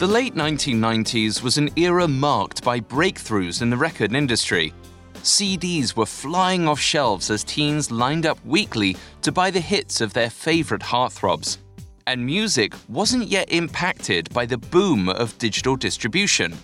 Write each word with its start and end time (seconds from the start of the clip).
The 0.00 0.06
late 0.06 0.34
1990s 0.34 1.42
was 1.42 1.58
an 1.58 1.68
era 1.76 2.08
marked 2.08 2.64
by 2.64 2.80
breakthroughs 2.80 3.60
in 3.60 3.68
the 3.68 3.76
record 3.76 4.14
industry. 4.14 4.72
CDs 5.16 5.94
were 5.94 6.06
flying 6.06 6.66
off 6.66 6.80
shelves 6.80 7.30
as 7.30 7.44
teens 7.44 7.90
lined 7.90 8.24
up 8.24 8.38
weekly 8.46 8.96
to 9.20 9.30
buy 9.30 9.50
the 9.50 9.60
hits 9.60 10.00
of 10.00 10.14
their 10.14 10.30
favorite 10.30 10.80
heartthrobs. 10.80 11.58
And 12.06 12.24
music 12.24 12.72
wasn't 12.88 13.28
yet 13.28 13.52
impacted 13.52 14.32
by 14.32 14.46
the 14.46 14.56
boom 14.56 15.10
of 15.10 15.36
digital 15.36 15.76
distribution. 15.76 16.56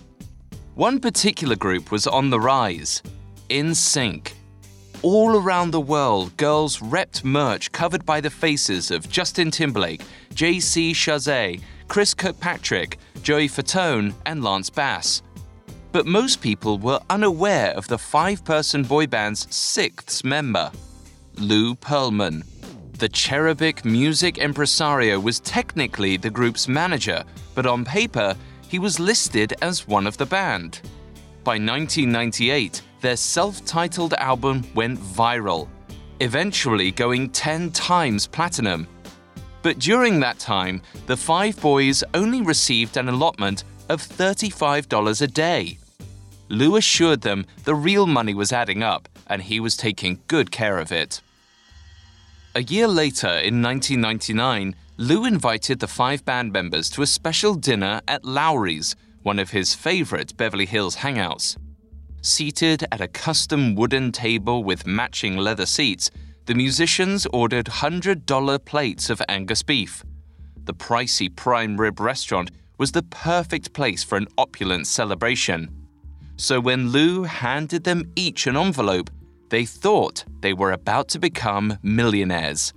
One 0.73 0.99
particular 0.99 1.55
group 1.55 1.91
was 1.91 2.07
on 2.07 2.31
the 2.31 2.39
rise 2.39 3.03
NSYNC. 3.51 4.31
All 5.03 5.39
around 5.39 5.69
the 5.69 5.79
world, 5.79 6.35
girls 6.37 6.79
repped 6.79 7.23
merch 7.23 7.71
covered 7.71 8.03
by 8.03 8.19
the 8.19 8.31
faces 8.31 8.89
of 8.89 9.07
Justin 9.11 9.51
Timberlake, 9.51 10.01
JC 10.33 10.89
Chasez, 10.89 11.61
Chris 11.87 12.13
Kirkpatrick, 12.13 12.97
Joey 13.21 13.47
Fatone, 13.47 14.13
and 14.25 14.43
Lance 14.43 14.69
Bass. 14.69 15.21
But 15.91 16.05
most 16.05 16.41
people 16.41 16.77
were 16.77 16.99
unaware 17.09 17.71
of 17.71 17.87
the 17.87 17.97
five 17.97 18.43
person 18.43 18.83
boy 18.83 19.07
band's 19.07 19.53
sixth 19.55 20.23
member, 20.23 20.71
Lou 21.37 21.75
Pearlman. 21.75 22.43
The 22.97 23.09
cherubic 23.09 23.85
music 23.85 24.39
impresario 24.39 25.19
was 25.19 25.39
technically 25.39 26.17
the 26.17 26.29
group's 26.29 26.67
manager, 26.67 27.23
but 27.55 27.65
on 27.65 27.85
paper, 27.85 28.35
he 28.67 28.79
was 28.79 28.99
listed 28.99 29.53
as 29.61 29.87
one 29.87 30.07
of 30.07 30.17
the 30.17 30.25
band. 30.25 30.81
By 31.43 31.53
1998, 31.53 32.81
their 33.01 33.15
self 33.15 33.63
titled 33.65 34.13
album 34.15 34.65
went 34.75 34.99
viral, 34.99 35.67
eventually 36.19 36.91
going 36.91 37.29
10 37.29 37.71
times 37.71 38.27
platinum. 38.27 38.87
But 39.67 39.79
during 39.79 40.21
that 40.21 40.39
time, 40.39 40.81
the 41.07 41.17
five 41.17 41.59
boys 41.59 42.01
only 42.13 42.41
received 42.41 42.95
an 42.95 43.09
allotment 43.09 43.65
of 43.89 44.01
$35 44.01 45.21
a 45.21 45.27
day. 45.27 45.77
Lou 46.47 46.77
assured 46.77 47.19
them 47.19 47.45
the 47.65 47.75
real 47.75 48.07
money 48.07 48.33
was 48.33 48.53
adding 48.53 48.81
up 48.81 49.09
and 49.27 49.41
he 49.41 49.59
was 49.59 49.75
taking 49.75 50.21
good 50.27 50.51
care 50.51 50.77
of 50.77 50.93
it. 50.93 51.19
A 52.55 52.63
year 52.63 52.87
later, 52.87 53.27
in 53.27 53.61
1999, 53.61 54.73
Lou 54.95 55.25
invited 55.25 55.81
the 55.81 55.87
five 55.89 56.23
band 56.23 56.53
members 56.53 56.89
to 56.91 57.01
a 57.01 57.05
special 57.05 57.53
dinner 57.53 57.99
at 58.07 58.23
Lawry's, 58.23 58.95
one 59.23 59.37
of 59.37 59.49
his 59.49 59.73
favorite 59.73 60.37
Beverly 60.37 60.65
Hills 60.65 60.95
hangouts. 60.95 61.57
Seated 62.21 62.85
at 62.89 63.01
a 63.01 63.09
custom 63.09 63.75
wooden 63.75 64.13
table 64.13 64.63
with 64.63 64.87
matching 64.87 65.35
leather 65.35 65.65
seats, 65.65 66.09
the 66.47 66.55
musicians 66.55 67.27
ordered 67.33 67.65
$100 67.65 68.63
plates 68.63 69.09
of 69.09 69.21
Angus 69.27 69.63
beef. 69.63 70.01
The 70.63 70.73
pricey 70.73 71.33
prime 71.35 71.75
rib 71.75 71.99
restaurant 71.99 72.51
was 72.77 72.93
the 72.93 73.03
perfect 73.03 73.73
place 73.73 74.01
for 74.01 74.17
an 74.17 74.27
opulent 74.37 74.87
celebration. 74.87 75.69
So 76.37 76.61
when 76.61 76.89
Lou 76.89 77.23
handed 77.23 77.83
them 77.83 78.13
each 78.15 78.47
an 78.47 78.55
envelope, 78.55 79.09
they 79.49 79.65
thought 79.65 80.23
they 80.39 80.53
were 80.53 80.71
about 80.71 81.09
to 81.09 81.19
become 81.19 81.77
millionaires. 81.83 82.73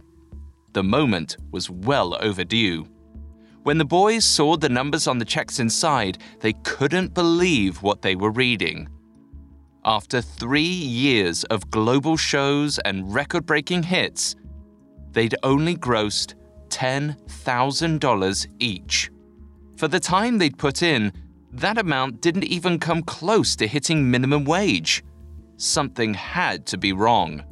The 0.72 0.82
moment 0.82 1.36
was 1.52 1.70
well 1.70 2.18
overdue. 2.20 2.88
When 3.62 3.78
the 3.78 3.84
boys 3.84 4.24
saw 4.24 4.56
the 4.56 4.68
numbers 4.68 5.06
on 5.06 5.18
the 5.18 5.24
checks 5.24 5.60
inside, 5.60 6.18
they 6.40 6.54
couldn't 6.64 7.14
believe 7.14 7.82
what 7.82 8.02
they 8.02 8.16
were 8.16 8.32
reading. 8.32 8.88
After 9.84 10.20
three 10.20 10.62
years 10.62 11.44
of 11.44 11.70
global 11.70 12.18
shows 12.18 12.78
and 12.80 13.14
record 13.14 13.46
breaking 13.46 13.84
hits, 13.84 14.36
they'd 15.12 15.34
only 15.42 15.74
grossed 15.74 16.34
$10,000 16.68 18.46
each. 18.58 19.10
For 19.76 19.88
the 19.88 20.00
time 20.00 20.36
they'd 20.36 20.58
put 20.58 20.82
in, 20.82 21.12
that 21.52 21.78
amount 21.78 22.20
didn't 22.20 22.44
even 22.44 22.78
come 22.78 23.02
close 23.02 23.56
to 23.56 23.66
hitting 23.66 24.10
minimum 24.10 24.44
wage. 24.44 25.02
Something 25.56 26.12
had 26.12 26.66
to 26.66 26.76
be 26.76 26.92
wrong. 26.92 27.42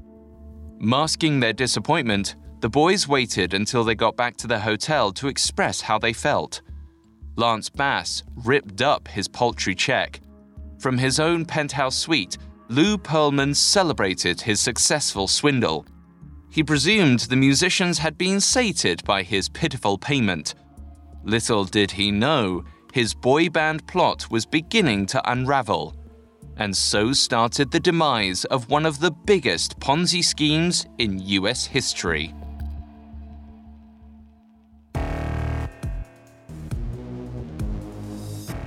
Masking 0.79 1.41
their 1.41 1.55
disappointment, 1.55 2.37
the 2.61 2.69
boys 2.69 3.09
waited 3.09 3.55
until 3.55 3.85
they 3.85 3.95
got 3.95 4.17
back 4.17 4.37
to 4.37 4.47
their 4.47 4.61
hotel 4.61 5.13
to 5.13 5.29
express 5.29 5.81
how 5.81 5.99
they 5.99 6.13
felt. 6.13 6.61
Lance 7.37 7.71
Bass 7.71 8.23
ripped 8.45 8.83
up 8.83 9.09
his 9.09 9.29
paltry 9.29 9.75
check. 9.75 10.21
From 10.79 10.97
his 10.99 11.19
own 11.19 11.45
penthouse 11.45 11.97
suite, 11.97 12.39
Lou 12.69 12.97
Pearlman 12.99 13.55
celebrated 13.57 14.41
his 14.41 14.61
successful 14.61 15.27
swindle. 15.27 15.87
He 16.51 16.63
presumed 16.63 17.21
the 17.21 17.37
musicians 17.37 17.99
had 17.99 18.17
been 18.17 18.41
sated 18.41 19.03
by 19.05 19.23
his 19.23 19.49
pitiful 19.49 19.99
payment. 19.99 20.55
Little 21.25 21.65
did 21.65 21.91
he 21.91 22.11
know, 22.11 22.65
his 22.93 23.13
boy 23.13 23.49
band 23.49 23.87
plot 23.87 24.31
was 24.31 24.47
beginning 24.47 25.07
to 25.07 25.31
unravel. 25.31 25.95
And 26.57 26.77
so 26.77 27.13
started 27.13 27.71
the 27.71 27.81
demise 27.81 28.45
of 28.47 28.71
one 28.71 28.87
of 28.87 29.01
the 29.01 29.11
biggest 29.11 29.79
Ponzi 29.81 30.23
schemes 30.23 30.87
in 30.99 31.19
US 31.21 31.67
history. 31.67 32.35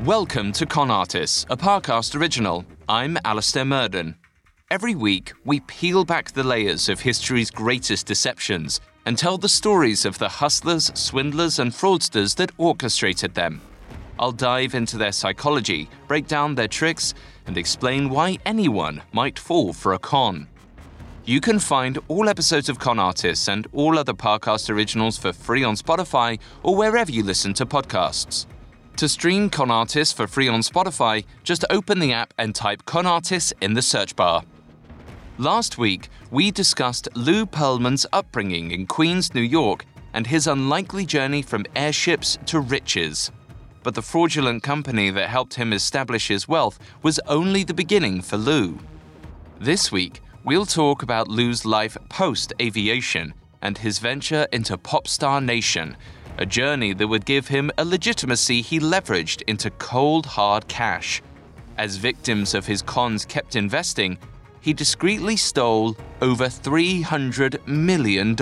Welcome 0.05 0.51
to 0.53 0.65
Con 0.65 0.89
Artists, 0.89 1.45
a 1.51 1.55
Parcast 1.55 2.19
original. 2.19 2.65
I'm 2.89 3.19
Alastair 3.23 3.65
Murden. 3.65 4.15
Every 4.71 4.95
week, 4.95 5.31
we 5.45 5.59
peel 5.59 6.05
back 6.05 6.31
the 6.31 6.43
layers 6.43 6.89
of 6.89 7.01
history's 7.01 7.51
greatest 7.51 8.07
deceptions 8.07 8.81
and 9.05 9.15
tell 9.15 9.37
the 9.37 9.47
stories 9.47 10.03
of 10.03 10.17
the 10.17 10.27
hustlers, 10.27 10.91
swindlers, 10.95 11.59
and 11.59 11.71
fraudsters 11.71 12.35
that 12.37 12.51
orchestrated 12.57 13.35
them. 13.35 13.61
I'll 14.17 14.31
dive 14.31 14.73
into 14.73 14.97
their 14.97 15.11
psychology, 15.11 15.87
break 16.07 16.25
down 16.25 16.55
their 16.55 16.67
tricks, 16.67 17.13
and 17.45 17.55
explain 17.55 18.09
why 18.09 18.39
anyone 18.43 19.03
might 19.11 19.37
fall 19.37 19.71
for 19.71 19.93
a 19.93 19.99
con. 19.99 20.47
You 21.25 21.39
can 21.39 21.59
find 21.59 21.99
all 22.07 22.27
episodes 22.27 22.69
of 22.69 22.79
Con 22.79 22.97
Artists 22.97 23.47
and 23.47 23.67
all 23.71 23.99
other 23.99 24.15
Parcast 24.15 24.71
originals 24.71 25.19
for 25.19 25.31
free 25.31 25.63
on 25.63 25.75
Spotify 25.75 26.39
or 26.63 26.75
wherever 26.75 27.11
you 27.11 27.21
listen 27.21 27.53
to 27.53 27.67
podcasts. 27.67 28.47
To 28.97 29.09
stream 29.09 29.49
Con 29.49 29.71
Artists 29.71 30.13
for 30.13 30.27
free 30.27 30.47
on 30.47 30.59
Spotify, 30.59 31.25
just 31.43 31.65
open 31.69 31.99
the 31.99 32.13
app 32.13 32.33
and 32.37 32.53
type 32.53 32.85
Con 32.85 33.05
Artists 33.05 33.53
in 33.61 33.73
the 33.73 33.81
search 33.81 34.15
bar. 34.15 34.43
Last 35.37 35.77
week, 35.77 36.09
we 36.29 36.51
discussed 36.51 37.07
Lou 37.15 37.45
Pearlman's 37.47 38.05
upbringing 38.13 38.69
in 38.69 38.85
Queens, 38.85 39.33
New 39.33 39.41
York, 39.41 39.85
and 40.13 40.27
his 40.27 40.45
unlikely 40.45 41.05
journey 41.05 41.41
from 41.41 41.65
airships 41.75 42.37
to 42.45 42.59
riches. 42.59 43.31
But 43.81 43.95
the 43.95 44.03
fraudulent 44.03 44.61
company 44.61 45.09
that 45.09 45.29
helped 45.29 45.55
him 45.55 45.73
establish 45.73 46.27
his 46.27 46.47
wealth 46.47 46.77
was 47.01 47.19
only 47.25 47.63
the 47.63 47.73
beginning 47.73 48.21
for 48.21 48.37
Lou. 48.37 48.77
This 49.59 49.91
week, 49.91 50.21
we'll 50.43 50.67
talk 50.67 51.01
about 51.01 51.27
Lou's 51.27 51.65
life 51.65 51.97
post 52.09 52.53
aviation 52.61 53.33
and 53.61 53.77
his 53.77 53.99
venture 53.99 54.47
into 54.51 54.77
Popstar 54.77 55.43
Nation, 55.43 55.97
a 56.41 56.45
journey 56.45 56.91
that 56.91 57.07
would 57.07 57.23
give 57.23 57.47
him 57.47 57.71
a 57.77 57.85
legitimacy 57.85 58.63
he 58.63 58.79
leveraged 58.79 59.43
into 59.43 59.69
cold, 59.69 60.25
hard 60.25 60.67
cash. 60.67 61.21
As 61.77 61.97
victims 61.97 62.55
of 62.55 62.65
his 62.65 62.81
cons 62.81 63.25
kept 63.25 63.55
investing, 63.55 64.17
he 64.59 64.73
discreetly 64.73 65.37
stole 65.37 65.95
over 66.19 66.45
$300 66.45 67.67
million. 67.67 68.35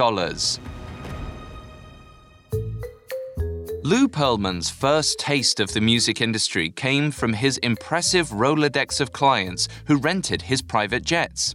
Lou 3.83 4.07
Pearlman's 4.07 4.69
first 4.69 5.19
taste 5.19 5.59
of 5.59 5.73
the 5.73 5.81
music 5.81 6.21
industry 6.21 6.69
came 6.69 7.11
from 7.11 7.33
his 7.33 7.57
impressive 7.57 8.29
Rolodex 8.29 9.01
of 9.01 9.11
clients 9.11 9.67
who 9.87 9.97
rented 9.97 10.41
his 10.43 10.61
private 10.61 11.03
jets. 11.03 11.53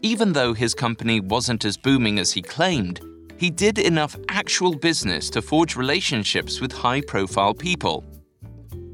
Even 0.00 0.32
though 0.32 0.52
his 0.52 0.74
company 0.74 1.18
wasn't 1.18 1.64
as 1.64 1.76
booming 1.76 2.20
as 2.20 2.32
he 2.32 2.42
claimed, 2.42 3.00
he 3.42 3.50
did 3.50 3.80
enough 3.80 4.14
actual 4.28 4.72
business 4.72 5.28
to 5.28 5.42
forge 5.42 5.74
relationships 5.74 6.60
with 6.60 6.70
high-profile 6.70 7.52
people. 7.52 8.04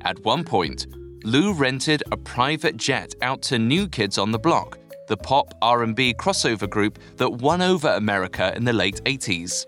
At 0.00 0.18
one 0.20 0.42
point, 0.42 0.86
Lou 1.22 1.52
rented 1.52 2.02
a 2.12 2.16
private 2.16 2.78
jet 2.78 3.14
out 3.20 3.42
to 3.42 3.58
New 3.58 3.86
Kids 3.86 4.16
on 4.16 4.30
the 4.30 4.38
Block, 4.38 4.78
the 5.06 5.18
pop 5.18 5.52
R&B 5.60 6.14
crossover 6.14 6.66
group 6.66 6.98
that 7.16 7.30
won 7.30 7.60
over 7.60 7.88
America 7.88 8.54
in 8.56 8.64
the 8.64 8.72
late 8.72 9.02
80s. 9.04 9.66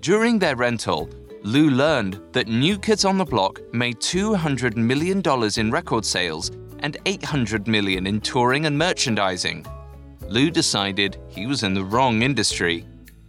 During 0.00 0.40
their 0.40 0.56
rental, 0.56 1.08
Lou 1.44 1.70
learned 1.70 2.20
that 2.32 2.48
New 2.48 2.80
Kids 2.80 3.04
on 3.04 3.18
the 3.18 3.24
Block 3.24 3.60
made 3.72 4.00
$200 4.00 4.74
million 4.74 5.22
in 5.56 5.70
record 5.70 6.04
sales 6.04 6.50
and 6.80 6.96
$800 7.04 7.68
million 7.68 8.08
in 8.08 8.20
touring 8.20 8.66
and 8.66 8.76
merchandising. 8.76 9.64
Lou 10.28 10.50
decided 10.50 11.16
he 11.28 11.46
was 11.46 11.62
in 11.62 11.74
the 11.74 11.84
wrong 11.84 12.22
industry. 12.22 12.84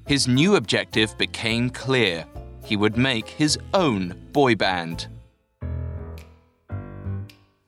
His 0.07 0.25
new 0.25 0.55
objective 0.55 1.17
became 1.17 1.69
clear. 1.69 2.25
He 2.63 2.77
would 2.77 2.97
make 2.97 3.27
his 3.27 3.59
own 3.73 4.15
boy 4.31 4.55
band. 4.55 5.09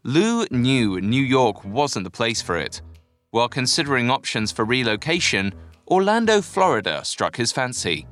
Lou 0.03 0.45
knew 0.49 1.01
New 1.01 1.21
York 1.21 1.65
wasn't 1.65 2.05
the 2.05 2.09
place 2.09 2.41
for 2.41 2.57
it. 2.57 2.81
While 3.31 3.49
considering 3.49 4.09
options 4.09 4.53
for 4.53 4.63
relocation, 4.63 5.53
Orlando, 5.91 6.41
Florida 6.41 7.03
struck 7.03 7.35
his 7.35 7.51
fancy. 7.51 8.07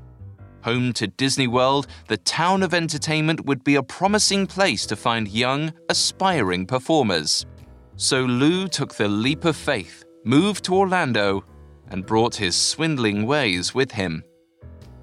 Home 0.63 0.91
to 0.93 1.07
Disney 1.07 1.47
World, 1.47 1.87
the 2.09 2.17
town 2.17 2.63
of 2.63 2.73
entertainment 2.73 3.45
would 3.45 3.63
be 3.63 3.75
a 3.75 3.83
promising 3.83 4.45
place 4.45 4.85
to 4.87 4.97
find 4.97 5.29
young, 5.29 5.71
aspiring 5.87 6.65
performers. 6.65 7.45
So 7.95 8.25
Lou 8.25 8.67
took 8.67 8.93
the 8.95 9.07
leap 9.07 9.45
of 9.45 9.55
faith, 9.55 10.03
moved 10.25 10.65
to 10.65 10.75
Orlando, 10.75 11.45
and 11.89 12.05
brought 12.05 12.35
his 12.35 12.55
swindling 12.55 13.25
ways 13.25 13.73
with 13.73 13.91
him. 13.91 14.23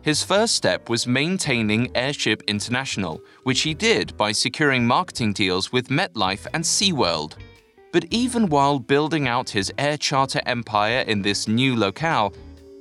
His 0.02 0.22
first 0.22 0.54
step 0.54 0.90
was 0.90 1.06
maintaining 1.06 1.96
Airship 1.96 2.42
International, 2.46 3.22
which 3.44 3.62
he 3.62 3.72
did 3.72 4.14
by 4.18 4.32
securing 4.32 4.86
marketing 4.86 5.32
deals 5.32 5.72
with 5.72 5.88
MetLife 5.88 6.46
and 6.52 6.62
SeaWorld. 6.62 7.36
But 7.90 8.04
even 8.10 8.48
while 8.48 8.78
building 8.78 9.28
out 9.28 9.48
his 9.48 9.72
air 9.78 9.96
charter 9.96 10.42
empire 10.44 11.04
in 11.06 11.22
this 11.22 11.48
new 11.48 11.74
locale, 11.74 12.34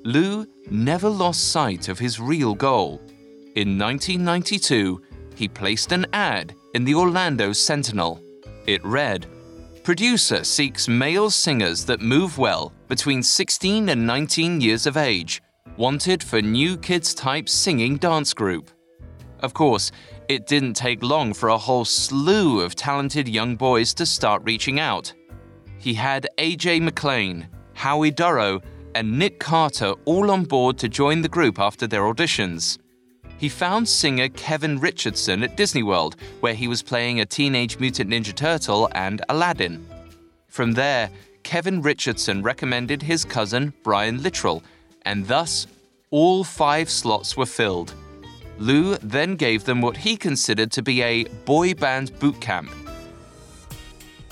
Lou 0.04 0.46
never 0.70 1.08
lost 1.08 1.52
sight 1.52 1.88
of 1.88 1.98
his 1.98 2.20
real 2.20 2.56
goal. 2.56 3.00
In 3.56 3.78
1992, 3.78 5.02
he 5.36 5.48
placed 5.48 5.94
an 5.94 6.06
ad 6.12 6.56
in 6.74 6.84
the 6.84 6.96
Orlando 6.96 7.54
Sentinel. 7.54 8.22
It 8.68 8.84
read, 8.84 9.28
Producer 9.83 10.45
seeks 10.45 10.88
male 10.88 11.30
singers 11.30 11.83
that 11.85 12.00
move 12.00 12.38
well 12.38 12.71
between 12.88 13.21
16 13.21 13.89
and 13.89 14.07
19 14.07 14.62
years 14.62 14.88
of 14.88 14.95
age, 14.95 15.41
wanted 15.75 16.24
for 16.24 16.41
new 16.41 16.77
kids 16.77 17.13
type 17.13 17.50
singing 17.50 17.97
dance 17.97 18.33
group. 18.33 18.71
Of 19.41 19.53
course, 19.53 19.91
it 20.30 20.47
didn't 20.47 20.75
take 20.75 21.03
long 21.03 21.33
for 21.33 21.50
a 21.50 21.57
whole 21.57 21.83
slew 21.83 22.62
of 22.62 22.75
talented 22.75 23.27
young 23.27 23.57
boys 23.57 23.94
to 23.95 24.06
start 24.06 24.41
reaching 24.45 24.80
out. 24.80 25.13
He 25.80 25.94
had 25.94 26.30
AJ 26.38 26.81
McLean, 26.81 27.50
Howie 27.74 28.12
Dorough, 28.12 28.62
and 28.95 29.19
Nick 29.19 29.38
Carter 29.38 29.95
all 30.06 30.31
on 30.31 30.45
board 30.45 30.77
to 30.77 30.88
join 30.88 31.21
the 31.21 31.27
group 31.27 31.59
after 31.59 31.88
their 31.88 32.03
auditions. 32.03 32.77
He 33.44 33.50
found 33.50 33.90
singer 33.90 34.30
Kevin 34.30 34.80
Richardson 34.80 35.44
at 35.44 35.57
Disney 35.57 35.84
World, 35.84 36.16
where 36.40 36.54
he 36.54 36.69
was 36.69 36.81
playing 36.81 37.19
a 37.19 37.25
Teenage 37.25 37.78
Mutant 37.78 38.10
Ninja 38.10 38.34
Turtle 38.34 38.88
and 38.95 39.22
Aladdin. 39.28 39.86
From 40.48 40.72
there, 40.72 41.10
Kevin 41.44 41.81
Richardson 41.81 42.42
recommended 42.42 43.01
his 43.01 43.25
cousin 43.25 43.74
Brian 43.84 44.19
Littrell, 44.19 44.63
and 45.01 45.28
thus 45.28 45.68
all 46.10 46.45
five 46.45 46.90
slots 46.90 47.36
were 47.36 47.45
filled. 47.45 47.94
Lou 48.60 48.95
then 49.00 49.36
gave 49.36 49.66
them 49.66 49.81
what 49.81 49.98
he 49.98 50.16
considered 50.16 50.72
to 50.72 50.81
be 50.81 51.01
a 51.01 51.25
boy 51.44 51.74
band 51.74 52.18
boot 52.19 52.40
camp 52.40 52.72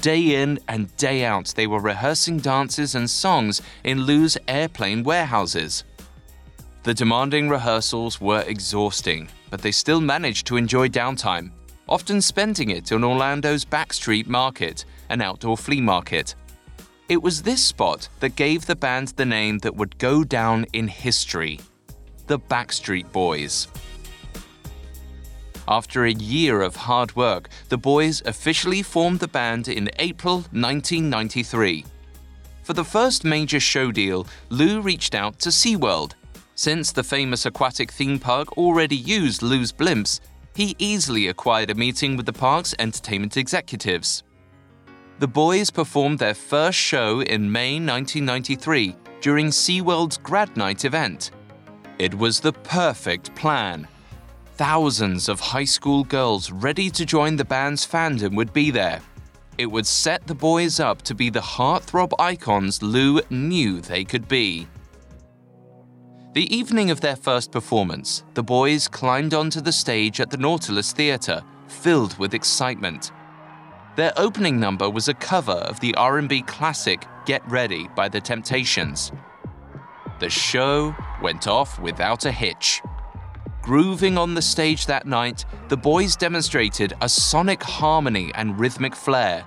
Day 0.01 0.41
in 0.41 0.59
and 0.67 0.95
day 0.97 1.23
out, 1.25 1.53
they 1.55 1.67
were 1.67 1.79
rehearsing 1.79 2.39
dances 2.39 2.95
and 2.95 3.07
songs 3.07 3.61
in 3.83 4.01
Lou's 4.01 4.35
airplane 4.47 5.03
warehouses. 5.03 5.83
The 6.83 6.93
demanding 6.95 7.47
rehearsals 7.47 8.19
were 8.19 8.43
exhausting, 8.47 9.29
but 9.51 9.61
they 9.61 9.71
still 9.71 10.01
managed 10.01 10.47
to 10.47 10.57
enjoy 10.57 10.87
downtime, 10.87 11.51
often 11.87 12.21
spending 12.21 12.71
it 12.71 12.91
in 12.91 13.03
Orlando's 13.03 13.63
Backstreet 13.63 14.25
Market, 14.25 14.85
an 15.09 15.21
outdoor 15.21 15.57
flea 15.57 15.79
market. 15.79 16.33
It 17.07 17.21
was 17.21 17.43
this 17.43 17.63
spot 17.63 18.09
that 18.19 18.35
gave 18.35 18.65
the 18.65 18.75
band 18.75 19.09
the 19.09 19.25
name 19.25 19.59
that 19.59 19.75
would 19.75 19.97
go 19.99 20.23
down 20.23 20.65
in 20.73 20.87
history 20.87 21.59
the 22.27 22.39
Backstreet 22.39 23.11
Boys. 23.11 23.67
After 25.67 26.05
a 26.05 26.13
year 26.13 26.61
of 26.61 26.75
hard 26.75 27.13
work, 27.15 27.49
the 27.67 27.77
boys 27.77 28.21
officially 28.25 28.81
formed 28.81 29.19
the 29.19 29.27
band 29.27 29.67
in 29.67 29.89
April 29.99 30.35
1993. 30.51 31.85
For 32.63 32.73
the 32.73 32.85
first 32.85 33.25
major 33.25 33.59
show 33.59 33.91
deal, 33.91 34.27
Lou 34.49 34.79
reached 34.79 35.13
out 35.13 35.39
to 35.39 35.49
SeaWorld. 35.49 36.13
Since 36.61 36.91
the 36.91 37.03
famous 37.03 37.47
aquatic 37.47 37.91
theme 37.91 38.19
park 38.19 38.55
already 38.55 38.95
used 38.95 39.41
Lou's 39.41 39.71
blimps, 39.71 40.19
he 40.53 40.75
easily 40.77 41.27
acquired 41.27 41.71
a 41.71 41.73
meeting 41.73 42.15
with 42.15 42.27
the 42.27 42.33
park's 42.33 42.75
entertainment 42.77 43.35
executives. 43.35 44.21
The 45.17 45.27
boys 45.27 45.71
performed 45.71 46.19
their 46.19 46.35
first 46.35 46.77
show 46.77 47.21
in 47.21 47.51
May 47.51 47.79
1993 47.79 48.95
during 49.21 49.47
SeaWorld's 49.47 50.17
Grad 50.17 50.55
Night 50.55 50.85
event. 50.85 51.31
It 51.97 52.13
was 52.13 52.39
the 52.39 52.53
perfect 52.53 53.33
plan 53.33 53.87
thousands 54.53 55.29
of 55.29 55.39
high 55.39 55.65
school 55.65 56.03
girls 56.03 56.51
ready 56.51 56.91
to 56.91 57.07
join 57.07 57.37
the 57.37 57.43
band's 57.43 57.87
fandom 57.87 58.35
would 58.35 58.53
be 58.53 58.69
there. 58.69 59.01
It 59.57 59.65
would 59.65 59.87
set 59.87 60.27
the 60.27 60.35
boys 60.35 60.79
up 60.79 61.01
to 61.03 61.15
be 61.15 61.31
the 61.31 61.39
heartthrob 61.39 62.13
icons 62.19 62.83
Lou 62.83 63.19
knew 63.31 63.81
they 63.81 64.03
could 64.03 64.27
be. 64.27 64.67
The 66.33 66.55
evening 66.55 66.91
of 66.91 67.01
their 67.01 67.17
first 67.17 67.51
performance, 67.51 68.23
the 68.35 68.43
boys 68.43 68.87
climbed 68.87 69.33
onto 69.33 69.59
the 69.59 69.73
stage 69.73 70.21
at 70.21 70.29
the 70.29 70.37
Nautilus 70.37 70.93
Theatre, 70.93 71.43
filled 71.67 72.17
with 72.17 72.33
excitement. 72.33 73.11
Their 73.97 74.13
opening 74.15 74.57
number 74.57 74.89
was 74.89 75.09
a 75.09 75.13
cover 75.13 75.51
of 75.51 75.81
the 75.81 75.93
R&B 75.95 76.43
classic 76.43 77.05
Get 77.25 77.45
Ready 77.49 77.89
by 77.97 78.07
The 78.07 78.21
Temptations. 78.21 79.11
The 80.21 80.29
show 80.29 80.95
went 81.21 81.49
off 81.49 81.77
without 81.81 82.25
a 82.25 82.31
hitch. 82.31 82.81
Grooving 83.61 84.17
on 84.17 84.33
the 84.33 84.41
stage 84.41 84.85
that 84.85 85.05
night, 85.05 85.43
the 85.67 85.75
boys 85.75 86.15
demonstrated 86.15 86.93
a 87.01 87.09
sonic 87.09 87.61
harmony 87.61 88.31
and 88.35 88.57
rhythmic 88.57 88.95
flair. 88.95 89.45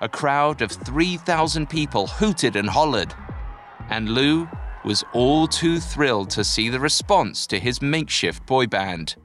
A 0.00 0.08
crowd 0.08 0.62
of 0.62 0.72
3,000 0.72 1.68
people 1.68 2.06
hooted 2.06 2.56
and 2.56 2.70
hollered. 2.70 3.12
And 3.90 4.08
Lou 4.08 4.48
was 4.84 5.04
all 5.12 5.46
too 5.46 5.80
thrilled 5.80 6.30
to 6.30 6.44
see 6.44 6.68
the 6.68 6.80
response 6.80 7.46
to 7.46 7.58
his 7.58 7.80
makeshift 7.80 8.44
boy 8.46 8.66
band. 8.66 9.16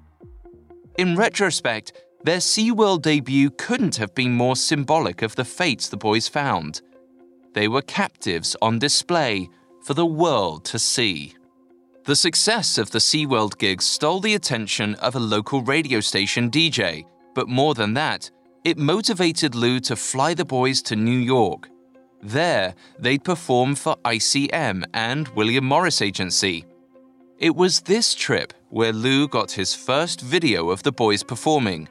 In 0.97 1.15
retrospect, 1.15 1.93
their 2.23 2.39
SeaWorld 2.39 3.01
debut 3.01 3.49
couldn't 3.51 3.95
have 3.95 4.13
been 4.13 4.33
more 4.33 4.55
symbolic 4.55 5.21
of 5.21 5.35
the 5.35 5.45
fates 5.45 5.87
the 5.87 5.97
boys 5.97 6.27
found. 6.27 6.81
They 7.53 7.67
were 7.67 7.81
captives 7.81 8.55
on 8.61 8.79
display 8.79 9.49
for 9.83 9.93
the 9.93 10.05
world 10.05 10.65
to 10.65 10.79
see. 10.79 11.35
The 12.05 12.15
success 12.15 12.77
of 12.77 12.91
the 12.91 12.99
SeaWorld 12.99 13.57
gigs 13.57 13.85
stole 13.85 14.19
the 14.19 14.35
attention 14.35 14.95
of 14.95 15.15
a 15.15 15.19
local 15.19 15.61
radio 15.61 15.99
station 15.99 16.49
DJ, 16.49 17.05
but 17.35 17.47
more 17.47 17.73
than 17.73 17.93
that, 17.93 18.29
it 18.65 18.77
motivated 18.77 19.55
Lou 19.55 19.79
to 19.81 19.95
fly 19.95 20.33
the 20.33 20.45
boys 20.45 20.81
to 20.83 20.95
New 20.95 21.17
York. 21.17 21.69
There, 22.21 22.75
they'd 22.97 23.23
perform 23.23 23.75
for 23.75 23.95
ICM 24.03 24.85
and 24.93 25.27
William 25.29 25.65
Morris 25.65 26.01
Agency. 26.01 26.65
It 27.38 27.55
was 27.55 27.81
this 27.81 28.13
trip 28.13 28.53
where 28.69 28.91
Lou 28.91 29.27
got 29.27 29.51
his 29.51 29.73
first 29.73 30.19
video 30.19 30.69
of 30.69 30.83
the 30.83 30.91
boys 30.91 31.23
performing. 31.23 31.88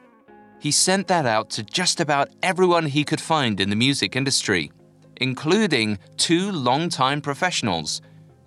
He 0.60 0.70
sent 0.70 1.06
that 1.08 1.24
out 1.24 1.48
to 1.50 1.62
just 1.62 2.00
about 2.00 2.28
everyone 2.42 2.86
he 2.86 3.04
could 3.04 3.20
find 3.20 3.58
in 3.60 3.70
the 3.70 3.76
music 3.76 4.16
industry, 4.16 4.70
including 5.16 5.98
two 6.16 6.52
longtime 6.52 7.22
professionals, 7.22 8.02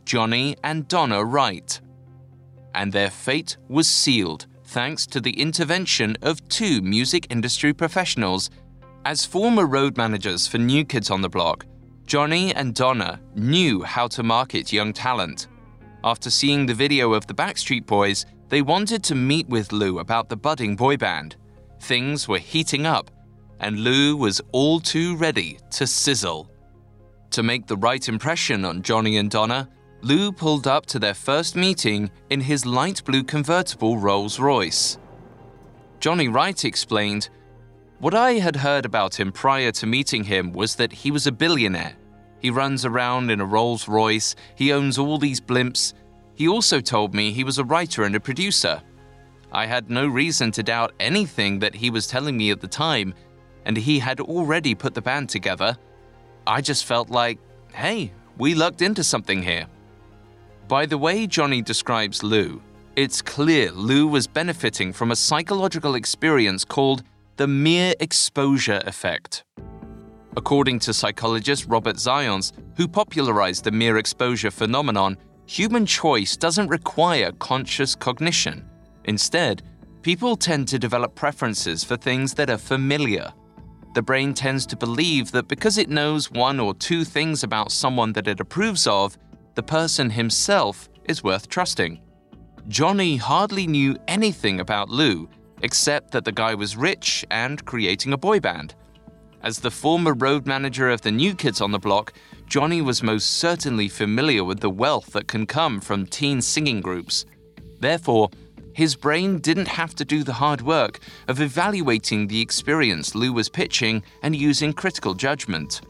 Johnny 0.06 0.56
and 0.64 0.88
Donna 0.88 1.24
Wright. 1.24 1.80
And 2.76 2.94
their 2.94 3.10
fate 3.10 3.58
was 3.68 3.88
sealed 3.88 4.46
thanks 4.66 5.06
to 5.08 5.20
the 5.20 5.40
intervention 5.40 6.18
of 6.22 6.48
two 6.48 6.82
music 6.82 7.28
industry 7.30 7.74
professionals. 7.74 8.50
As 9.04 9.26
former 9.26 9.66
road 9.66 9.98
managers 9.98 10.48
for 10.48 10.60
New 10.60 10.86
Kids 10.86 11.10
on 11.10 11.22
the 11.22 11.30
Block, 11.30 11.66
Johnny 12.06 12.54
and 12.54 12.76
Donna 12.76 13.20
knew 13.34 13.82
how 13.82 14.08
to 14.10 14.22
market 14.22 14.72
young 14.72 14.94
talent. 14.94 15.48
After 16.04 16.30
seeing 16.30 16.68
the 16.68 16.76
video 16.76 17.14
of 17.14 17.26
the 17.26 17.34
Backstreet 17.34 17.88
Boys, 17.88 18.28
they 18.50 18.62
wanted 18.62 19.04
to 19.06 19.16
meet 19.16 19.50
with 19.50 19.72
Lou 19.72 19.98
about 19.98 20.30
the 20.30 20.38
budding 20.38 20.76
boy 20.76 20.98
band. 20.98 21.36
Things 21.80 22.28
were 22.28 22.38
heating 22.38 22.86
up, 22.86 23.10
and 23.60 23.80
Lou 23.80 24.16
was 24.16 24.40
all 24.52 24.80
too 24.80 25.16
ready 25.16 25.58
to 25.72 25.88
sizzle. 25.88 26.52
To 27.32 27.42
make 27.42 27.66
the 27.66 27.78
right 27.78 28.08
impression 28.08 28.64
on 28.64 28.84
Johnny 28.84 29.18
and 29.18 29.32
Donna, 29.32 29.68
Lou 30.02 30.32
pulled 30.32 30.68
up 30.68 30.86
to 30.88 31.00
their 31.00 31.16
first 31.16 31.56
meeting 31.56 32.12
in 32.30 32.40
his 32.40 32.68
light 32.68 33.04
blue 33.04 33.24
convertible 33.24 33.98
Rolls 33.98 34.40
Royce. 34.40 35.00
Johnny 36.00 36.28
Wright 36.28 36.66
explained, 36.66 37.30
What 38.02 38.16
I 38.16 38.34
had 38.40 38.56
heard 38.56 38.86
about 38.86 39.20
him 39.20 39.32
prior 39.32 39.72
to 39.74 39.86
meeting 39.86 40.24
him 40.24 40.54
was 40.54 40.76
that 40.78 40.92
he 40.92 41.12
was 41.12 41.28
a 41.28 41.32
billionaire. 41.32 41.94
He 42.40 42.50
runs 42.50 42.84
around 42.84 43.30
in 43.30 43.40
a 43.40 43.46
Rolls 43.46 43.88
Royce, 43.88 44.36
he 44.56 44.74
owns 44.74 44.98
all 44.98 45.20
these 45.20 45.40
blimps. 45.40 45.94
He 46.34 46.48
also 46.48 46.82
told 46.82 47.14
me 47.14 47.32
he 47.32 47.44
was 47.44 47.60
a 47.60 47.64
writer 47.64 48.02
and 48.04 48.16
a 48.16 48.20
producer. 48.20 48.82
I 49.52 49.68
had 49.68 49.92
no 49.92 50.08
reason 50.08 50.52
to 50.54 50.64
doubt 50.64 50.94
anything 51.00 51.60
that 51.60 51.76
he 51.76 51.92
was 51.92 52.08
telling 52.08 52.38
me 52.38 52.50
at 52.50 52.60
the 52.60 52.68
time, 52.68 53.14
and 53.66 53.78
he 53.78 54.00
had 54.00 54.20
already 54.20 54.74
put 54.74 54.96
the 54.96 55.02
band 55.04 55.30
together. 55.30 55.78
I 56.48 56.62
just 56.62 56.86
felt 56.86 57.12
like, 57.12 57.38
hey, 57.72 58.14
we 58.36 58.56
lucked 58.56 58.82
into 58.82 59.04
something 59.04 59.44
here. 59.44 59.68
By 60.68 60.88
the 60.88 60.98
way 60.98 61.28
Johnny 61.28 61.62
describes 61.62 62.24
Lou, 62.24 62.64
it's 62.96 63.22
clear 63.22 63.72
Lou 63.72 64.08
was 64.08 64.26
benefiting 64.26 64.92
from 64.92 65.12
a 65.12 65.16
psychological 65.16 65.94
experience 65.94 66.66
called 66.66 67.04
the 67.42 67.48
mere 67.48 67.96
exposure 68.00 68.84
effect. 68.86 69.46
According 70.38 70.78
to 70.78 70.94
psychologist 70.94 71.66
Robert 71.68 71.96
Zajonc, 71.96 72.52
who 72.78 72.88
popularized 72.88 73.64
the 73.64 73.72
mere 73.72 73.98
exposure 73.98 74.52
phenomenon, 74.52 75.18
human 75.48 75.88
choice 75.88 76.38
doesn't 76.38 76.68
require 76.68 77.32
conscious 77.40 77.96
cognition. 77.96 78.70
Instead, 79.06 79.64
people 80.04 80.36
tend 80.36 80.68
to 80.68 80.78
develop 80.78 81.16
preferences 81.16 81.84
for 81.84 81.98
things 81.98 82.36
that 82.36 82.52
are 82.52 82.60
familiar. 82.60 83.34
The 83.96 84.04
brain 84.04 84.36
tends 84.36 84.68
to 84.68 84.78
believe 84.78 85.32
that 85.32 85.48
because 85.48 85.80
it 85.80 85.90
knows 85.90 86.30
one 86.30 86.60
or 86.60 86.76
two 86.76 87.04
things 87.04 87.44
about 87.44 87.72
someone 87.72 88.14
that 88.14 88.28
it 88.28 88.40
approves 88.40 88.86
of, 88.86 89.18
the 89.56 89.64
person 89.64 90.12
himself 90.12 90.90
is 91.06 91.24
worth 91.24 91.50
trusting. 91.50 92.00
Johnny 92.68 93.18
hardly 93.18 93.66
knew 93.66 93.98
anything 94.08 94.60
about 94.60 94.92
Lou, 94.92 95.28
except 95.62 96.12
that 96.12 96.26
the 96.26 96.32
guy 96.32 96.56
was 96.56 96.78
rich 96.78 97.26
and 97.32 97.66
creating 97.66 98.14
a 98.14 98.18
boy 98.18 98.40
band. 98.40 98.76
As 99.44 99.60
the 99.60 99.72
former 99.72 100.14
road 100.14 100.46
manager 100.46 100.90
of 100.90 101.02
the 101.02 101.12
New 101.12 101.34
Kids 101.34 101.62
on 101.62 101.72
the 101.72 101.80
Block, 101.80 102.14
Johnny 102.46 102.82
was 102.82 103.02
most 103.02 103.38
certainly 103.38 103.88
familiar 103.88 104.44
with 104.44 104.60
the 104.60 104.70
wealth 104.70 105.14
that 105.14 105.28
can 105.28 105.46
come 105.46 105.80
from 105.80 106.06
teen 106.06 106.42
singing 106.42 106.82
groups. 106.82 107.26
Therefore, 107.80 108.30
his 108.74 108.96
brain 108.96 109.40
didn't 109.40 109.68
have 109.68 109.96
to 109.96 110.06
do 110.06 110.24
the 110.24 110.34
hard 110.34 110.62
work 110.62 111.00
of 111.28 111.42
evaluating 111.42 112.28
the 112.28 112.42
experience 112.42 113.16
Lou 113.16 113.34
was 113.34 113.50
pitching 113.50 114.04
and 114.22 114.36
using 114.36 114.74
critical 114.74 115.14
judgment. 115.14 115.82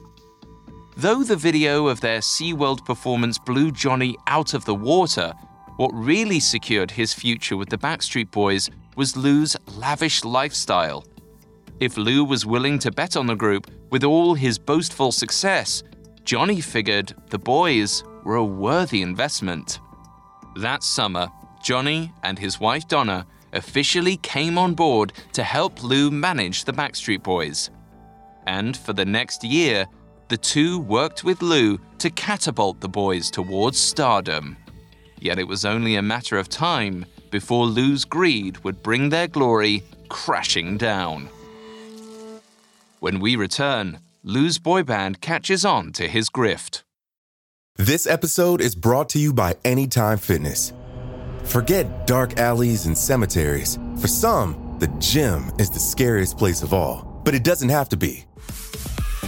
Though 0.98 1.24
the 1.24 1.36
video 1.36 1.88
of 1.88 2.01
their 2.01 2.20
SeaWorld 2.20 2.86
performance 2.86 3.38
blew 3.38 3.72
Johnny 3.72 4.16
out 4.28 4.54
of 4.54 4.66
the 4.66 4.75
water, 4.75 5.34
what 5.78 5.92
really 5.94 6.40
secured 6.40 6.92
his 6.92 7.13
future 7.13 7.58
with 7.58 7.70
the 7.70 7.78
Backstreet 7.78 8.32
Boys 8.32 8.70
was 8.95 9.17
Lou's 9.17 9.55
lavish 9.77 10.24
lifestyle. 10.24 11.05
If 11.79 11.98
Lou 11.98 12.24
was 12.24 12.45
willing 12.45 12.77
to 12.79 12.91
bet 12.91 13.17
on 13.17 13.25
the 13.25 13.36
group 13.36 13.69
with 13.89 14.03
all 14.03 14.33
his 14.33 14.60
boastful 14.60 15.12
success, 15.12 15.83
Johnny 16.24 16.62
figured 16.62 17.15
the 17.29 17.39
boys 17.39 18.03
were 18.24 18.36
a 18.36 18.45
worthy 18.45 19.01
investment. 19.01 19.79
That 20.57 20.83
summer, 20.83 21.27
Johnny 21.63 22.12
and 22.24 22.38
his 22.38 22.60
wife 22.60 22.88
Donna 22.88 23.25
officially 23.53 24.17
came 24.17 24.57
on 24.57 24.74
board 24.74 25.13
to 25.33 25.43
help 25.43 25.83
Lou 25.83 26.12
manage 26.12 26.65
the 26.65 26.74
Backstreet 26.74 27.24
Boys. 27.24 27.69
And 28.48 28.75
for 28.77 28.93
the 28.93 29.05
next 29.05 29.43
year, 29.43 29.88
the 30.29 30.38
two 30.38 30.79
worked 30.79 31.24
with 31.24 31.41
Lou 31.41 31.79
to 31.98 32.10
catapult 32.10 32.79
the 32.79 32.89
boys 32.89 33.29
towards 33.29 33.79
stardom. 33.79 34.57
Yet 35.19 35.39
it 35.39 35.48
was 35.48 35.65
only 35.65 35.95
a 35.95 36.01
matter 36.01 36.38
of 36.38 36.50
time 36.50 37.05
before 37.31 37.65
Lou's 37.65 38.05
greed 38.05 38.63
would 38.63 38.83
bring 38.83 39.09
their 39.09 39.27
glory 39.27 39.83
crashing 40.09 40.77
down. 40.77 41.29
When 43.00 43.19
we 43.19 43.35
return, 43.35 44.00
Lou's 44.23 44.59
boy 44.59 44.83
band 44.83 45.21
catches 45.21 45.65
on 45.65 45.91
to 45.93 46.07
his 46.07 46.29
grift. 46.29 46.83
This 47.77 48.05
episode 48.05 48.61
is 48.61 48.75
brought 48.75 49.09
to 49.09 49.19
you 49.19 49.33
by 49.33 49.55
Anytime 49.65 50.19
Fitness. 50.19 50.73
Forget 51.45 52.05
dark 52.05 52.38
alleys 52.38 52.85
and 52.85 52.95
cemeteries. 52.95 53.79
For 54.00 54.07
some, 54.07 54.77
the 54.79 54.88
gym 55.00 55.51
is 55.57 55.71
the 55.71 55.79
scariest 55.79 56.38
place 56.38 56.61
of 56.61 56.73
all, 56.73 57.21
but 57.23 57.33
it 57.33 57.43
doesn't 57.43 57.69
have 57.69 57.89
to 57.89 57.97
be. 57.97 58.25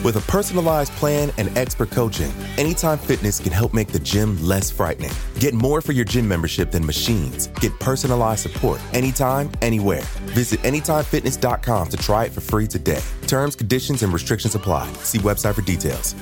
With 0.03 0.17
a 0.17 0.31
personalized 0.31 0.91
plan 0.93 1.31
and 1.37 1.57
expert 1.57 1.89
coaching, 1.89 2.29
Anytime 2.57 2.97
Fitness 2.97 3.39
can 3.39 3.53
help 3.53 3.73
make 3.73 3.87
the 3.87 3.99
gym 3.99 4.37
less 4.43 4.69
frightening. 4.69 5.11
Get 5.39 5.53
more 5.53 5.79
for 5.79 5.93
your 5.93 6.03
gym 6.03 6.27
membership 6.27 6.71
than 6.71 6.85
machines. 6.85 7.47
Get 7.61 7.77
personalized 7.79 8.41
support 8.41 8.81
anytime, 8.91 9.49
anywhere. 9.61 10.01
Visit 10.35 10.59
AnytimeFitness.com 10.63 11.87
to 11.87 11.97
try 11.97 12.25
it 12.25 12.33
for 12.33 12.41
free 12.41 12.67
today. 12.67 13.01
Terms, 13.27 13.55
conditions, 13.55 14.03
and 14.03 14.11
restrictions 14.11 14.55
apply. 14.55 14.91
See 15.03 15.19
website 15.19 15.55
for 15.55 15.61
details. 15.61 16.15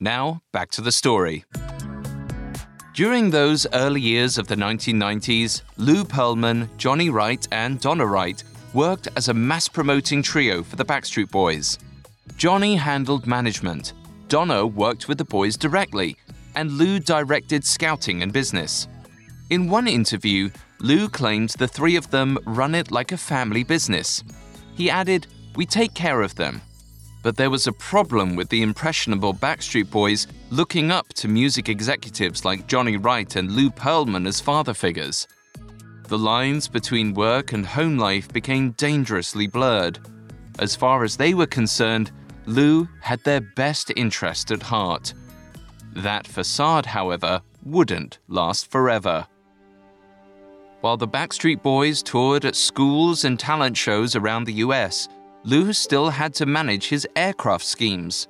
Now, 0.00 0.42
back 0.52 0.70
to 0.72 0.80
the 0.80 0.92
story. 0.92 1.44
During 2.94 3.30
those 3.30 3.66
early 3.72 4.00
years 4.00 4.38
of 4.38 4.46
the 4.46 4.54
1990s, 4.54 5.62
Lou 5.76 6.04
Pearlman, 6.04 6.68
Johnny 6.76 7.10
Wright, 7.10 7.46
and 7.50 7.80
Donna 7.80 8.06
Wright 8.06 8.42
worked 8.72 9.08
as 9.16 9.28
a 9.28 9.34
mass 9.34 9.66
promoting 9.66 10.22
trio 10.22 10.62
for 10.62 10.76
the 10.76 10.84
Backstreet 10.84 11.30
Boys. 11.30 11.78
Johnny 12.36 12.76
handled 12.76 13.26
management, 13.26 13.92
Donna 14.28 14.66
worked 14.66 15.08
with 15.08 15.18
the 15.18 15.24
boys 15.24 15.56
directly, 15.56 16.16
and 16.54 16.72
Lou 16.72 16.98
directed 16.98 17.64
scouting 17.64 18.22
and 18.22 18.32
business. 18.32 18.88
In 19.50 19.70
one 19.70 19.88
interview, 19.88 20.50
Lou 20.80 21.08
claimed 21.08 21.50
the 21.50 21.66
three 21.66 21.96
of 21.96 22.10
them 22.10 22.38
run 22.44 22.74
it 22.74 22.90
like 22.90 23.12
a 23.12 23.16
family 23.16 23.64
business. 23.64 24.22
He 24.76 24.90
added, 24.90 25.26
We 25.56 25.66
take 25.66 25.94
care 25.94 26.20
of 26.22 26.34
them. 26.34 26.60
But 27.22 27.36
there 27.36 27.50
was 27.50 27.66
a 27.66 27.72
problem 27.72 28.36
with 28.36 28.48
the 28.48 28.62
impressionable 28.62 29.34
Backstreet 29.34 29.90
Boys 29.90 30.26
looking 30.50 30.90
up 30.90 31.08
to 31.14 31.28
music 31.28 31.68
executives 31.68 32.44
like 32.44 32.68
Johnny 32.68 32.96
Wright 32.96 33.34
and 33.36 33.50
Lou 33.50 33.70
Pearlman 33.70 34.26
as 34.26 34.40
father 34.40 34.74
figures. 34.74 35.26
The 36.04 36.18
lines 36.18 36.68
between 36.68 37.12
work 37.12 37.52
and 37.52 37.66
home 37.66 37.98
life 37.98 38.32
became 38.32 38.70
dangerously 38.72 39.46
blurred. 39.46 39.98
As 40.58 40.74
far 40.74 41.04
as 41.04 41.16
they 41.16 41.34
were 41.34 41.46
concerned, 41.46 42.10
Lou 42.46 42.88
had 43.00 43.22
their 43.24 43.40
best 43.40 43.92
interest 43.96 44.50
at 44.50 44.62
heart. 44.62 45.14
That 45.94 46.26
facade, 46.26 46.86
however, 46.86 47.42
wouldn't 47.64 48.18
last 48.28 48.70
forever. 48.70 49.26
While 50.80 50.96
the 50.96 51.08
Backstreet 51.08 51.62
Boys 51.62 52.02
toured 52.02 52.44
at 52.44 52.56
schools 52.56 53.24
and 53.24 53.38
talent 53.38 53.76
shows 53.76 54.16
around 54.16 54.44
the 54.44 54.60
US, 54.64 55.08
Lou 55.44 55.72
still 55.72 56.10
had 56.10 56.34
to 56.34 56.46
manage 56.46 56.88
his 56.88 57.06
aircraft 57.16 57.64
schemes. 57.64 58.28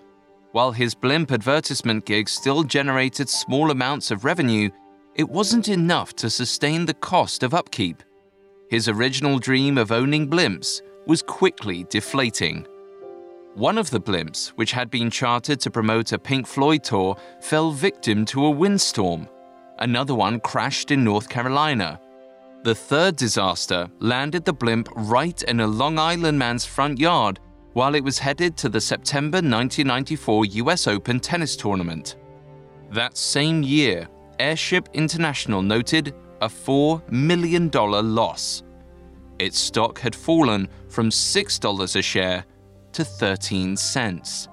While 0.53 0.73
his 0.73 0.95
blimp 0.95 1.31
advertisement 1.31 2.07
gigs 2.07 2.33
still 2.33 2.63
generated 2.63 3.29
small 3.29 3.71
amounts 3.71 4.11
of 4.11 4.25
revenue, 4.25 4.71
it 5.15 5.29
wasn't 5.29 5.69
enough 5.69 6.15
to 6.17 6.31
sustain 6.31 6.87
the 6.87 6.95
cost 6.95 7.43
of 7.43 7.55
upkeep. 7.55 8.03
His 8.71 8.89
original 8.89 9.39
dream 9.39 9.77
of 9.79 9.93
owning 9.93 10.29
blimps 10.29 10.81
was 11.09 11.23
quickly 11.23 11.85
deflating. 11.89 12.67
One 13.55 13.79
of 13.79 13.91
the 13.91 14.01
blimps, 14.01 14.49
which 14.51 14.71
had 14.71 14.91
been 14.91 15.11
chartered 15.11 15.59
to 15.61 15.71
promote 15.71 16.13
a 16.13 16.19
Pink 16.19 16.47
Floyd 16.47 16.85
tour, 16.85 17.17
fell 17.41 17.73
victim 17.73 18.25
to 18.27 18.45
a 18.45 18.51
windstorm. 18.51 19.27
Another 19.81 20.15
one 20.15 20.39
crashed 20.39 20.91
in 20.91 21.03
North 21.03 21.29
Carolina. 21.29 21.99
The 22.63 22.75
third 22.75 23.17
disaster 23.17 23.89
landed 24.01 24.45
the 24.45 24.53
blimp 24.53 24.89
right 24.95 25.43
in 25.45 25.61
a 25.61 25.67
Long 25.67 25.99
Island 25.99 26.39
man's 26.39 26.67
front 26.67 27.01
yard 27.01 27.41
while 27.73 27.95
it 27.95 28.05
was 28.05 28.19
headed 28.19 28.57
to 28.59 28.69
the 28.69 28.81
September 28.81 29.37
1994 29.37 30.45
US 30.45 30.87
Open 30.87 31.21
tennis 31.21 31.57
tournament. 31.57 32.17
That 32.91 33.17
same 33.17 33.63
year, 33.63 34.09
Airship 34.39 34.89
International 34.93 35.63
noted 35.63 36.15
a 36.41 36.49
$4 36.49 37.11
million 37.11 37.71
loss. 37.71 38.63
Its 39.39 39.59
stock 39.59 40.01
had 40.01 40.15
fallen 40.15 40.69
from 40.89 41.11
$6 41.11 41.97
a 41.97 42.03
share 42.03 42.45
to 42.93 43.05
13 43.05 43.77
cents. 43.77 44.49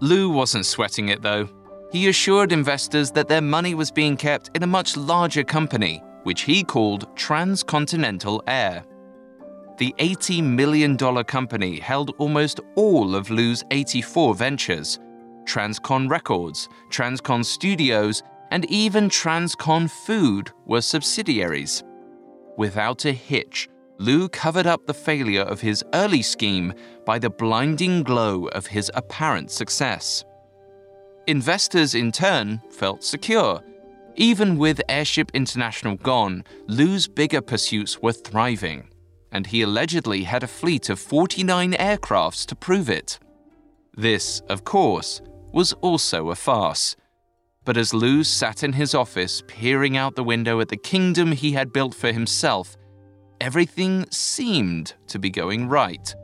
Lou 0.00 0.30
wasn't 0.30 0.66
sweating 0.66 1.08
it 1.08 1.22
though. 1.22 1.48
He 1.92 2.08
assured 2.08 2.52
investors 2.52 3.10
that 3.12 3.28
their 3.28 3.40
money 3.40 3.74
was 3.74 3.90
being 3.90 4.16
kept 4.16 4.50
in 4.54 4.62
a 4.62 4.66
much 4.66 4.96
larger 4.96 5.44
company, 5.44 6.02
which 6.24 6.42
he 6.42 6.64
called 6.64 7.14
Transcontinental 7.16 8.42
Air. 8.46 8.84
The 9.78 9.94
$80 9.98 10.42
million 10.42 10.96
company 10.96 11.78
held 11.78 12.14
almost 12.18 12.60
all 12.74 13.14
of 13.14 13.30
Lou's 13.30 13.62
84 13.70 14.34
ventures 14.34 14.98
Transcon 15.44 16.10
Records, 16.10 16.68
Transcon 16.90 17.44
Studios, 17.44 18.22
and 18.50 18.64
even 18.70 19.08
Transcon 19.08 19.88
Food 19.88 20.50
were 20.66 20.80
subsidiaries. 20.80 21.84
Without 22.56 23.04
a 23.04 23.12
hitch, 23.12 23.68
Lou 23.98 24.28
covered 24.28 24.66
up 24.66 24.86
the 24.86 24.94
failure 24.94 25.42
of 25.42 25.60
his 25.60 25.82
early 25.94 26.22
scheme 26.22 26.72
by 27.04 27.18
the 27.18 27.30
blinding 27.30 28.02
glow 28.02 28.46
of 28.48 28.66
his 28.66 28.90
apparent 28.94 29.50
success. 29.50 30.24
Investors, 31.26 31.94
in 31.94 32.12
turn, 32.12 32.60
felt 32.70 33.02
secure. 33.02 33.62
Even 34.16 34.58
with 34.58 34.80
Airship 34.88 35.30
International 35.34 35.96
gone, 35.96 36.44
Lou's 36.66 37.08
bigger 37.08 37.40
pursuits 37.40 38.00
were 38.00 38.12
thriving, 38.12 38.88
and 39.32 39.46
he 39.46 39.62
allegedly 39.62 40.24
had 40.24 40.42
a 40.42 40.48
fleet 40.48 40.88
of 40.88 41.00
49 41.00 41.72
aircrafts 41.72 42.46
to 42.46 42.54
prove 42.54 42.88
it. 42.88 43.18
This, 43.96 44.40
of 44.48 44.64
course, 44.64 45.20
was 45.52 45.72
also 45.74 46.30
a 46.30 46.34
farce. 46.34 46.96
But 47.64 47.76
as 47.76 47.92
Lou 47.92 48.22
sat 48.22 48.62
in 48.62 48.74
his 48.74 48.94
office, 48.94 49.42
peering 49.46 49.96
out 49.96 50.14
the 50.14 50.22
window 50.22 50.60
at 50.60 50.68
the 50.68 50.76
kingdom 50.76 51.32
he 51.32 51.52
had 51.52 51.72
built 51.72 51.94
for 51.94 52.12
himself, 52.12 52.76
everything 53.40 54.06
seemed 54.10 54.94
to 55.08 55.18
be 55.18 55.30
going 55.30 55.68
right. 55.68 56.14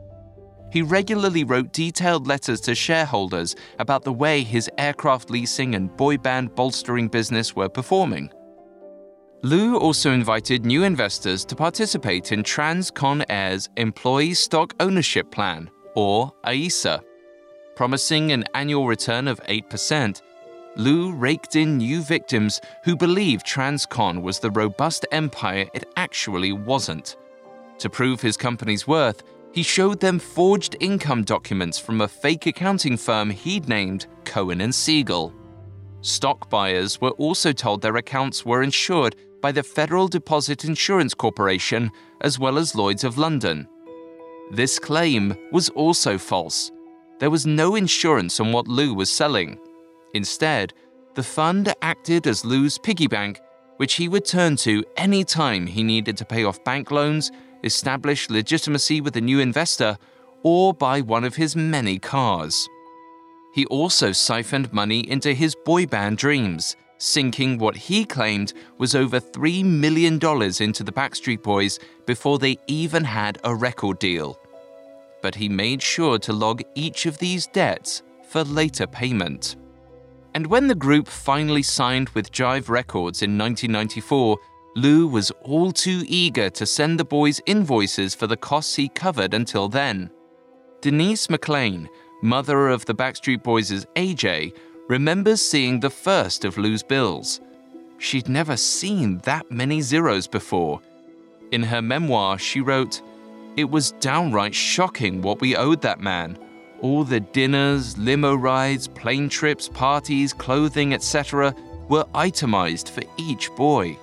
He 0.71 0.81
regularly 0.81 1.43
wrote 1.43 1.71
detailed 1.71 2.25
letters 2.25 2.59
to 2.61 2.73
shareholders 2.73 3.55
about 3.77 4.03
the 4.03 4.11
way 4.11 4.41
his 4.41 4.69
aircraft 4.77 5.29
leasing 5.29 5.75
and 5.75 5.95
boy 5.95 6.17
band 6.17 6.55
bolstering 6.55 7.07
business 7.07 7.55
were 7.55 7.69
performing. 7.69 8.31
Lou 9.43 9.77
also 9.77 10.11
invited 10.11 10.65
new 10.65 10.83
investors 10.83 11.43
to 11.45 11.55
participate 11.55 12.31
in 12.31 12.43
Transcon 12.43 13.23
Air's 13.29 13.69
Employee 13.77 14.33
Stock 14.33 14.73
Ownership 14.79 15.29
Plan, 15.31 15.69
or 15.95 16.33
AISA. 16.45 17.01
Promising 17.75 18.31
an 18.31 18.45
annual 18.55 18.87
return 18.87 19.27
of 19.27 19.41
8%, 19.43 20.21
Lou 20.75 21.11
raked 21.11 21.55
in 21.55 21.77
new 21.77 22.01
victims 22.01 22.59
who 22.83 22.95
believed 22.95 23.45
Transcon 23.45 24.21
was 24.21 24.39
the 24.39 24.51
robust 24.51 25.05
empire 25.11 25.67
it 25.73 25.85
actually 25.95 26.51
wasn't. 26.51 27.15
To 27.79 27.89
prove 27.89 28.21
his 28.21 28.37
company's 28.37 28.87
worth, 28.87 29.23
he 29.51 29.61
showed 29.61 29.99
them 29.99 30.17
forged 30.17 30.75
income 30.79 31.23
documents 31.23 31.77
from 31.77 32.01
a 32.01 32.07
fake 32.07 32.47
accounting 32.47 32.97
firm 32.97 33.29
he'd 33.29 33.69
named 33.69 34.07
Cohen 34.25 34.61
and 34.61 34.73
Siegel. 34.73 35.31
Stock 36.01 36.49
buyers 36.49 36.99
were 36.99 37.11
also 37.11 37.51
told 37.51 37.81
their 37.81 37.97
accounts 37.97 38.43
were 38.43 38.63
insured 38.63 39.15
by 39.41 39.51
the 39.51 39.61
Federal 39.61 40.07
Deposit 40.07 40.65
Insurance 40.65 41.13
Corporation 41.13 41.91
as 42.21 42.39
well 42.39 42.57
as 42.57 42.73
Lloyd's 42.73 43.03
of 43.03 43.19
London. 43.19 43.67
This 44.51 44.79
claim 44.79 45.35
was 45.51 45.69
also 45.69 46.17
false. 46.17 46.71
There 47.19 47.29
was 47.29 47.45
no 47.45 47.75
insurance 47.75 48.39
on 48.39 48.51
what 48.51 48.67
Lou 48.67 48.93
was 48.93 49.09
selling. 49.09 49.59
Instead, 50.13 50.73
the 51.15 51.23
fund 51.23 51.73
acted 51.81 52.27
as 52.27 52.45
Lou's 52.45 52.77
piggy 52.77 53.07
bank, 53.07 53.39
which 53.77 53.95
he 53.95 54.07
would 54.07 54.25
turn 54.25 54.55
to 54.57 54.83
any 54.97 55.23
time 55.23 55.67
he 55.67 55.83
needed 55.83 56.17
to 56.17 56.25
pay 56.25 56.43
off 56.43 56.63
bank 56.63 56.91
loans, 56.91 57.31
establish 57.63 58.29
legitimacy 58.29 59.01
with 59.01 59.15
a 59.15 59.21
new 59.21 59.39
investor, 59.39 59.97
or 60.43 60.73
buy 60.73 61.01
one 61.01 61.23
of 61.23 61.35
his 61.35 61.55
many 61.55 61.97
cars. 61.99 62.67
He 63.53 63.65
also 63.67 64.11
siphoned 64.11 64.73
money 64.73 65.09
into 65.09 65.33
his 65.33 65.55
boy 65.55 65.85
band 65.85 66.17
dreams, 66.17 66.75
sinking 66.97 67.57
what 67.57 67.75
he 67.75 68.05
claimed 68.05 68.53
was 68.77 68.95
over 68.95 69.19
$3 69.19 69.63
million 69.63 70.15
into 70.15 70.83
the 70.83 70.91
Backstreet 70.91 71.43
Boys 71.43 71.79
before 72.05 72.39
they 72.39 72.57
even 72.67 73.03
had 73.03 73.39
a 73.43 73.53
record 73.53 73.99
deal. 73.99 74.39
But 75.21 75.35
he 75.35 75.49
made 75.49 75.81
sure 75.81 76.17
to 76.19 76.33
log 76.33 76.61
each 76.75 77.05
of 77.05 77.17
these 77.17 77.47
debts 77.47 78.01
for 78.27 78.43
later 78.43 78.87
payment. 78.87 79.55
And 80.35 80.47
when 80.47 80.67
the 80.67 80.75
group 80.75 81.07
finally 81.07 81.61
signed 81.61 82.09
with 82.09 82.31
Jive 82.31 82.67
Records 82.69 83.21
in 83.21 83.37
1994, 83.37 84.37
Lou 84.75 85.07
was 85.07 85.31
all 85.43 85.71
too 85.71 86.03
eager 86.07 86.49
to 86.49 86.65
send 86.65 86.99
the 86.99 87.05
boys 87.05 87.39
invoices 87.45 88.15
for 88.15 88.25
the 88.25 88.37
costs 88.37 88.75
he 88.75 88.89
covered 88.89 89.33
until 89.33 89.69
then. 89.69 90.09
Denise 90.81 91.29
McLean, 91.29 91.87
mother 92.23 92.69
of 92.69 92.85
the 92.85 92.95
Backstreet 92.95 93.43
Boys' 93.43 93.85
AJ, 93.95 94.57
remembers 94.89 95.41
seeing 95.41 95.79
the 95.79 95.89
first 95.89 96.43
of 96.43 96.57
Lou's 96.57 96.81
bills. 96.81 97.39
She'd 97.99 98.27
never 98.27 98.57
seen 98.57 99.19
that 99.19 99.51
many 99.51 99.81
zeros 99.81 100.27
before. 100.27 100.81
In 101.51 101.61
her 101.61 101.81
memoir, 101.81 102.39
she 102.39 102.59
wrote, 102.59 103.01
It 103.55 103.69
was 103.69 103.91
downright 103.93 104.55
shocking 104.55 105.21
what 105.21 105.39
we 105.39 105.55
owed 105.55 105.81
that 105.83 106.01
man. 106.01 106.37
All 106.83 107.05
the 107.05 107.21
dinners, 107.21 107.97
limo 107.97 108.35
rides, 108.35 108.89
plane 108.89 109.29
trips, 109.29 109.69
parties, 109.69 110.33
clothing, 110.33 110.93
etc., 110.93 111.55
were 111.87 112.05
itemized 112.13 112.89
for 112.89 113.03
each 113.17 113.49
boy. 113.55 113.97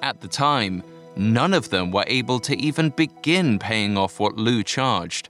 At 0.00 0.18
the 0.22 0.26
time, 0.26 0.82
none 1.16 1.52
of 1.52 1.68
them 1.68 1.90
were 1.90 2.06
able 2.06 2.40
to 2.40 2.56
even 2.56 2.88
begin 2.88 3.58
paying 3.58 3.98
off 3.98 4.20
what 4.20 4.38
Lou 4.38 4.62
charged. 4.62 5.28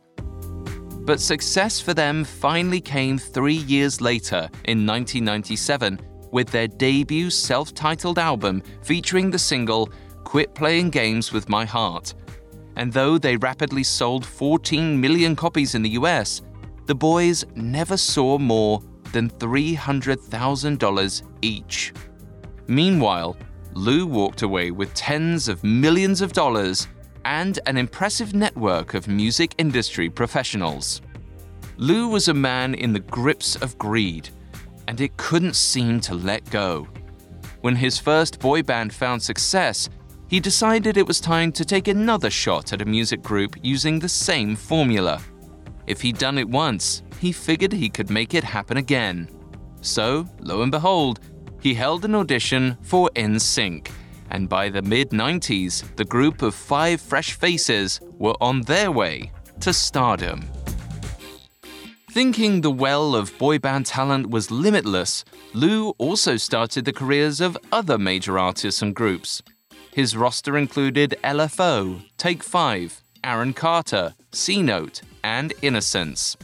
But 1.01 1.21
success 1.21 1.81
for 1.81 1.95
them 1.95 2.23
finally 2.23 2.81
came 2.81 3.19
three 3.19 3.63
years 3.75 4.01
later 4.01 4.49
in 4.67 4.87
1997 4.87 5.99
with 6.31 6.49
their 6.53 6.69
debut 6.69 7.31
self 7.31 7.75
titled 7.75 8.21
album 8.21 8.63
featuring 8.83 9.33
the 9.33 9.39
single 9.39 9.91
Quit 10.23 10.55
Playing 10.55 10.91
Games 10.91 11.33
with 11.33 11.49
My 11.49 11.65
Heart. 11.65 12.15
And 12.77 12.93
though 12.93 13.19
they 13.19 13.37
rapidly 13.37 13.83
sold 13.83 14.25
14 14.25 15.01
million 15.01 15.35
copies 15.35 15.75
in 15.75 15.83
the 15.83 15.91
US, 15.91 16.41
the 16.87 16.95
boys 16.95 17.45
never 17.55 17.97
saw 17.97 18.39
more 18.39 18.83
than 19.13 19.31
$300,000 19.31 21.23
each. 21.43 21.93
Meanwhile, 22.67 23.37
Lou 23.75 24.07
walked 24.07 24.43
away 24.43 24.71
with 24.71 24.93
tens 24.95 25.49
of 25.49 25.65
millions 25.65 26.21
of 26.21 26.33
dollars 26.33 26.89
and 27.25 27.59
an 27.67 27.77
impressive 27.77 28.35
network 28.35 28.95
of 28.95 29.09
music 29.09 29.55
industry 29.59 30.11
professionals. 30.11 31.01
Lou 31.77 32.09
was 32.09 32.29
a 32.29 32.35
man 32.35 32.75
in 32.75 32.93
the 32.93 33.01
grips 33.01 33.57
of 33.57 33.79
greed, 33.79 34.29
and 34.89 35.01
it 35.01 35.17
couldn't 35.17 35.57
seem 35.57 36.01
to 36.01 36.15
let 36.15 36.49
go. 36.51 36.87
When 37.61 37.77
his 37.77 37.99
first 37.99 38.41
boy 38.41 38.63
band 38.63 38.93
found 38.93 39.23
success, 39.23 39.89
he 40.29 40.41
decided 40.41 40.97
it 40.97 41.07
was 41.07 41.21
time 41.21 41.53
to 41.53 41.65
take 41.65 41.89
another 41.89 42.31
shot 42.31 42.73
at 42.73 42.83
a 42.83 42.87
music 42.87 43.23
group 43.23 43.57
using 43.63 43.99
the 43.99 44.09
same 44.09 44.57
formula. 44.57 45.21
If 45.87 46.01
he'd 46.01 46.19
done 46.19 46.39
it 46.39 46.49
once, 46.49 47.03
he 47.19 47.33
figured 47.33 47.73
he 47.73 47.89
could 47.89 48.11
make 48.11 48.35
it 48.35 48.45
happen 48.45 48.77
again. 48.77 49.29
So, 49.81 50.27
lo 50.41 50.63
and 50.63 50.71
behold, 50.71 51.21
he 51.61 51.75
held 51.75 52.05
an 52.05 52.15
audition 52.15 52.77
for 52.83 53.11
NSYNC, 53.15 53.89
and 54.31 54.49
by 54.49 54.69
the 54.69 54.83
mid 54.83 55.11
90s, 55.11 55.95
the 55.97 56.05
group 56.05 56.43
of 56.43 56.55
five 56.55 57.01
fresh 57.01 57.33
faces 57.33 58.01
were 58.19 58.37
on 58.41 58.63
their 58.63 58.91
way 58.91 59.33
to 59.61 59.73
stardom. 59.73 60.43
Thinking 62.11 62.61
the 62.61 62.71
well 62.71 63.15
of 63.15 63.37
boy 63.39 63.59
band 63.59 63.87
talent 63.87 64.29
was 64.29 64.51
limitless, 64.51 65.25
Lou 65.55 65.91
also 65.99 66.37
started 66.37 66.85
the 66.85 66.93
careers 66.93 67.41
of 67.41 67.57
other 67.73 67.97
major 67.97 68.39
artists 68.39 68.83
and 68.83 68.95
groups. 68.95 69.43
His 69.93 70.17
roster 70.17 70.59
included 70.59 71.17
LFO, 71.25 72.03
Take 72.19 72.43
5, 72.43 73.03
Aaron 73.25 73.53
Carter, 73.53 74.15
C 74.33 74.63
Note, 74.63 75.03
and 75.23 75.53
Innosense. 75.63 76.37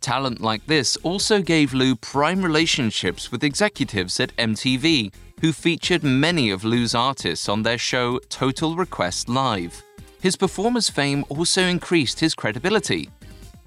Talent 0.00 0.40
like 0.40 0.64
this 0.66 0.96
also 0.98 1.42
gave 1.42 1.74
Lou 1.74 1.94
prime 1.96 2.42
relationships 2.42 3.30
with 3.30 3.44
executives 3.44 4.18
at 4.20 4.36
MTV, 4.36 5.12
who 5.40 5.52
featured 5.52 6.02
many 6.02 6.50
of 6.50 6.64
Lou's 6.64 6.94
artists 6.94 7.48
on 7.48 7.62
their 7.62 7.78
show 7.78 8.18
Total 8.28 8.74
Request 8.74 9.28
Live. 9.28 9.82
His 10.20 10.36
performer's 10.36 10.88
fame 10.88 11.24
also 11.28 11.62
increased 11.62 12.18
his 12.18 12.34
credibility. 12.34 13.08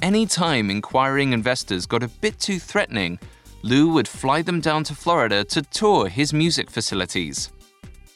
Anytime 0.01 0.69
inquiring 0.69 1.31
investors 1.31 1.85
got 1.85 2.03
a 2.03 2.07
bit 2.07 2.39
too 2.39 2.59
threatening, 2.59 3.19
Lou 3.63 3.93
would 3.93 4.07
fly 4.07 4.41
them 4.41 4.59
down 4.59 4.83
to 4.85 4.95
Florida 4.95 5.43
to 5.45 5.61
tour 5.61 6.09
his 6.09 6.33
music 6.33 6.69
facilities. 6.69 7.51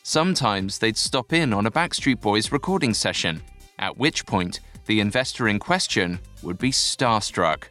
Sometimes 0.03 0.79
they'd 0.79 0.97
stop 0.97 1.33
in 1.33 1.53
on 1.53 1.65
a 1.65 1.71
Backstreet 1.71 2.19
Boys 2.21 2.51
recording 2.51 2.93
session, 2.93 3.41
at 3.79 3.97
which 3.97 4.25
point 4.25 4.59
the 4.85 4.99
investor 4.99 5.47
in 5.47 5.59
question 5.59 6.19
would 6.43 6.57
be 6.57 6.71
starstruck. 6.71 7.65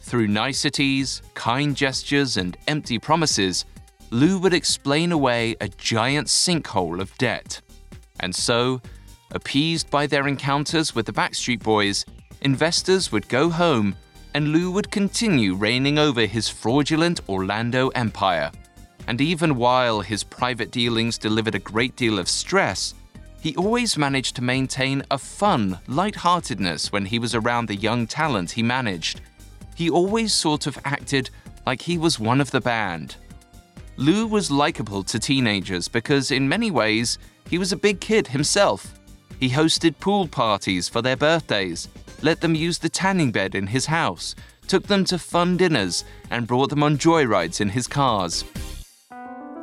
Through 0.00 0.28
niceties, 0.28 1.22
kind 1.34 1.76
gestures, 1.76 2.36
and 2.36 2.56
empty 2.66 2.98
promises, 2.98 3.64
Lou 4.10 4.38
would 4.38 4.54
explain 4.54 5.12
away 5.12 5.54
a 5.60 5.68
giant 5.68 6.28
sinkhole 6.28 7.00
of 7.00 7.16
debt. 7.18 7.60
And 8.20 8.34
so, 8.34 8.80
appeased 9.32 9.90
by 9.90 10.06
their 10.06 10.26
encounters 10.26 10.94
with 10.94 11.04
the 11.04 11.12
Backstreet 11.12 11.62
Boys, 11.62 12.06
investors 12.40 13.12
would 13.12 13.28
go 13.28 13.50
home 13.50 13.94
and 14.34 14.48
Lou 14.48 14.70
would 14.70 14.90
continue 14.90 15.54
reigning 15.54 15.98
over 15.98 16.24
his 16.24 16.48
fraudulent 16.48 17.20
Orlando 17.28 17.88
empire. 17.88 18.50
And 19.06 19.20
even 19.20 19.56
while 19.56 20.00
his 20.00 20.22
private 20.22 20.70
dealings 20.70 21.18
delivered 21.18 21.54
a 21.54 21.58
great 21.58 21.96
deal 21.96 22.18
of 22.18 22.28
stress, 22.28 22.94
he 23.40 23.54
always 23.56 23.96
managed 23.96 24.36
to 24.36 24.42
maintain 24.42 25.02
a 25.10 25.18
fun, 25.18 25.78
light-heartedness 25.86 26.90
when 26.90 27.06
he 27.06 27.18
was 27.18 27.34
around 27.34 27.68
the 27.68 27.76
young 27.76 28.06
talent 28.06 28.50
he 28.50 28.62
managed. 28.62 29.20
He 29.76 29.88
always 29.88 30.34
sort 30.34 30.66
of 30.66 30.78
acted 30.84 31.30
like 31.64 31.82
he 31.82 31.98
was 31.98 32.18
one 32.18 32.40
of 32.40 32.50
the 32.50 32.60
band. 32.60 33.16
Lou 33.96 34.26
was 34.26 34.50
likable 34.50 35.04
to 35.04 35.18
teenagers 35.18 35.88
because, 35.88 36.30
in 36.30 36.48
many 36.48 36.70
ways, 36.70 37.18
he 37.48 37.58
was 37.58 37.72
a 37.72 37.76
big 37.76 38.00
kid 38.00 38.26
himself. 38.26 38.94
He 39.38 39.50
hosted 39.50 39.98
pool 40.00 40.26
parties 40.26 40.88
for 40.88 41.00
their 41.00 41.16
birthdays, 41.16 41.88
let 42.22 42.40
them 42.40 42.54
use 42.54 42.78
the 42.78 42.88
tanning 42.88 43.30
bed 43.30 43.54
in 43.54 43.68
his 43.68 43.86
house, 43.86 44.34
took 44.66 44.86
them 44.88 45.04
to 45.04 45.18
fun 45.18 45.56
dinners, 45.56 46.04
and 46.30 46.46
brought 46.46 46.70
them 46.70 46.82
on 46.82 46.98
joyrides 46.98 47.60
in 47.60 47.68
his 47.68 47.86
cars. 47.86 48.44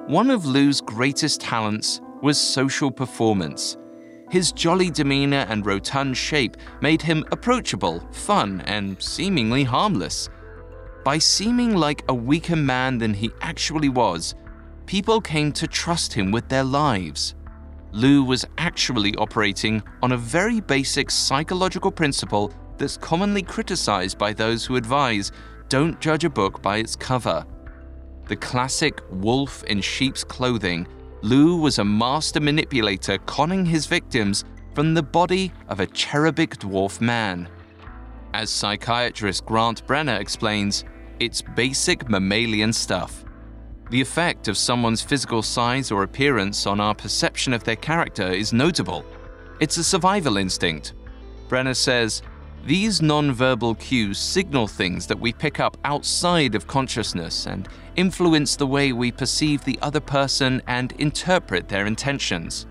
One 0.07 0.29
of 0.29 0.45
Lou's 0.45 0.81
greatest 0.81 1.41
talents 1.41 1.99
was 2.21 2.39
social 2.39 2.91
performance. 2.91 3.77
His 4.31 4.51
jolly 4.51 4.89
demeanor 4.89 5.45
and 5.49 5.65
rotund 5.65 6.17
shape 6.17 6.57
made 6.81 7.01
him 7.01 7.23
approachable, 7.31 7.99
fun, 8.11 8.61
and 8.61 9.01
seemingly 9.01 9.63
harmless. 9.63 10.29
By 11.03 11.19
seeming 11.19 11.75
like 11.75 12.03
a 12.09 12.13
weaker 12.13 12.55
man 12.55 12.97
than 12.97 13.13
he 13.13 13.31
actually 13.41 13.89
was, 13.89 14.33
people 14.87 15.21
came 15.21 15.51
to 15.53 15.67
trust 15.67 16.13
him 16.13 16.31
with 16.31 16.49
their 16.49 16.63
lives. 16.63 17.35
Lou 17.91 18.23
was 18.23 18.45
actually 18.57 19.15
operating 19.15 19.81
on 20.01 20.11
a 20.11 20.17
very 20.17 20.59
basic 20.59 21.11
psychological 21.11 21.91
principle 21.91 22.51
that's 22.77 22.97
commonly 22.97 23.41
criticized 23.41 24.17
by 24.17 24.33
those 24.33 24.65
who 24.65 24.75
advise 24.75 25.31
don't 25.69 26.01
judge 26.01 26.25
a 26.25 26.29
book 26.29 26.61
by 26.61 26.77
its 26.77 26.95
cover. 26.95 27.45
The 28.27 28.35
classic 28.35 29.01
wolf 29.11 29.63
in 29.65 29.81
sheep's 29.81 30.23
clothing 30.23 30.87
Lou 31.25 31.57
was 31.57 31.79
a 31.79 31.83
master 31.83 32.39
manipulator 32.39 33.17
conning 33.25 33.65
his 33.65 33.87
victims 33.87 34.43
from 34.75 34.93
the 34.93 35.01
body 35.01 35.51
of 35.69 35.79
a 35.79 35.87
cherubic 35.87 36.51
dwarf 36.57 37.01
man. 37.01 37.49
As 38.35 38.51
psychiatrist 38.51 39.43
Grant 39.43 39.87
Brenner 39.87 40.17
explains, 40.17 40.83
it's 41.19 41.41
basic 41.41 42.07
mammalian 42.07 42.71
stuff. 42.71 43.25
The 43.89 43.99
effect 43.99 44.47
of 44.47 44.55
someone's 44.55 45.01
physical 45.01 45.41
size 45.41 45.89
or 45.89 46.03
appearance 46.03 46.67
on 46.67 46.79
our 46.79 46.93
perception 46.93 47.53
of 47.53 47.63
their 47.63 47.75
character 47.75 48.27
is 48.31 48.53
notable. 48.53 49.03
It's 49.59 49.77
a 49.77 49.83
survival 49.83 50.37
instinct. 50.37 50.93
Brenner 51.49 51.73
says, 51.73 52.21
these 52.67 53.01
non-verbal 53.01 53.75
cues 53.75 54.19
signal 54.19 54.67
things 54.67 55.07
that 55.07 55.19
we 55.19 55.33
pick 55.33 55.59
up 55.59 55.75
outside 55.85 56.53
of 56.53 56.67
consciousness 56.67 57.47
and 57.47 57.67
influence 57.95 58.55
the 58.55 58.67
way 58.67 58.91
we 58.91 59.11
perceive 59.11 59.63
the 59.63 59.79
other 59.81 59.99
person 59.99 60.61
and 60.67 60.91
interpret 60.93 61.67
their 61.67 61.85
intentions. 61.85 62.67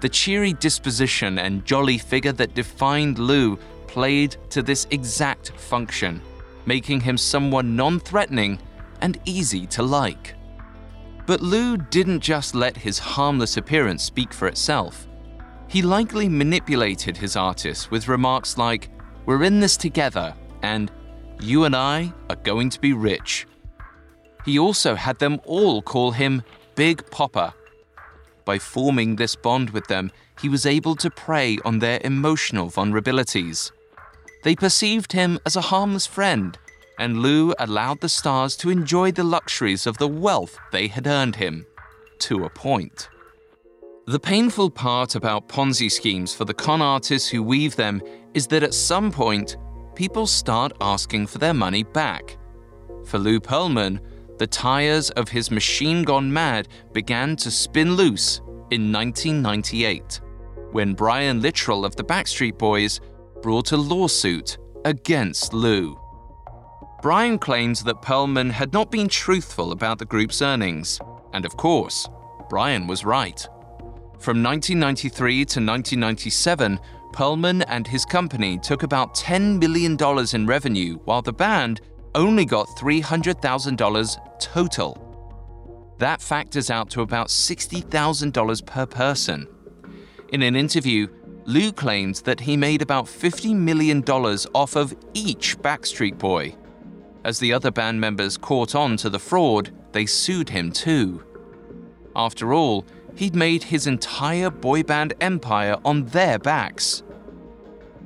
The 0.00 0.08
cheery 0.08 0.52
disposition 0.52 1.38
and 1.38 1.64
jolly 1.64 1.98
figure 1.98 2.32
that 2.32 2.54
defined 2.54 3.18
Lou 3.18 3.56
played 3.86 4.36
to 4.50 4.62
this 4.62 4.86
exact 4.90 5.50
function, 5.58 6.22
making 6.66 7.00
him 7.00 7.16
someone 7.16 7.74
non-threatening 7.74 8.58
and 9.00 9.18
easy 9.24 9.66
to 9.66 9.82
like. 9.82 10.34
But 11.26 11.40
Lou 11.40 11.76
didn't 11.76 12.20
just 12.20 12.54
let 12.54 12.76
his 12.76 12.98
harmless 12.98 13.56
appearance 13.56 14.02
speak 14.02 14.32
for 14.32 14.48
itself. 14.48 15.06
He 15.68 15.82
likely 15.82 16.28
manipulated 16.28 17.16
his 17.16 17.36
artists 17.36 17.90
with 17.90 18.08
remarks 18.08 18.56
like, 18.56 18.88
we're 19.26 19.42
in 19.42 19.60
this 19.60 19.76
together, 19.76 20.34
and 20.62 20.90
you 21.40 21.64
and 21.64 21.76
I 21.76 22.12
are 22.30 22.36
going 22.36 22.70
to 22.70 22.80
be 22.80 22.94
rich. 22.94 23.46
He 24.48 24.58
also 24.58 24.94
had 24.94 25.18
them 25.18 25.42
all 25.44 25.82
call 25.82 26.12
him 26.12 26.42
Big 26.74 27.04
Poppa. 27.10 27.52
By 28.46 28.58
forming 28.58 29.14
this 29.14 29.36
bond 29.36 29.68
with 29.68 29.88
them, 29.88 30.10
he 30.40 30.48
was 30.48 30.64
able 30.64 30.96
to 30.96 31.10
prey 31.10 31.58
on 31.66 31.80
their 31.80 32.00
emotional 32.02 32.70
vulnerabilities. 32.70 33.70
They 34.44 34.56
perceived 34.56 35.12
him 35.12 35.38
as 35.44 35.54
a 35.54 35.60
harmless 35.60 36.06
friend, 36.06 36.56
and 36.98 37.18
Lou 37.18 37.52
allowed 37.58 38.00
the 38.00 38.08
stars 38.08 38.56
to 38.56 38.70
enjoy 38.70 39.12
the 39.12 39.22
luxuries 39.22 39.86
of 39.86 39.98
the 39.98 40.08
wealth 40.08 40.58
they 40.72 40.88
had 40.88 41.06
earned 41.06 41.36
him, 41.36 41.66
to 42.20 42.46
a 42.46 42.48
point. 42.48 43.10
The 44.06 44.18
painful 44.18 44.70
part 44.70 45.14
about 45.14 45.48
Ponzi 45.48 45.92
schemes 45.92 46.34
for 46.34 46.46
the 46.46 46.54
con 46.54 46.80
artists 46.80 47.28
who 47.28 47.42
weave 47.42 47.76
them 47.76 48.00
is 48.32 48.46
that 48.46 48.62
at 48.62 48.72
some 48.72 49.12
point, 49.12 49.58
people 49.94 50.26
start 50.26 50.72
asking 50.80 51.26
for 51.26 51.36
their 51.36 51.52
money 51.52 51.82
back. 51.82 52.38
For 53.04 53.18
Lou 53.18 53.40
Pearlman, 53.40 54.00
the 54.38 54.46
tires 54.46 55.10
of 55.10 55.28
his 55.28 55.50
machine 55.50 56.02
gone 56.02 56.32
mad 56.32 56.68
began 56.92 57.36
to 57.36 57.50
spin 57.50 57.94
loose 57.94 58.38
in 58.70 58.92
1998, 58.92 60.20
when 60.72 60.94
Brian 60.94 61.40
Littrell 61.40 61.84
of 61.84 61.96
the 61.96 62.04
Backstreet 62.04 62.58
Boys 62.58 63.00
brought 63.42 63.72
a 63.72 63.76
lawsuit 63.76 64.58
against 64.84 65.52
Lou. 65.52 65.98
Brian 67.02 67.38
claimed 67.38 67.76
that 67.76 68.02
Pearlman 68.02 68.50
had 68.50 68.72
not 68.72 68.90
been 68.90 69.08
truthful 69.08 69.72
about 69.72 69.98
the 69.98 70.04
group's 70.04 70.42
earnings, 70.42 70.98
and 71.32 71.44
of 71.44 71.56
course, 71.56 72.08
Brian 72.48 72.86
was 72.86 73.04
right. 73.04 73.40
From 74.18 74.42
1993 74.42 75.34
to 75.34 75.60
1997, 75.60 76.80
Pearlman 77.12 77.64
and 77.68 77.86
his 77.86 78.04
company 78.04 78.58
took 78.58 78.82
about 78.82 79.14
$10 79.14 79.60
million 79.60 79.96
in 80.34 80.46
revenue, 80.46 80.98
while 81.04 81.22
the 81.22 81.32
band 81.32 81.80
only 82.14 82.44
got 82.44 82.68
$300,000 82.68 84.40
total. 84.40 85.04
That 85.98 86.22
factors 86.22 86.70
out 86.70 86.90
to 86.90 87.02
about 87.02 87.28
$60,000 87.28 88.66
per 88.66 88.86
person. 88.86 89.48
In 90.30 90.42
an 90.42 90.54
interview, 90.54 91.08
Lou 91.44 91.72
claims 91.72 92.22
that 92.22 92.40
he 92.40 92.56
made 92.56 92.82
about 92.82 93.06
$50 93.06 93.54
million 93.54 94.02
off 94.04 94.76
of 94.76 94.94
each 95.14 95.58
Backstreet 95.58 96.18
Boy. 96.18 96.54
As 97.24 97.38
the 97.38 97.52
other 97.52 97.70
band 97.70 98.00
members 98.00 98.36
caught 98.36 98.74
on 98.74 98.96
to 98.98 99.10
the 99.10 99.18
fraud, 99.18 99.72
they 99.92 100.06
sued 100.06 100.50
him 100.50 100.70
too. 100.70 101.24
After 102.14 102.52
all, 102.52 102.84
he'd 103.16 103.34
made 103.34 103.64
his 103.64 103.86
entire 103.86 104.50
boy 104.50 104.82
band 104.82 105.14
empire 105.20 105.76
on 105.84 106.04
their 106.06 106.38
backs. 106.38 107.02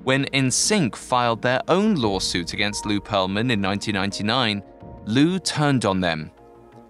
When 0.04 0.24
NSYNC 0.32 0.96
filed 0.96 1.42
their 1.42 1.60
own 1.68 1.94
lawsuit 1.94 2.54
against 2.54 2.86
Lou 2.86 3.00
Pearlman 3.00 3.52
in 3.52 3.62
1999, 3.62 4.60
Lou 5.06 5.38
turned 5.38 5.84
on 5.84 6.00
them. 6.00 6.32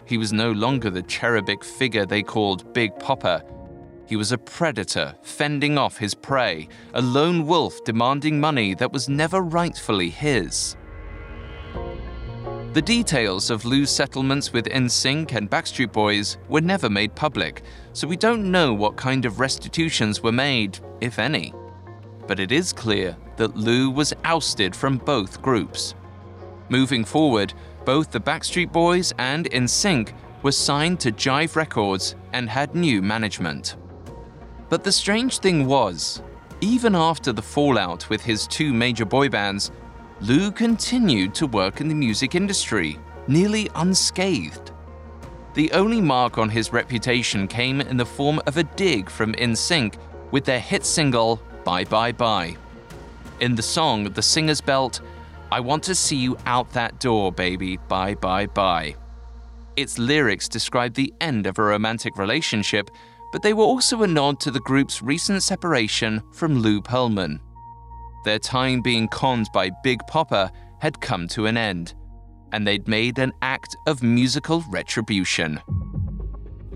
He 0.07 0.17
was 0.17 0.33
no 0.33 0.51
longer 0.53 0.89
the 0.89 1.03
cherubic 1.03 1.63
figure 1.63 2.07
they 2.07 2.23
called 2.23 2.73
Big 2.73 2.99
Poppa. 2.99 3.45
He 4.07 4.17
was 4.17 4.33
a 4.33 4.39
predator 4.39 5.15
fending 5.23 5.77
off 5.77 5.99
his 5.99 6.15
prey, 6.15 6.69
a 6.95 7.03
lone 7.03 7.47
wolf 7.47 7.85
demanding 7.85 8.41
money 8.41 8.75
that 8.77 8.93
was 8.93 9.11
never 9.11 9.43
rightfully 9.43 10.09
his. 10.09 10.77
The 12.73 12.83
details 12.83 13.51
of 13.51 13.67
Lou's 13.67 13.91
settlements 13.91 14.55
with 14.55 14.65
NSYNC 14.65 15.33
and 15.33 15.51
Backstreet 15.51 15.93
Boys 15.93 16.39
were 16.49 16.63
never 16.63 16.89
made 16.89 17.15
public, 17.15 17.63
so 17.93 18.09
we 18.09 18.17
don't 18.17 18.51
know 18.51 18.73
what 18.73 18.97
kind 18.97 19.27
of 19.27 19.39
restitutions 19.39 20.23
were 20.23 20.33
made, 20.33 20.79
if 21.03 21.19
any. 21.19 21.53
But 22.33 22.41
it 22.41 22.51
is 22.51 22.73
clear 22.73 23.15
that 23.37 23.59
Lou 23.59 23.91
was 23.91 24.15
ousted 24.25 24.75
from 24.75 24.97
both 24.97 25.43
groups. 25.43 25.95
Moving 26.71 27.05
forward, 27.05 27.53
both 27.85 28.11
the 28.11 28.21
Backstreet 28.21 28.73
Boys 28.73 29.13
and 29.19 29.51
NSYNC 29.51 30.15
were 30.43 30.51
signed 30.51 30.99
to 31.01 31.13
Jive 31.13 31.57
Records 31.57 32.15
and 32.33 32.49
had 32.49 32.75
new 32.75 33.03
management. 33.03 33.77
But 34.71 34.83
the 34.83 34.91
strange 34.91 35.41
thing 35.41 35.67
was, 35.67 36.23
even 36.63 36.95
after 36.95 37.35
the 37.35 37.43
fallout 37.43 38.09
with 38.09 38.23
his 38.23 38.47
two 38.47 38.73
major 38.73 39.05
boy 39.05 39.29
bands, 39.29 39.71
Lou 40.23 40.51
continued 40.51 41.35
to 41.35 41.47
work 41.47 41.83
in 41.83 41.89
the 41.89 41.95
music 41.95 42.35
industry, 42.35 42.99
nearly 43.29 43.69
unscathed. 43.75 44.73
The 45.53 45.71
only 45.73 46.01
mark 46.01 46.39
on 46.39 46.49
his 46.49 46.73
reputation 46.73 47.47
came 47.47 47.83
in 47.83 47.99
the 47.99 48.07
form 48.07 48.41
of 48.47 48.57
a 48.57 48.65
dig 48.65 49.11
from 49.11 49.35
NSYNC 49.35 49.97
with 50.31 50.47
their 50.47 50.61
hit 50.61 50.87
single 50.87 51.39
Bye 51.65 51.85
Bye 51.85 52.13
Bye. 52.13 52.57
In 53.41 53.55
the 53.55 53.63
song, 53.63 54.05
the 54.05 54.23
singers 54.23 54.61
belt, 54.61 55.01
I 55.51 55.61
want 55.61 55.83
to 55.85 55.95
see 55.95 56.17
you 56.17 56.37
out 56.47 56.73
that 56.73 56.99
door, 57.01 57.33
baby, 57.33 57.77
bye 57.89 58.15
bye 58.15 58.47
bye. 58.47 58.97
Its 59.77 59.99
lyrics 59.99 60.49
describe 60.49 60.95
the 60.95 61.13
end 61.21 61.47
of 61.47 61.59
a 61.59 61.63
romantic 61.63 62.17
relationship, 62.19 62.91
but 63.33 63.43
they 63.43 63.53
were 63.53 63.65
also 63.65 64.03
a 64.03 64.07
nod 64.07 64.41
to 64.41 64.51
the 64.51 64.61
group's 64.61 65.03
recent 65.03 65.43
separation 65.43 66.23
from 66.33 66.59
Lou 66.59 66.81
Pearlman. 66.81 67.41
Their 68.25 68.39
time 68.39 68.83
being 68.83 69.09
conned 69.09 69.49
by 69.53 69.71
Big 69.83 70.01
Poppa 70.09 70.53
had 70.81 71.01
come 71.01 71.27
to 71.29 71.47
an 71.47 71.57
end, 71.57 71.95
and 72.53 72.67
they'd 72.67 72.87
made 72.87 73.19
an 73.19 73.33
act 73.43 73.77
of 73.87 74.03
musical 74.03 74.65
retribution. 74.71 75.61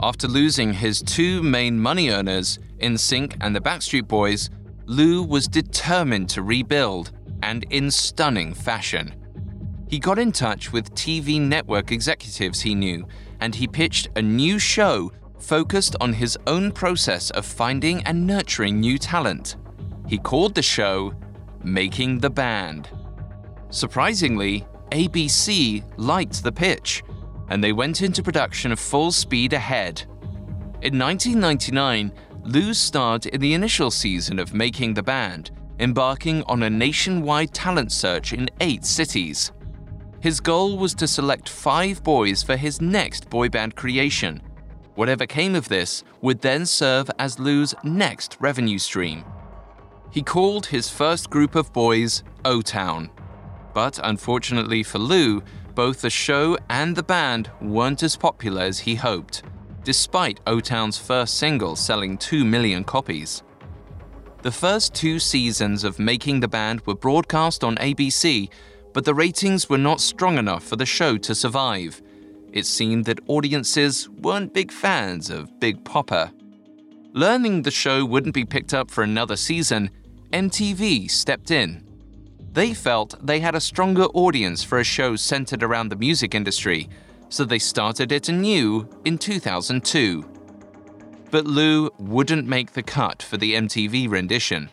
After 0.03 0.29
losing 0.29 0.73
his 0.73 1.01
two 1.01 1.43
main 1.43 1.79
money 1.79 2.11
earners, 2.11 2.59
NSYNC 2.81 3.37
and 3.41 3.55
the 3.55 3.61
Backstreet 3.61 4.07
Boys, 4.09 4.51
Lou 4.87 5.23
was 5.23 5.49
determined 5.49 6.29
to 6.31 6.43
rebuild, 6.43 7.11
and 7.43 7.65
in 7.71 7.91
stunning 7.91 8.55
fashion. 8.55 9.15
He 9.89 9.99
got 9.99 10.19
in 10.19 10.33
touch 10.33 10.73
with 10.73 10.95
TV 10.95 11.41
network 11.41 11.93
executives 11.93 12.61
he 12.61 12.75
knew, 12.75 13.07
and 13.41 13.55
he 13.55 13.67
pitched 13.67 14.09
a 14.17 14.23
new 14.23 14.59
show 14.59 15.13
focused 15.39 15.97
on 16.01 16.13
his 16.13 16.39
own 16.47 16.73
process 16.73 17.31
of 17.31 17.45
finding 17.45 18.03
and 18.05 18.27
nurturing 18.27 18.81
new 18.81 18.99
talent. 18.99 19.57
He 20.07 20.19
called 20.19 20.55
the 20.55 20.63
show 20.63 21.15
Making 21.63 22.21
the 22.21 22.31
Band. 22.31 22.89
Surprisingly, 23.71 24.65
ABC 24.93 25.85
liked 25.97 26.43
the 26.43 26.53
pitch, 26.53 27.03
and 27.49 27.63
they 27.63 27.73
went 27.73 28.03
into 28.03 28.23
production 28.23 28.75
full 28.77 29.11
speed 29.11 29.53
ahead. 29.53 30.03
In 30.83 30.99
1999, 30.99 32.13
Lou 32.47 32.73
starred 32.73 33.27
in 33.27 33.41
the 33.41 33.55
initial 33.55 33.91
season 33.91 34.39
of 34.39 34.55
Making 34.55 34.95
the 34.95 35.03
Band, 35.03 35.51
embarking 35.81 36.45
on 36.45 36.63
a 36.63 36.71
nationwide 36.71 37.53
talent 37.53 37.91
search 37.91 38.33
in 38.33 38.49
eight 38.61 38.85
cities. 38.85 39.51
His 40.21 40.39
goal 40.39 40.79
was 40.79 40.95
to 40.95 41.09
select 41.09 41.49
five 41.49 42.05
boys 42.05 42.45
for 42.45 42.57
his 42.57 42.81
next 42.81 43.29
boy 43.29 43.49
band 43.49 43.75
creation. 43.75 44.41
Whatever 44.95 45.27
came 45.27 45.57
of 45.57 45.69
this 45.69 46.05
would 46.21 46.41
then 46.41 46.67
serve 46.67 47.11
as 47.19 47.41
Lou's 47.41 47.75
next 47.83 48.37
revenue 48.39 48.79
stream. 48.79 49.25
He 50.13 50.23
called 50.23 50.67
his 50.67 50.89
first 50.89 51.31
group 51.31 51.57
of 51.57 51.73
boys 51.73 52.23
O 52.45 52.63
Town. 52.63 53.11
But 53.75 53.99
unfortunately 54.05 54.85
for 54.85 55.01
Lou, 55.01 55.43
both 55.75 56.01
the 56.01 56.11
show 56.11 56.57
and 56.71 56.95
the 56.95 57.03
band 57.03 57.51
weren't 57.61 58.05
as 58.05 58.17
popular 58.17 58.63
as 58.63 58.79
he 58.79 58.95
hoped, 58.95 59.43
despite 59.87 60.41
O 60.49 60.59
Town's 60.59 60.99
first 60.99 61.39
single 61.39 61.77
selling 61.77 62.19
2 62.19 62.45
million 62.45 62.83
copies. 62.83 63.45
The 64.43 64.51
first 64.51 64.95
two 64.95 65.21
seasons 65.21 65.85
of 65.85 66.01
Making 66.01 66.41
the 66.41 66.49
Band 66.49 66.85
were 66.87 66.97
broadcast 66.97 67.63
on 67.63 67.77
ABC, 67.77 68.51
but 68.93 69.05
the 69.05 69.15
ratings 69.15 69.71
were 69.71 69.79
not 69.79 70.01
strong 70.01 70.39
enough 70.39 70.65
for 70.65 70.75
the 70.75 70.85
show 70.85 71.17
to 71.19 71.37
survive. 71.37 72.03
It 72.53 72.67
seemed 72.67 73.05
that 73.05 73.21
audiences 73.29 74.09
weren't 74.09 74.53
big 74.53 74.73
fans 74.73 75.31
of 75.31 75.61
Big 75.61 75.85
Poppa. 75.85 76.33
Learning 77.13 77.63
the 77.63 77.71
show 77.71 78.05
wouldn't 78.05 78.35
be 78.35 78.45
picked 78.45 78.75
up 78.75 78.91
for 78.91 79.05
another 79.05 79.37
season, 79.37 79.91
MTV 80.33 81.09
stepped 81.09 81.53
in. 81.53 81.85
They 82.55 82.75
felt 82.75 83.15
they 83.25 83.39
had 83.39 83.55
a 83.55 83.61
stronger 83.61 84.07
audience 84.15 84.65
for 84.65 84.81
a 84.81 84.85
show 84.85 85.15
centered 85.15 85.63
around 85.63 85.91
the 85.91 85.97
music 85.97 86.35
industry, 86.35 86.89
so 87.29 87.45
they 87.45 87.59
started 87.59 88.13
it 88.13 88.29
anew 88.29 88.89
in 89.05 89.19
2002. 89.19 90.25
But 91.31 91.47
Lou 91.47 91.91
wouldn't 91.99 92.47
make 92.47 92.73
the 92.73 92.83
cut 92.83 93.23
for 93.23 93.37
the 93.37 93.55
MTV 93.55 94.09
rendition. 94.09 94.71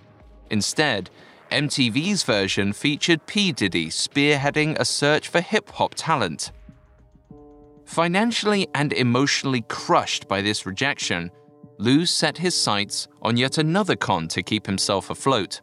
Instead, 0.49 1.09
MTV's 1.51 2.23
version 2.23 2.73
featured 2.73 3.25
P. 3.25 3.51
Diddy 3.51 3.87
spearheading 3.87 4.77
a 4.79 4.85
search 4.85 5.27
for 5.27 5.41
hip 5.41 5.69
hop 5.69 5.93
talent. 5.95 6.51
Financially 7.85 8.67
and 8.73 8.93
emotionally 8.93 9.61
crushed 9.61 10.27
by 10.27 10.41
this 10.41 10.65
rejection, 10.65 11.31
Lou 11.77 12.05
set 12.05 12.37
his 12.37 12.55
sights 12.55 13.07
on 13.21 13.37
yet 13.37 13.57
another 13.57 13.95
con 13.95 14.27
to 14.29 14.41
keep 14.41 14.65
himself 14.65 15.09
afloat. 15.09 15.61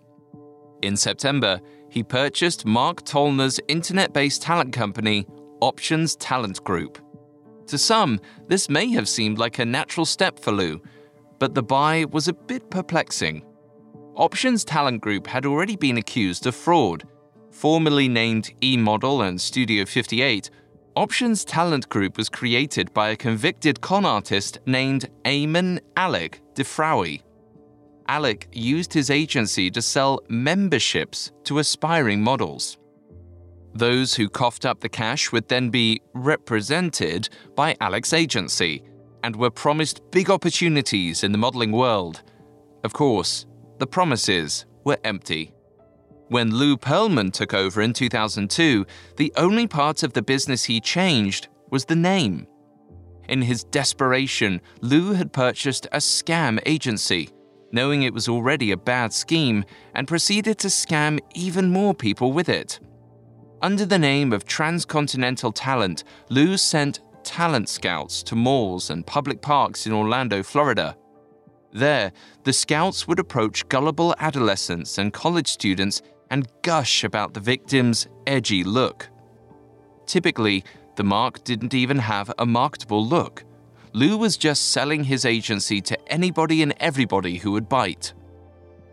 In 0.83 0.97
September, 0.97 1.61
he 1.89 2.03
purchased 2.03 2.65
Mark 2.65 3.05
Tollner's 3.05 3.61
internet 3.69 4.13
based 4.13 4.43
talent 4.43 4.73
company, 4.73 5.27
Options 5.61 6.17
Talent 6.17 6.65
Group. 6.65 6.99
To 7.67 7.77
some, 7.77 8.19
this 8.49 8.71
may 8.71 8.91
have 8.93 9.09
seemed 9.09 9.39
like 9.39 9.59
a 9.59 9.65
natural 9.65 10.07
step 10.07 10.39
for 10.39 10.53
Lou, 10.53 10.81
but 11.39 11.55
the 11.55 11.63
buy 11.63 12.07
was 12.07 12.29
a 12.29 12.33
bit 12.33 12.71
perplexing. 12.71 13.45
Options 14.15 14.65
Talent 14.65 15.03
Group 15.03 15.27
had 15.27 15.45
already 15.45 15.77
been 15.77 15.99
accused 15.99 16.47
of 16.47 16.55
fraud. 16.55 17.05
Formerly 17.51 18.09
named 18.09 18.53
E 18.63 18.77
Model 18.77 19.23
and 19.23 19.41
Studio 19.41 19.85
58, 19.85 20.51
Options 20.97 21.45
Talent 21.45 21.89
Group 21.89 22.17
was 22.17 22.29
created 22.29 22.93
by 22.95 23.11
a 23.11 23.17
convicted 23.17 23.81
con 23.81 24.05
artist 24.05 24.59
named 24.67 25.09
Ayman 25.25 25.79
Alec 25.97 26.41
Defraoui. 26.55 27.23
Alec 28.09 28.49
used 28.53 28.93
his 28.93 29.11
agency 29.11 29.71
to 29.71 29.81
sell 29.81 30.21
memberships 30.29 31.31
to 31.45 31.59
aspiring 31.59 32.21
models. 32.21 32.80
Those 33.75 34.15
who 34.15 34.29
coughed 34.29 34.67
up 34.67 34.81
the 34.81 34.89
cash 34.89 35.33
would 35.33 35.49
then 35.49 35.71
be 35.71 36.01
represented 36.13 37.29
by 37.55 37.77
Alec's 37.81 38.13
agency 38.13 38.83
and 39.23 39.37
were 39.37 39.51
promised 39.51 40.03
big 40.11 40.31
opportunities 40.31 41.23
in 41.23 41.33
the 41.33 41.39
modeling 41.39 41.73
world. 41.73 42.23
Of 42.85 42.93
course, 42.93 43.47
the 43.79 43.87
promises 43.87 44.67
were 44.85 44.99
empty. 45.05 45.53
When 46.29 46.55
Lou 46.55 46.77
Pearlman 46.77 47.33
took 47.33 47.55
over 47.55 47.83
in 47.83 47.93
2002, 47.93 48.87
the 49.17 49.33
only 49.37 49.67
part 49.67 50.03
of 50.03 50.13
the 50.13 50.23
business 50.23 50.65
he 50.65 50.81
changed 50.81 51.49
was 51.71 51.85
the 51.85 51.97
name. 51.97 52.47
In 53.29 53.43
his 53.43 53.65
desperation, 53.65 54.61
Lou 54.81 55.13
had 55.13 55.33
purchased 55.33 55.87
a 55.93 55.99
scam 55.99 56.61
agency, 56.67 57.31
knowing 57.73 58.03
it 58.03 58.15
was 58.15 58.29
already 58.29 58.73
a 58.73 58.77
bad 58.77 59.13
scheme, 59.13 59.65
and 59.95 60.09
proceeded 60.09 60.59
to 60.59 60.69
scam 60.69 61.19
even 61.35 61.71
more 61.71 61.95
people 61.95 62.33
with 62.33 62.49
it. 62.49 62.81
Under 63.63 63.85
the 63.85 63.99
name 63.99 64.33
of 64.33 64.47
Transcontinental 64.47 65.53
Talent, 65.53 66.05
Lou 66.31 66.57
sent 66.57 67.01
talent 67.23 67.69
scouts 67.69 68.23
to 68.23 68.35
malls 68.35 68.89
and 68.89 69.07
public 69.07 69.43
parks 69.43 69.87
in 69.87 69.93
Orlando, 69.93 70.43
Florida. 70.43 70.97
There, 71.71 72.11
the 72.45 72.55
scouts 72.55 73.07
would 73.07 73.19
approach 73.19 73.69
gullible 73.69 74.15
adolescents 74.19 74.97
and 74.97 75.13
college 75.13 75.47
students 75.47 76.01
and 76.31 76.49
gush 76.63 77.05
about 77.05 77.35
the 77.35 77.41
victim's 77.41 78.09
edgy 78.27 78.65
look. 78.65 79.11
Typically, 80.07 80.65
the 80.97 81.05
mark 81.05 81.45
didn't 81.45 81.75
even 81.75 81.99
have 81.99 82.33
a 82.39 82.47
marketable 82.47 83.05
look. 83.05 83.45
Lou 83.93 84.17
was 84.17 84.39
just 84.39 84.71
selling 84.71 85.05
his 85.05 85.27
agency 85.27 85.83
to 85.83 86.11
anybody 86.11 86.63
and 86.63 86.73
everybody 86.81 87.37
who 87.37 87.53
would 87.53 87.69
bite. 87.69 88.15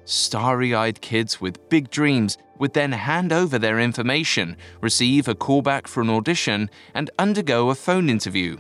Starry 0.07 0.73
eyed 0.73 1.01
kids 1.01 1.41
with 1.41 1.67
big 1.67 1.89
dreams 1.89 2.37
would 2.59 2.73
then 2.73 2.93
hand 2.93 3.33
over 3.33 3.59
their 3.59 3.77
information, 3.77 4.55
receive 4.79 5.27
a 5.27 5.35
callback 5.35 5.85
for 5.85 5.99
an 5.99 6.09
audition, 6.09 6.69
and 6.93 7.11
undergo 7.19 7.69
a 7.69 7.75
phone 7.75 8.09
interview. 8.09 8.55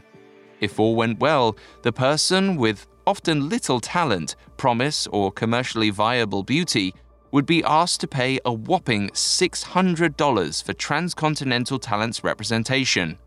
If 0.59 0.77
all 0.77 0.97
went 0.97 1.19
well, 1.19 1.57
the 1.83 1.93
person 1.93 2.57
with 2.57 2.85
often 3.05 3.47
little 3.47 3.79
talent, 3.79 4.35
promise, 4.57 5.07
or 5.07 5.31
commercially 5.31 5.89
viable 5.89 6.43
beauty 6.43 6.93
would 7.31 7.45
be 7.45 7.63
asked 7.63 8.01
to 8.01 8.09
pay 8.09 8.39
a 8.43 8.51
whopping 8.51 9.09
$600 9.11 10.63
for 10.63 10.73
transcontinental 10.73 11.79
talent's 11.79 12.25
representation. 12.25 13.17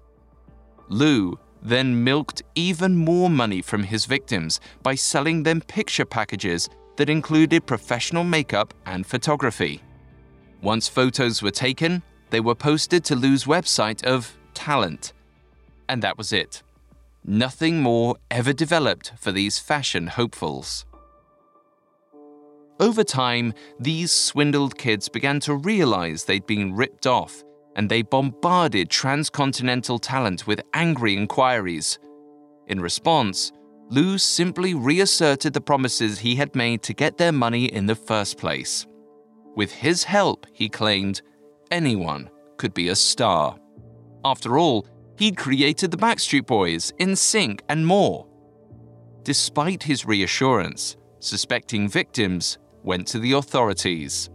Lou 0.89 1.39
then 1.63 2.05
milked 2.05 2.43
even 2.55 2.97
more 2.97 3.31
money 3.31 3.63
from 3.63 3.83
his 3.83 4.05
victims 4.05 4.61
by 4.83 4.95
selling 4.95 5.43
them 5.43 5.63
picture 5.63 6.05
packages 6.05 6.69
that 6.97 7.11
included 7.11 7.67
professional 7.67 8.25
makeup 8.25 8.75
and 8.87 9.07
photography. 9.07 9.83
Once 10.63 10.89
photos 10.89 11.43
were 11.43 11.51
taken, 11.51 12.03
they 12.31 12.41
were 12.41 12.55
posted 12.55 13.05
to 13.05 13.17
Lou's 13.17 13.45
website 13.45 14.05
of 14.05 14.37
Talent. 14.55 15.13
And 15.89 16.03
that 16.03 16.19
was 16.19 16.33
it. 16.33 16.63
Nothing 17.25 17.83
more 17.83 18.17
ever 18.31 18.53
developed 18.53 19.13
for 19.19 19.33
these 19.33 19.59
fashion 19.59 20.07
hopefuls. 20.07 20.85
Over 22.79 23.05
time, 23.05 23.53
these 23.79 24.11
swindled 24.11 24.79
kids 24.79 25.09
began 25.09 25.39
to 25.41 25.55
realize 25.55 26.25
they'd 26.25 26.47
been 26.47 26.75
ripped 26.75 27.07
off, 27.07 27.45
and 27.77 27.91
they 27.91 28.01
bombarded 28.01 28.89
transcontinental 28.89 29.99
talent 29.99 30.47
with 30.47 30.63
angry 30.73 31.15
inquiries. 31.15 31.99
In 32.69 32.81
response, 32.81 33.53
Lou 33.91 34.19
simply 34.19 34.73
reasserted 34.73 35.53
the 35.53 35.61
promises 35.61 36.21
he 36.21 36.37
had 36.37 36.55
made 36.55 36.81
to 36.85 36.95
get 36.95 37.19
their 37.19 37.33
money 37.33 37.65
in 37.65 37.87
the 37.87 37.97
first 37.97 38.39
place. 38.39 38.87
With 39.57 39.73
his 39.73 40.05
help, 40.05 40.47
he 40.53 40.69
claimed, 40.69 41.23
anyone 41.73 42.31
could 42.57 42.73
be 42.73 42.89
a 42.89 42.95
star. 42.95 43.59
After 44.25 44.59
all, 44.59 44.87
he'd 45.19 45.37
created 45.37 45.91
the 45.91 45.97
Backstreet 45.97 46.47
Boys, 46.47 46.93
NSYNC, 47.01 47.61
and 47.69 47.85
more. 47.85 48.29
Despite 49.25 49.83
his 49.83 50.07
reassurance, 50.07 50.97
suspecting 51.19 51.89
victims 51.89 52.59
went 52.85 53.09
to 53.09 53.19
the 53.19 53.33
authorities. 53.33 54.31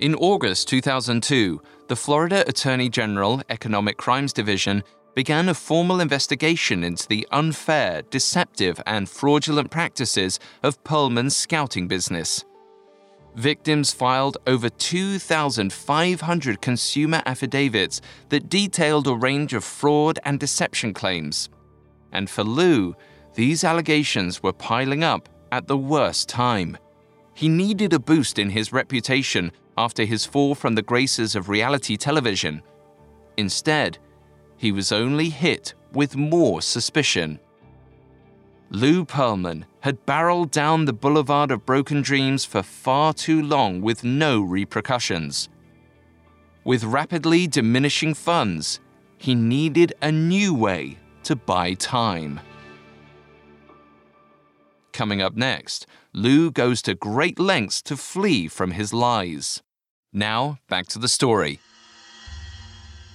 In 0.00 0.16
August 0.16 0.66
2002, 0.68 1.62
the 1.88 1.96
Florida 1.96 2.44
Attorney 2.48 2.88
General 2.88 3.40
Economic 3.50 3.96
Crimes 3.96 4.32
Division 4.32 4.82
began 5.14 5.48
a 5.48 5.54
formal 5.54 6.00
investigation 6.00 6.82
into 6.84 7.06
the 7.08 7.26
unfair, 7.30 8.02
deceptive, 8.10 8.80
and 8.86 9.08
fraudulent 9.08 9.70
practices 9.70 10.40
of 10.62 10.82
Pearlman's 10.84 11.36
scouting 11.36 11.88
business. 11.88 12.44
Victims 13.36 13.92
filed 13.92 14.38
over 14.46 14.68
2,500 14.68 16.60
consumer 16.60 17.22
affidavits 17.26 18.00
that 18.28 18.48
detailed 18.48 19.08
a 19.08 19.14
range 19.14 19.54
of 19.54 19.64
fraud 19.64 20.18
and 20.24 20.38
deception 20.38 20.94
claims. 20.94 21.48
And 22.12 22.30
for 22.30 22.44
Lou, 22.44 22.94
these 23.34 23.64
allegations 23.64 24.42
were 24.42 24.52
piling 24.52 25.02
up 25.02 25.28
at 25.50 25.66
the 25.66 25.76
worst 25.76 26.28
time. 26.28 26.78
He 27.34 27.48
needed 27.48 27.92
a 27.92 27.98
boost 27.98 28.38
in 28.38 28.50
his 28.50 28.72
reputation 28.72 29.50
after 29.76 30.04
his 30.04 30.24
fall 30.24 30.54
from 30.54 30.76
the 30.76 30.82
graces 30.82 31.34
of 31.34 31.48
reality 31.48 31.96
television. 31.96 32.62
Instead, 33.36 33.98
he 34.64 34.72
was 34.72 34.92
only 34.92 35.28
hit 35.28 35.74
with 35.92 36.16
more 36.16 36.62
suspicion. 36.62 37.38
Lou 38.70 39.04
Pearlman 39.04 39.66
had 39.80 40.06
barreled 40.06 40.50
down 40.50 40.86
the 40.86 40.92
boulevard 40.94 41.50
of 41.50 41.66
broken 41.66 42.00
dreams 42.00 42.46
for 42.46 42.62
far 42.62 43.12
too 43.12 43.42
long 43.42 43.82
with 43.82 44.02
no 44.04 44.40
repercussions. 44.40 45.50
With 46.64 46.82
rapidly 46.82 47.46
diminishing 47.46 48.14
funds, 48.14 48.80
he 49.18 49.34
needed 49.34 49.92
a 50.00 50.10
new 50.10 50.54
way 50.54 50.96
to 51.24 51.36
buy 51.36 51.74
time. 51.74 52.40
Coming 54.94 55.20
up 55.20 55.36
next, 55.36 55.86
Lou 56.14 56.50
goes 56.50 56.80
to 56.82 56.94
great 56.94 57.38
lengths 57.38 57.82
to 57.82 57.98
flee 57.98 58.48
from 58.48 58.70
his 58.70 58.94
lies. 58.94 59.62
Now, 60.10 60.56
back 60.70 60.86
to 60.86 60.98
the 60.98 61.08
story. 61.08 61.60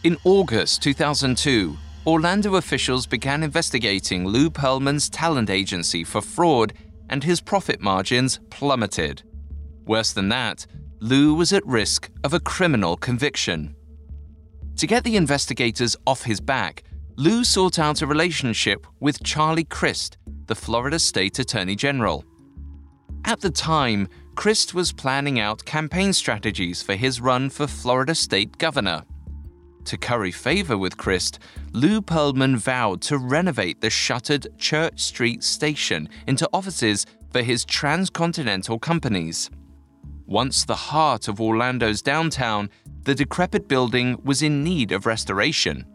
In 0.02 0.16
August 0.24 0.82
2002, 0.84 1.78
Orlando 2.08 2.56
officials 2.56 3.06
began 3.06 3.44
investigating 3.44 4.26
Lou 4.26 4.50
Pearlman's 4.50 5.10
talent 5.10 5.50
agency 5.50 6.06
for 6.06 6.22
fraud, 6.22 6.72
and 7.10 7.22
his 7.22 7.42
profit 7.42 7.82
margins 7.82 8.40
plummeted. 8.50 9.24
Worse 9.86 10.14
than 10.14 10.30
that, 10.30 10.66
Lou 11.02 11.34
was 11.34 11.52
at 11.52 11.66
risk 11.66 12.10
of 12.24 12.34
a 12.34 12.40
criminal 12.40 12.96
conviction. 12.96 13.76
To 14.78 14.88
get 14.88 15.04
the 15.04 15.18
investigators 15.18 15.98
off 16.08 16.24
his 16.24 16.40
back, 16.40 16.84
Lou 17.18 17.44
sought 17.44 17.78
out 17.78 18.02
a 18.02 18.08
relationship 18.08 18.88
with 19.02 19.22
Charlie 19.26 19.66
Crist, 19.66 20.18
the 20.46 20.56
Florida 20.56 20.98
State 20.98 21.40
Attorney 21.40 21.76
General. 21.76 22.24
At 23.26 23.42
the 23.42 23.52
time, 23.52 24.08
Crist 24.36 24.74
was 24.74 24.94
planning 24.94 25.42
out 25.42 25.66
campaign 25.66 26.14
strategies 26.14 26.82
for 26.82 26.96
his 26.96 27.20
run 27.20 27.50
for 27.50 27.68
Florida 27.68 28.16
State 28.16 28.58
Governor. 28.58 29.04
To 29.90 29.98
curry 29.98 30.32
favor 30.32 30.78
with 30.78 30.98
Crist, 30.98 31.40
Lou 31.74 32.00
Pearlman 32.00 32.58
vowed 32.58 33.02
to 33.02 33.18
renovate 33.18 33.82
the 33.82 33.90
shuttered 33.90 34.46
Church 34.60 35.00
Street 35.00 35.44
station 35.44 36.10
into 36.28 36.48
offices 36.54 37.08
for 37.32 37.42
his 37.42 37.66
transcontinental 37.66 38.78
companies. 38.78 39.50
Once 40.28 40.64
the 40.64 40.76
heart 40.76 41.28
of 41.28 41.42
Orlando's 41.42 42.04
downtown, 42.04 42.70
the 43.02 43.16
decrepit 43.16 43.68
building 43.68 44.22
was 44.24 44.44
in 44.44 44.64
need 44.64 44.92
of 44.92 45.08
restoration. 45.08 45.88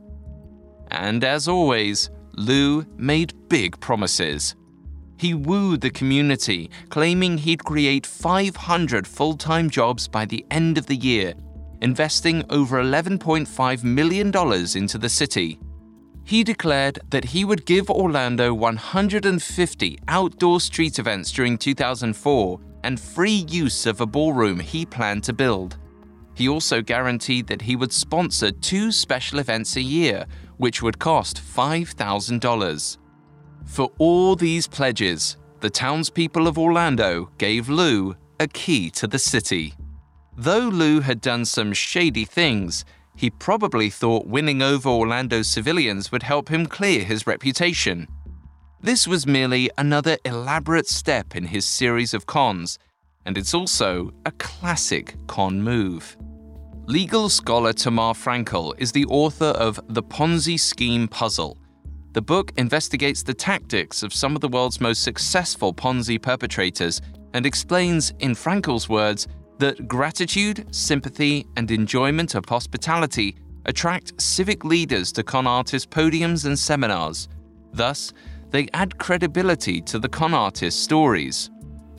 And 0.90 1.22
as 1.22 1.46
always, 1.46 2.10
Lou 2.32 2.84
made 2.96 3.48
big 3.48 3.78
promises. 3.78 4.56
He 5.18 5.34
wooed 5.34 5.82
the 5.82 5.90
community, 5.90 6.68
claiming 6.88 7.38
he'd 7.38 7.62
create 7.62 8.06
500 8.06 9.06
full 9.06 9.36
time 9.36 9.70
jobs 9.70 10.08
by 10.08 10.24
the 10.24 10.44
end 10.50 10.78
of 10.78 10.86
the 10.86 10.96
year, 10.96 11.34
investing 11.84 12.42
over 12.48 12.82
$11.5 12.82 13.84
million 13.84 14.28
into 14.28 14.98
the 14.98 15.08
city. 15.08 15.58
He 16.24 16.42
declared 16.42 16.98
that 17.10 17.26
he 17.26 17.44
would 17.44 17.66
give 17.66 17.90
Orlando 17.90 18.54
150 18.54 19.98
outdoor 20.08 20.60
street 20.60 20.98
events 20.98 21.30
during 21.30 21.58
2004 21.58 22.58
and 22.84 22.98
free 22.98 23.44
use 23.48 23.84
of 23.84 24.00
a 24.00 24.06
ballroom 24.06 24.60
he 24.60 24.86
planned 24.86 25.24
to 25.24 25.34
build. 25.34 25.76
He 26.34 26.48
also 26.48 26.80
guaranteed 26.80 27.46
that 27.48 27.60
he 27.60 27.76
would 27.76 27.92
sponsor 27.92 28.50
two 28.50 28.90
special 28.90 29.38
events 29.38 29.76
a 29.76 29.82
year, 29.82 30.24
which 30.56 30.82
would 30.82 30.98
cost 30.98 31.36
$5,000. 31.36 32.98
For 33.66 33.90
all 33.98 34.36
these 34.36 34.66
pledges, 34.66 35.36
the 35.60 35.68
townspeople 35.68 36.48
of 36.48 36.58
Orlando 36.58 37.30
gave 37.36 37.68
Lou 37.68 38.16
a 38.40 38.48
key 38.48 38.88
to 38.92 39.06
the 39.06 39.18
city. 39.18 39.74
Though 40.36 40.68
Lou 40.68 41.00
had 41.00 41.20
done 41.20 41.44
some 41.44 41.72
shady 41.72 42.24
things, 42.24 42.84
he 43.16 43.30
probably 43.30 43.90
thought 43.90 44.26
winning 44.26 44.62
over 44.62 44.88
Orlando's 44.88 45.46
civilians 45.46 46.10
would 46.10 46.24
help 46.24 46.48
him 46.48 46.66
clear 46.66 47.04
his 47.04 47.26
reputation. 47.26 48.08
This 48.80 49.06
was 49.06 49.26
merely 49.26 49.70
another 49.78 50.18
elaborate 50.24 50.88
step 50.88 51.36
in 51.36 51.44
his 51.44 51.64
series 51.64 52.12
of 52.12 52.26
cons, 52.26 52.78
and 53.24 53.38
it's 53.38 53.54
also 53.54 54.12
a 54.26 54.32
classic 54.32 55.16
con 55.28 55.62
move. 55.62 56.16
Legal 56.86 57.28
scholar 57.28 57.72
Tamar 57.72 58.12
Frankel 58.12 58.74
is 58.76 58.92
the 58.92 59.06
author 59.06 59.46
of 59.46 59.80
The 59.88 60.02
Ponzi 60.02 60.58
Scheme 60.58 61.08
Puzzle. 61.08 61.56
The 62.12 62.20
book 62.20 62.52
investigates 62.56 63.22
the 63.22 63.32
tactics 63.32 64.02
of 64.02 64.12
some 64.12 64.34
of 64.34 64.42
the 64.42 64.48
world's 64.48 64.80
most 64.80 65.02
successful 65.02 65.72
Ponzi 65.72 66.20
perpetrators 66.20 67.00
and 67.32 67.46
explains, 67.46 68.12
in 68.18 68.32
Frankel's 68.32 68.88
words, 68.88 69.26
that 69.58 69.88
gratitude, 69.88 70.66
sympathy, 70.74 71.46
and 71.56 71.70
enjoyment 71.70 72.34
of 72.34 72.44
hospitality 72.44 73.36
attract 73.66 74.20
civic 74.20 74.64
leaders 74.64 75.12
to 75.12 75.22
con 75.22 75.46
artist 75.46 75.90
podiums 75.90 76.44
and 76.44 76.58
seminars. 76.58 77.28
Thus, 77.72 78.12
they 78.50 78.68
add 78.74 78.98
credibility 78.98 79.80
to 79.82 79.98
the 79.98 80.08
con 80.08 80.34
artist 80.34 80.82
stories. 80.82 81.50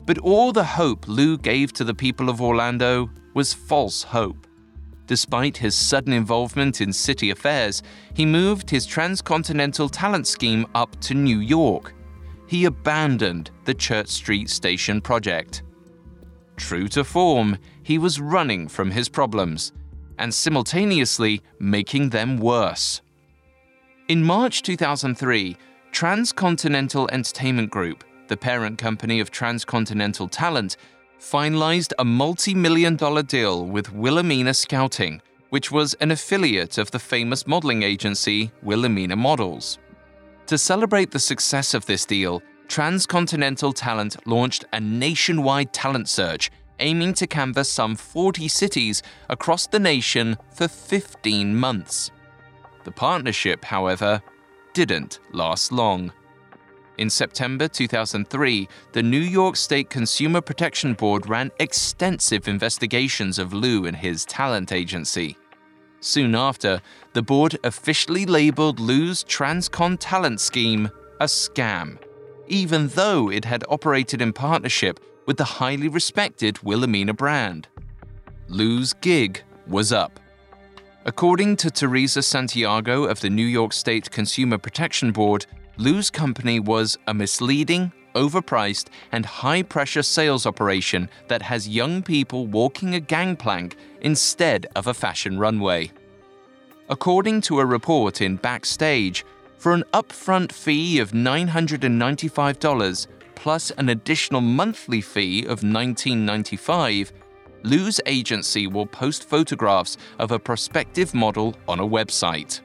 But 0.06 0.18
all 0.18 0.52
the 0.52 0.64
hope 0.64 1.08
Lou 1.08 1.36
gave 1.36 1.72
to 1.74 1.84
the 1.84 1.94
people 1.94 2.28
of 2.28 2.40
Orlando 2.40 3.10
was 3.34 3.52
false 3.52 4.02
hope. 4.02 4.46
Despite 5.06 5.56
his 5.56 5.76
sudden 5.76 6.12
involvement 6.12 6.80
in 6.80 6.92
city 6.92 7.30
affairs, 7.30 7.82
he 8.14 8.26
moved 8.26 8.70
his 8.70 8.86
transcontinental 8.86 9.88
talent 9.88 10.26
scheme 10.26 10.66
up 10.74 10.98
to 11.02 11.14
New 11.14 11.40
York. 11.40 11.94
He 12.46 12.64
abandoned 12.64 13.50
the 13.64 13.74
Church 13.74 14.08
Street 14.08 14.48
Station 14.48 15.00
project. 15.00 15.62
True 16.56 16.88
to 16.88 17.04
form, 17.04 17.58
he 17.82 17.98
was 17.98 18.20
running 18.20 18.68
from 18.68 18.90
his 18.90 19.08
problems 19.08 19.72
and 20.18 20.32
simultaneously 20.32 21.42
making 21.58 22.10
them 22.10 22.38
worse. 22.38 23.02
In 24.08 24.24
March 24.24 24.62
2003, 24.62 25.56
Transcontinental 25.92 27.08
Entertainment 27.12 27.70
Group, 27.70 28.04
the 28.28 28.36
parent 28.36 28.78
company 28.78 29.20
of 29.20 29.30
Transcontinental 29.30 30.28
Talent, 30.28 30.76
finalized 31.18 31.92
a 31.98 32.04
multi 32.04 32.54
million 32.54 32.96
dollar 32.96 33.22
deal 33.22 33.66
with 33.66 33.92
Wilhelmina 33.92 34.54
Scouting, 34.54 35.20
which 35.50 35.70
was 35.70 35.94
an 35.94 36.10
affiliate 36.10 36.78
of 36.78 36.90
the 36.90 36.98
famous 36.98 37.46
modeling 37.46 37.82
agency 37.82 38.50
Wilhelmina 38.62 39.16
Models. 39.16 39.78
To 40.46 40.58
celebrate 40.58 41.10
the 41.10 41.18
success 41.18 41.74
of 41.74 41.86
this 41.86 42.04
deal, 42.04 42.42
Transcontinental 42.68 43.72
Talent 43.72 44.26
launched 44.26 44.64
a 44.72 44.80
nationwide 44.80 45.72
talent 45.72 46.08
search 46.08 46.50
aiming 46.80 47.14
to 47.14 47.26
canvass 47.26 47.68
some 47.68 47.96
40 47.96 48.48
cities 48.48 49.02
across 49.28 49.66
the 49.66 49.78
nation 49.78 50.36
for 50.52 50.68
15 50.68 51.54
months. 51.54 52.10
The 52.84 52.92
partnership, 52.92 53.64
however, 53.64 54.22
didn't 54.74 55.20
last 55.32 55.72
long. 55.72 56.12
In 56.98 57.10
September 57.10 57.68
2003, 57.68 58.68
the 58.92 59.02
New 59.02 59.20
York 59.20 59.56
State 59.56 59.90
Consumer 59.90 60.40
Protection 60.40 60.94
Board 60.94 61.28
ran 61.28 61.50
extensive 61.60 62.48
investigations 62.48 63.38
of 63.38 63.52
Lou 63.52 63.86
and 63.86 63.96
his 63.96 64.24
talent 64.24 64.72
agency. 64.72 65.36
Soon 66.00 66.34
after, 66.34 66.80
the 67.12 67.22
board 67.22 67.58
officially 67.64 68.24
labeled 68.26 68.80
Lou's 68.80 69.24
Transcon 69.24 69.96
talent 69.98 70.40
scheme 70.40 70.90
a 71.20 71.24
scam, 71.24 71.98
even 72.48 72.88
though 72.88 73.30
it 73.30 73.44
had 73.44 73.64
operated 73.68 74.20
in 74.20 74.32
partnership 74.32 75.00
with 75.26 75.36
the 75.36 75.44
highly 75.44 75.88
respected 75.88 76.62
Wilhelmina 76.62 77.14
brand. 77.14 77.68
Lou's 78.48 78.92
gig 78.92 79.42
was 79.66 79.92
up. 79.92 80.20
According 81.04 81.56
to 81.58 81.70
Teresa 81.70 82.22
Santiago 82.22 83.04
of 83.04 83.20
the 83.20 83.30
New 83.30 83.46
York 83.46 83.72
State 83.72 84.10
Consumer 84.10 84.58
Protection 84.58 85.12
Board, 85.12 85.46
Lou's 85.76 86.10
company 86.10 86.58
was 86.58 86.96
a 87.06 87.14
misleading, 87.14 87.92
overpriced, 88.14 88.88
and 89.12 89.26
high 89.26 89.62
pressure 89.62 90.02
sales 90.02 90.46
operation 90.46 91.08
that 91.28 91.42
has 91.42 91.68
young 91.68 92.02
people 92.02 92.46
walking 92.46 92.94
a 92.94 93.00
gangplank 93.00 93.76
instead 94.00 94.66
of 94.74 94.86
a 94.86 94.94
fashion 94.94 95.38
runway. 95.38 95.90
According 96.88 97.40
to 97.42 97.60
a 97.60 97.66
report 97.66 98.20
in 98.20 98.36
Backstage, 98.36 99.24
for 99.58 99.72
an 99.72 99.84
upfront 99.92 100.52
fee 100.52 100.98
of 100.98 101.12
$995 101.12 103.06
plus 103.34 103.70
an 103.72 103.88
additional 103.90 104.40
monthly 104.40 105.00
fee 105.00 105.42
of 105.42 105.62
1995, 105.62 107.12
Lou's 107.62 108.00
agency 108.06 108.66
will 108.66 108.86
post 108.86 109.28
photographs 109.28 109.96
of 110.18 110.30
a 110.30 110.38
prospective 110.38 111.14
model 111.14 111.54
on 111.68 111.80
a 111.80 111.86
website. 111.86 112.60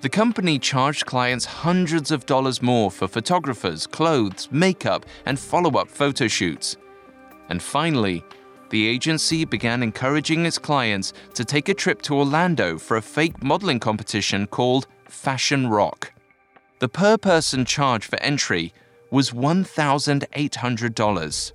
The 0.00 0.08
company 0.08 0.58
charged 0.58 1.06
clients 1.06 1.44
hundreds 1.44 2.10
of 2.10 2.26
dollars 2.26 2.62
more 2.62 2.90
for 2.90 3.08
photographers, 3.08 3.86
clothes, 3.86 4.48
makeup, 4.50 5.06
and 5.24 5.38
follow 5.38 5.78
up 5.78 5.88
photo 5.88 6.28
shoots. 6.28 6.76
And 7.48 7.62
finally, 7.62 8.22
the 8.70 8.86
agency 8.86 9.44
began 9.44 9.82
encouraging 9.82 10.44
its 10.44 10.58
clients 10.58 11.12
to 11.34 11.44
take 11.44 11.68
a 11.68 11.74
trip 11.74 12.02
to 12.02 12.16
Orlando 12.16 12.78
for 12.78 12.96
a 12.96 13.02
fake 13.02 13.42
modeling 13.42 13.78
competition 13.78 14.46
called 14.46 14.86
Fashion 15.08 15.68
Rock. 15.68 16.12
the 16.78 16.88
per 16.88 17.16
person 17.16 17.64
charge 17.64 18.06
for 18.06 18.20
entry 18.20 18.72
was 19.10 19.30
$1,800. 19.30 21.52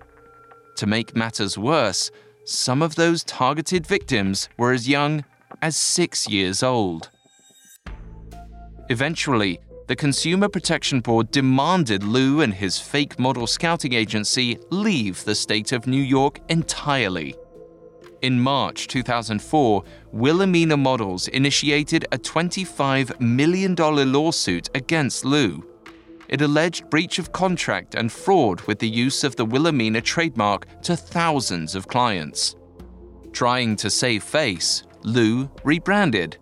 To 0.78 0.88
make 0.88 1.16
matters 1.16 1.56
worse, 1.58 2.12
some 2.46 2.82
of 2.82 2.96
those 2.96 3.24
targeted 3.24 3.86
victims 3.86 4.50
were 4.58 4.72
as 4.72 4.90
young 4.90 5.24
as 5.62 5.78
six 5.78 6.28
years 6.28 6.64
old. 6.64 7.12
Eventually, 8.90 9.60
the 9.88 9.96
Consumer 9.96 10.50
Protection 10.50 11.02
Board 11.02 11.30
demanded 11.32 12.04
Lou 12.04 12.42
and 12.42 12.54
his 12.54 12.80
fake 12.80 13.20
model 13.20 13.46
scouting 13.46 13.94
agency 13.94 14.58
leave 14.70 15.24
the 15.24 15.36
state 15.36 15.72
of 15.72 15.86
New 15.86 16.02
York 16.02 16.40
entirely. 16.50 17.36
In 18.22 18.40
March 18.40 18.88
2004, 18.88 19.84
Wilhelmina 20.12 20.78
Models 20.78 21.28
initiated 21.30 22.06
a 22.12 22.20
$25 22.20 23.20
million 23.20 23.74
lawsuit 23.76 24.70
against 24.76 25.26
Lou. 25.26 25.68
It 26.30 26.42
alleged 26.42 26.90
breach 26.92 27.18
of 27.18 27.32
contract 27.32 27.96
and 27.96 28.12
fraud 28.12 28.62
with 28.62 28.78
the 28.78 28.88
use 28.88 29.24
of 29.24 29.36
the 29.36 29.46
Wilhelmina 29.46 30.02
trademark 30.02 30.68
to 30.84 30.96
thousands 30.96 31.74
of 31.74 31.88
clients. 31.88 32.56
Trying 33.32 33.76
to 33.78 33.90
save 33.90 34.24
face, 34.24 34.84
Lou 35.02 35.50
rebranded. 35.64 36.38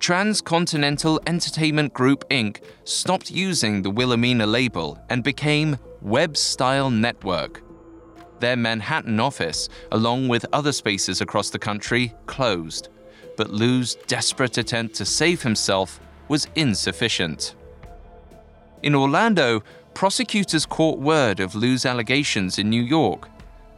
Transcontinental 0.00 1.20
Entertainment 1.26 1.92
Group 1.92 2.26
Inc. 2.30 2.64
stopped 2.84 3.30
using 3.30 3.82
the 3.82 3.90
Wilhelmina 3.90 4.46
label 4.46 4.98
and 5.10 5.22
became 5.22 5.76
Web 6.00 6.38
Style 6.38 6.90
Network. 6.90 7.62
Their 8.42 8.56
Manhattan 8.56 9.20
office, 9.20 9.68
along 9.92 10.26
with 10.26 10.44
other 10.52 10.72
spaces 10.72 11.20
across 11.20 11.50
the 11.50 11.60
country, 11.60 12.12
closed, 12.26 12.88
but 13.36 13.50
Lou's 13.50 13.94
desperate 14.08 14.58
attempt 14.58 14.96
to 14.96 15.04
save 15.04 15.42
himself 15.42 16.00
was 16.26 16.48
insufficient. 16.56 17.54
In 18.82 18.96
Orlando, 18.96 19.62
prosecutors 19.94 20.66
caught 20.66 20.98
word 20.98 21.38
of 21.38 21.54
Lou's 21.54 21.86
allegations 21.86 22.58
in 22.58 22.68
New 22.68 22.82
York. 22.82 23.28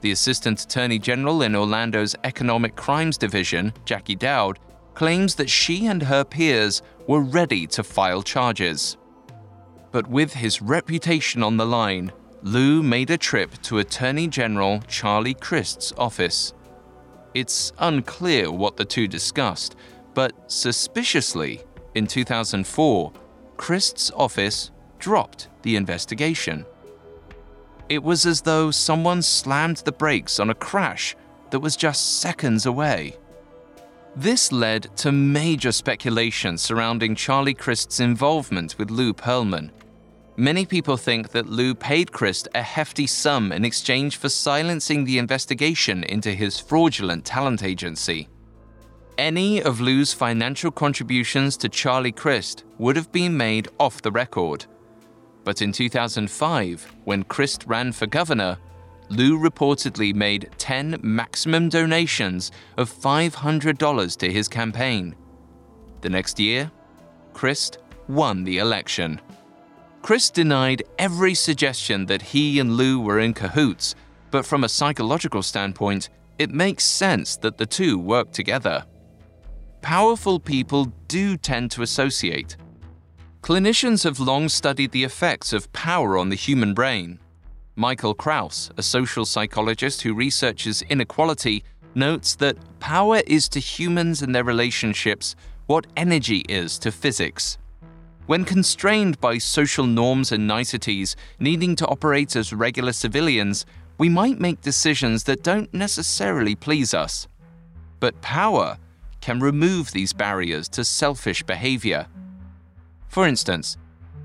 The 0.01 0.13
Assistant 0.13 0.63
Attorney 0.63 0.99
General 0.99 1.43
in 1.43 1.55
Orlando's 1.55 2.17
Economic 2.25 2.75
Crimes 2.75 3.19
Division, 3.19 3.75
Jackie 3.85 4.17
Dowd, 4.17 4.59
claims 4.95 5.35
that 5.35 5.51
she 5.51 5.85
and 5.85 6.03
her 6.05 6.25
peers 6.25 6.81
were 7.07 7.21
ready 7.21 7.67
to 7.67 7.83
file 7.83 8.23
charges. 8.23 8.97
But 9.93 10.07
with 10.07 10.33
his 10.33 10.63
reputation 10.63 11.43
on 11.43 11.59
the 11.59 11.67
line, 11.67 12.13
Lou 12.45 12.83
made 12.83 13.09
a 13.09 13.17
trip 13.17 13.51
to 13.63 13.79
Attorney 13.79 14.29
General 14.29 14.79
Charlie 14.87 15.33
Crist's 15.33 15.95
office. 15.97 16.53
It's 17.33 17.73
unclear 17.79 18.53
what 18.53 18.77
the 18.77 18.85
two 18.85 19.09
discussed, 19.09 19.77
but 20.13 20.35
suspiciously, 20.53 21.63
in 21.95 22.07
2004, 22.07 23.13
Crist's 23.57 24.11
office 24.15 24.71
dropped 24.99 25.49
the 25.63 25.75
investigation. 25.75 26.67
It 27.89 28.03
was 28.03 28.27
as 28.27 28.43
though 28.43 28.71
someone 28.71 29.23
slammed 29.23 29.79
the 29.79 29.93
brakes 29.93 30.39
on 30.39 30.51
a 30.51 30.55
crash 30.55 31.17
that 31.49 31.61
was 31.61 31.77
just 31.77 32.21
seconds 32.21 32.67
away. 32.67 33.17
This 34.17 34.53
led 34.53 34.95
to 34.99 35.13
major 35.13 35.73
speculation 35.73 36.59
surrounding 36.59 37.15
Charlie 37.15 37.55
Crist's 37.55 38.01
involvement 38.01 38.77
with 38.79 38.91
Lou 38.91 39.15
Pearlman 39.15 39.71
Many 40.37 40.67
people 40.67 40.97
think 40.97 41.29
that 41.29 41.47
Lou 41.47 41.77
paid 41.77 42.11
Crist 42.11 42.49
a 42.57 42.63
hefty 42.63 43.07
sum 43.07 43.53
in 43.53 43.65
exchange 43.65 44.17
for 44.17 44.29
silencing 44.29 45.05
the 45.05 45.19
investigation 45.19 46.03
into 46.03 46.33
his 46.33 46.59
fraudulent 46.59 47.25
talent 47.25 47.63
agency. 47.63 48.29
Any 49.17 49.63
of 49.63 49.81
Lou's 49.81 50.13
financial 50.13 50.73
contributions 50.73 51.57
to 51.59 51.69
Charlie 51.69 52.11
Crist 52.11 52.65
would 52.79 52.97
have 52.97 53.13
been 53.13 53.37
made 53.37 53.69
off 53.79 54.03
the 54.03 54.11
record. 54.11 54.67
But 55.45 55.63
in 55.63 55.71
2005, 55.71 56.93
when 57.05 57.23
Crist 57.23 57.65
ran 57.69 57.93
for 57.93 58.07
governor, 58.07 58.59
Lou 59.11 59.39
reportedly 59.39 60.13
made 60.13 60.51
10 60.59 60.99
maximum 61.01 61.69
donations 61.69 62.51
of 62.77 62.93
$500 62.93 64.17
to 64.17 64.33
his 64.33 64.49
campaign. 64.49 65.15
The 66.01 66.11
next 66.11 66.41
year, 66.41 66.73
Crist 67.35 67.79
won 68.09 68.43
the 68.43 68.59
election. 68.59 69.21
Crist 70.05 70.35
denied 70.35 70.83
every 70.99 71.33
suggestion 71.33 72.05
that 72.05 72.21
he 72.21 72.61
and 72.61 72.77
Lou 72.77 73.01
were 73.01 73.21
in 73.21 73.33
cahoots, 73.33 73.95
but 74.31 74.45
from 74.45 74.63
a 74.63 74.69
psychological 74.69 75.43
standpoint, 75.43 76.11
it 76.39 76.51
makes 76.51 76.85
sense 76.85 77.39
that 77.39 77.57
the 77.57 77.65
two 77.65 77.99
work 77.99 78.31
together. 78.31 78.85
Powerful 79.81 80.39
people 80.39 80.93
do 81.09 81.39
tend 81.39 81.71
to 81.71 81.81
associate. 81.81 82.59
Clinicians 83.41 84.05
have 84.05 84.21
long 84.21 84.51
studied 84.51 84.91
the 84.91 85.05
effects 85.05 85.55
of 85.55 85.73
power 85.73 86.19
on 86.19 86.29
the 86.29 86.37
human 86.37 86.75
brain. 86.75 87.19
Michael 87.75 88.15
Kraus, 88.15 88.71
a 88.77 88.83
social 88.83 89.25
psychologist 89.25 90.03
who 90.03 90.13
researches 90.13 90.83
inequality, 90.83 91.65
notes 91.95 92.37
that 92.37 92.59
power 92.79 93.23
is 93.27 93.49
to 93.49 93.59
humans 93.59 94.21
and 94.21 94.35
their 94.35 94.45
relationships 94.45 95.35
what 95.65 95.87
energy 95.97 96.45
is 96.47 96.79
to 96.81 96.93
physics. 96.93 97.57
When 98.27 98.47
constrained 98.47 99.21
by 99.21 99.37
social 99.37 99.87
norms 99.87 100.33
and 100.33 100.47
niceties, 100.47 101.15
needing 101.39 101.77
to 101.77 101.87
operate 101.87 102.37
as 102.37 102.55
regular 102.55 102.93
civilians, 102.93 103.67
we 103.99 104.09
might 104.09 104.41
make 104.41 104.63
decisions 104.63 105.25
that 105.25 105.43
don't 105.43 105.73
necessarily 105.75 106.55
please 106.55 106.95
us. 106.95 107.29
But 108.01 108.23
power 108.23 108.79
can 109.21 109.41
remove 109.41 109.93
these 109.93 110.15
barriers 110.15 110.71
to 110.71 110.85
selfish 110.85 111.43
behavior. 111.43 112.07
For 113.09 113.29
instance, 113.29 113.77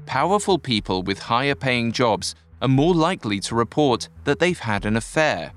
powerful 0.06 0.60
people 0.60 1.04
with 1.04 1.20
higher 1.20 1.56
paying 1.56 1.92
jobs 1.92 2.36
are 2.62 2.70
more 2.70 2.96
likely 2.96 3.42
to 3.42 3.56
report 3.56 4.08
that 4.24 4.40
they've 4.40 4.60
had 4.60 4.86
an 4.86 4.96
affair. 4.96 5.52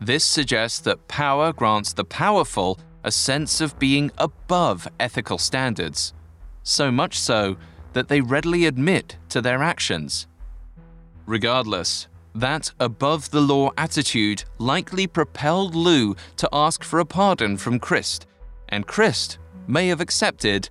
This 0.00 0.24
suggests 0.24 0.80
that 0.80 1.06
power 1.06 1.52
grants 1.52 1.92
the 1.92 2.04
powerful 2.04 2.80
a 3.04 3.12
sense 3.12 3.60
of 3.60 3.78
being 3.78 4.10
above 4.18 4.88
ethical 4.98 5.38
standards 5.38 6.12
so 6.62 6.90
much 6.90 7.18
so 7.18 7.56
that 7.92 8.08
they 8.08 8.20
readily 8.20 8.66
admit 8.66 9.16
to 9.28 9.40
their 9.40 9.62
actions. 9.62 10.26
Regardless, 11.26 12.08
that 12.34 12.72
above 12.80 13.30
the 13.30 13.40
law 13.40 13.70
attitude 13.76 14.44
likely 14.58 15.06
propelled 15.06 15.74
Lou 15.74 16.16
to 16.36 16.48
ask 16.52 16.82
for 16.82 17.00
a 17.00 17.04
pardon 17.04 17.56
from 17.56 17.78
Crist, 17.78 18.26
and 18.68 18.86
Crist 18.86 19.38
may 19.66 19.88
have 19.88 20.00
accepted 20.00 20.68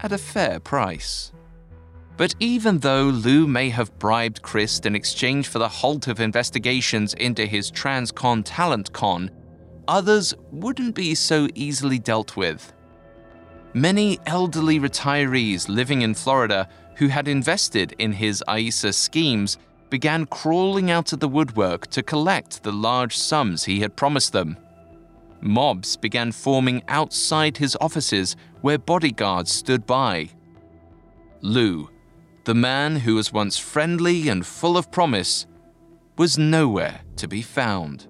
at 0.00 0.12
a 0.12 0.18
fair 0.18 0.60
price. 0.60 1.32
But 2.16 2.34
even 2.40 2.78
though 2.78 3.04
Lou 3.04 3.46
may 3.46 3.68
have 3.70 3.96
bribed 3.98 4.42
Crist 4.42 4.86
in 4.86 4.96
exchange 4.96 5.48
for 5.48 5.60
the 5.60 5.68
halt 5.68 6.08
of 6.08 6.20
investigations 6.20 7.14
into 7.14 7.46
his 7.46 7.70
Transcon 7.70 8.42
Talent 8.44 8.92
Con, 8.92 9.30
others 9.86 10.34
wouldn't 10.50 10.94
be 10.94 11.14
so 11.14 11.48
easily 11.54 11.98
dealt 11.98 12.36
with. 12.36 12.72
Many 13.78 14.18
elderly 14.26 14.80
retirees 14.80 15.68
living 15.68 16.02
in 16.02 16.14
Florida 16.14 16.68
who 16.96 17.06
had 17.06 17.28
invested 17.28 17.94
in 18.00 18.10
his 18.10 18.42
EISA 18.48 18.92
schemes 18.92 19.56
began 19.88 20.26
crawling 20.26 20.90
out 20.90 21.12
of 21.12 21.20
the 21.20 21.28
woodwork 21.28 21.86
to 21.92 22.02
collect 22.02 22.64
the 22.64 22.72
large 22.72 23.16
sums 23.16 23.62
he 23.62 23.78
had 23.78 23.94
promised 23.94 24.32
them. 24.32 24.56
Mobs 25.40 25.96
began 25.96 26.32
forming 26.32 26.82
outside 26.88 27.58
his 27.58 27.76
offices 27.80 28.34
where 28.62 28.78
bodyguards 28.78 29.52
stood 29.52 29.86
by. 29.86 30.30
Lou, 31.40 31.88
the 32.46 32.56
man 32.56 32.96
who 32.96 33.14
was 33.14 33.32
once 33.32 33.58
friendly 33.58 34.28
and 34.28 34.44
full 34.44 34.76
of 34.76 34.90
promise, 34.90 35.46
was 36.16 36.36
nowhere 36.36 37.02
to 37.14 37.28
be 37.28 37.42
found. 37.42 38.08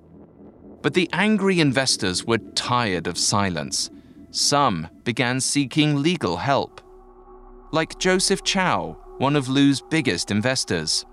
But 0.80 0.94
the 0.94 1.10
angry 1.12 1.60
investors 1.60 2.24
were 2.24 2.38
tired 2.38 3.06
of 3.06 3.18
silence 3.18 3.90
some 4.30 4.88
began 5.04 5.40
seeking 5.40 6.02
legal 6.02 6.36
help. 6.36 6.80
Like 7.72 7.98
Joseph 7.98 8.42
Chow, 8.42 8.96
one 9.18 9.36
of 9.36 9.48
Lou's 9.48 9.80
biggest 9.80 10.30
investors. 10.30 11.04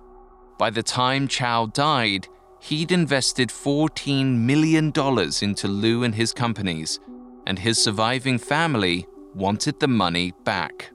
By 0.57 0.70
the 0.70 0.84
time 0.84 1.28
Chow 1.28 1.68
died, 1.68 2.28
he'd 2.61 2.91
invested 2.91 3.49
$14 3.49 4.38
million 4.38 4.88
into 5.41 5.68
Lou 5.68 6.03
and 6.03 6.16
his 6.16 6.34
companies, 6.34 6.99
and 7.45 7.59
his 7.59 7.84
surviving 7.84 8.38
family 8.38 9.05
wanted 9.34 9.80
the 9.80 9.88
money 9.88 10.34
back. 10.43 10.91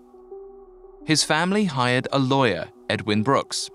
His 1.04 1.24
family 1.24 1.64
hired 1.64 2.08
a 2.12 2.18
lawyer, 2.18 2.68
Edwin 2.88 3.22
Brooks. 3.22 3.70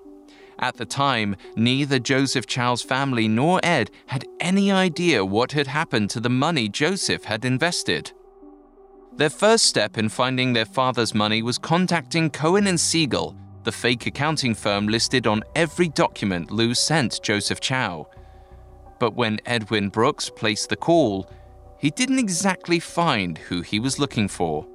At 0.60 0.78
the 0.78 0.86
time, 0.86 1.36
neither 1.56 2.00
Joseph 2.00 2.48
Chow's 2.48 2.82
family 2.82 3.28
nor 3.28 3.60
Ed 3.64 3.91
had 4.08 4.26
any 4.39 4.72
idea 4.72 5.26
what 5.26 5.52
had 5.52 5.68
happened 5.68 6.10
to 6.12 6.20
the 6.20 6.30
money 6.30 6.70
Joseph 6.70 7.26
had 7.26 7.43
invested. 7.43 8.14
Their 9.18 9.30
first 9.30 9.68
step 9.68 9.97
in 9.97 10.09
finding 10.09 10.51
their 10.51 10.66
father's 10.66 11.16
money 11.16 11.41
was 11.41 11.57
contacting 11.57 12.30
Cohen 12.30 12.68
and 12.68 12.78
Siegel, 12.78 13.34
the 13.63 13.72
fake 13.72 14.07
accounting 14.07 14.53
firm 14.53 14.88
listed 14.88 15.26
on 15.26 15.41
every 15.55 15.88
document 15.88 16.51
Lou 16.51 16.74
sent 16.74 17.22
Joseph 17.24 17.61
Chow. 17.61 18.09
But 18.99 19.16
when 19.16 19.39
Edwin 19.45 19.88
Brooks 19.88 20.30
placed 20.30 20.68
the 20.68 20.76
call, 20.76 21.30
he 21.78 21.91
didn't 21.91 22.20
exactly 22.20 22.78
find 22.78 23.38
who 23.38 23.61
he 23.61 23.80
was 23.80 23.99
looking 23.99 24.28
for. 24.28 24.68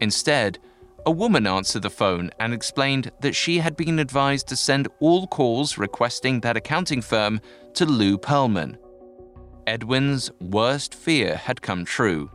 Instead, 0.00 0.58
a 1.04 1.10
woman 1.10 1.46
answered 1.46 1.82
the 1.82 1.90
phone 1.90 2.30
and 2.40 2.54
explained 2.54 3.10
that 3.20 3.34
she 3.34 3.58
had 3.58 3.76
been 3.76 3.98
advised 3.98 4.48
to 4.48 4.56
send 4.56 4.88
all 5.00 5.26
calls 5.26 5.76
requesting 5.76 6.40
that 6.40 6.56
accounting 6.56 7.02
firm 7.02 7.42
to 7.74 7.84
Lou 7.84 8.16
Pearlman. 8.16 8.78
Edwin's 9.66 10.30
worst 10.40 10.94
fear 10.94 11.36
had 11.36 11.60
come 11.60 11.84
true. 11.84 12.30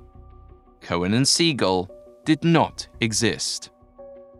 Cohen 0.85 1.15
and 1.15 1.27
Siegel 1.27 1.89
did 2.25 2.43
not 2.43 2.87
exist. 3.01 3.71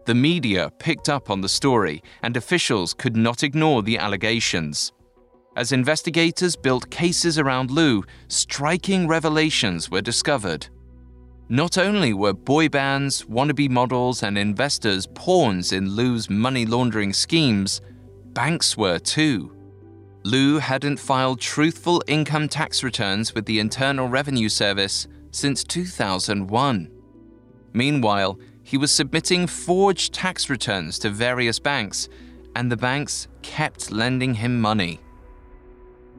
The 0.05 0.13
media 0.13 0.69
picked 0.77 1.09
up 1.09 1.31
on 1.31 1.41
the 1.41 1.49
story, 1.49 2.03
and 2.21 2.37
officials 2.37 2.93
could 2.93 3.17
not 3.17 3.41
ignore 3.41 3.81
the 3.81 3.97
allegations. 3.97 4.93
As 5.55 5.71
investigators 5.71 6.55
built 6.55 6.91
cases 6.91 7.39
around 7.39 7.71
Lou, 7.71 8.03
striking 8.27 9.07
revelations 9.07 9.89
were 9.89 10.01
discovered. 10.01 10.67
Not 11.49 11.79
only 11.79 12.13
were 12.13 12.33
boy 12.33 12.69
bands, 12.69 13.23
wannabe 13.23 13.71
models, 13.71 14.21
and 14.21 14.37
investors 14.37 15.07
pawns 15.15 15.71
in 15.71 15.89
Lou's 15.89 16.29
money 16.29 16.67
laundering 16.67 17.11
schemes, 17.11 17.81
banks 18.33 18.77
were 18.77 18.99
too. 18.99 19.51
Lou 20.23 20.59
hadn't 20.59 20.99
filed 20.99 21.41
truthful 21.41 22.03
income 22.07 22.47
tax 22.47 22.83
returns 22.83 23.33
with 23.33 23.45
the 23.47 23.59
Internal 23.59 24.07
Revenue 24.07 24.49
Service 24.49 25.07
since 25.36 25.63
2001. 25.63 26.91
Meanwhile, 27.73 28.39
he 28.63 28.77
was 28.77 28.91
submitting 28.91 29.47
forged 29.47 30.13
tax 30.13 30.49
returns 30.49 30.97
to 30.99 31.09
various 31.09 31.59
banks, 31.59 32.09
and 32.55 32.71
the 32.71 32.77
banks 32.77 33.27
kept 33.41 33.91
lending 33.91 34.36
him 34.36 34.59
money 34.59 34.99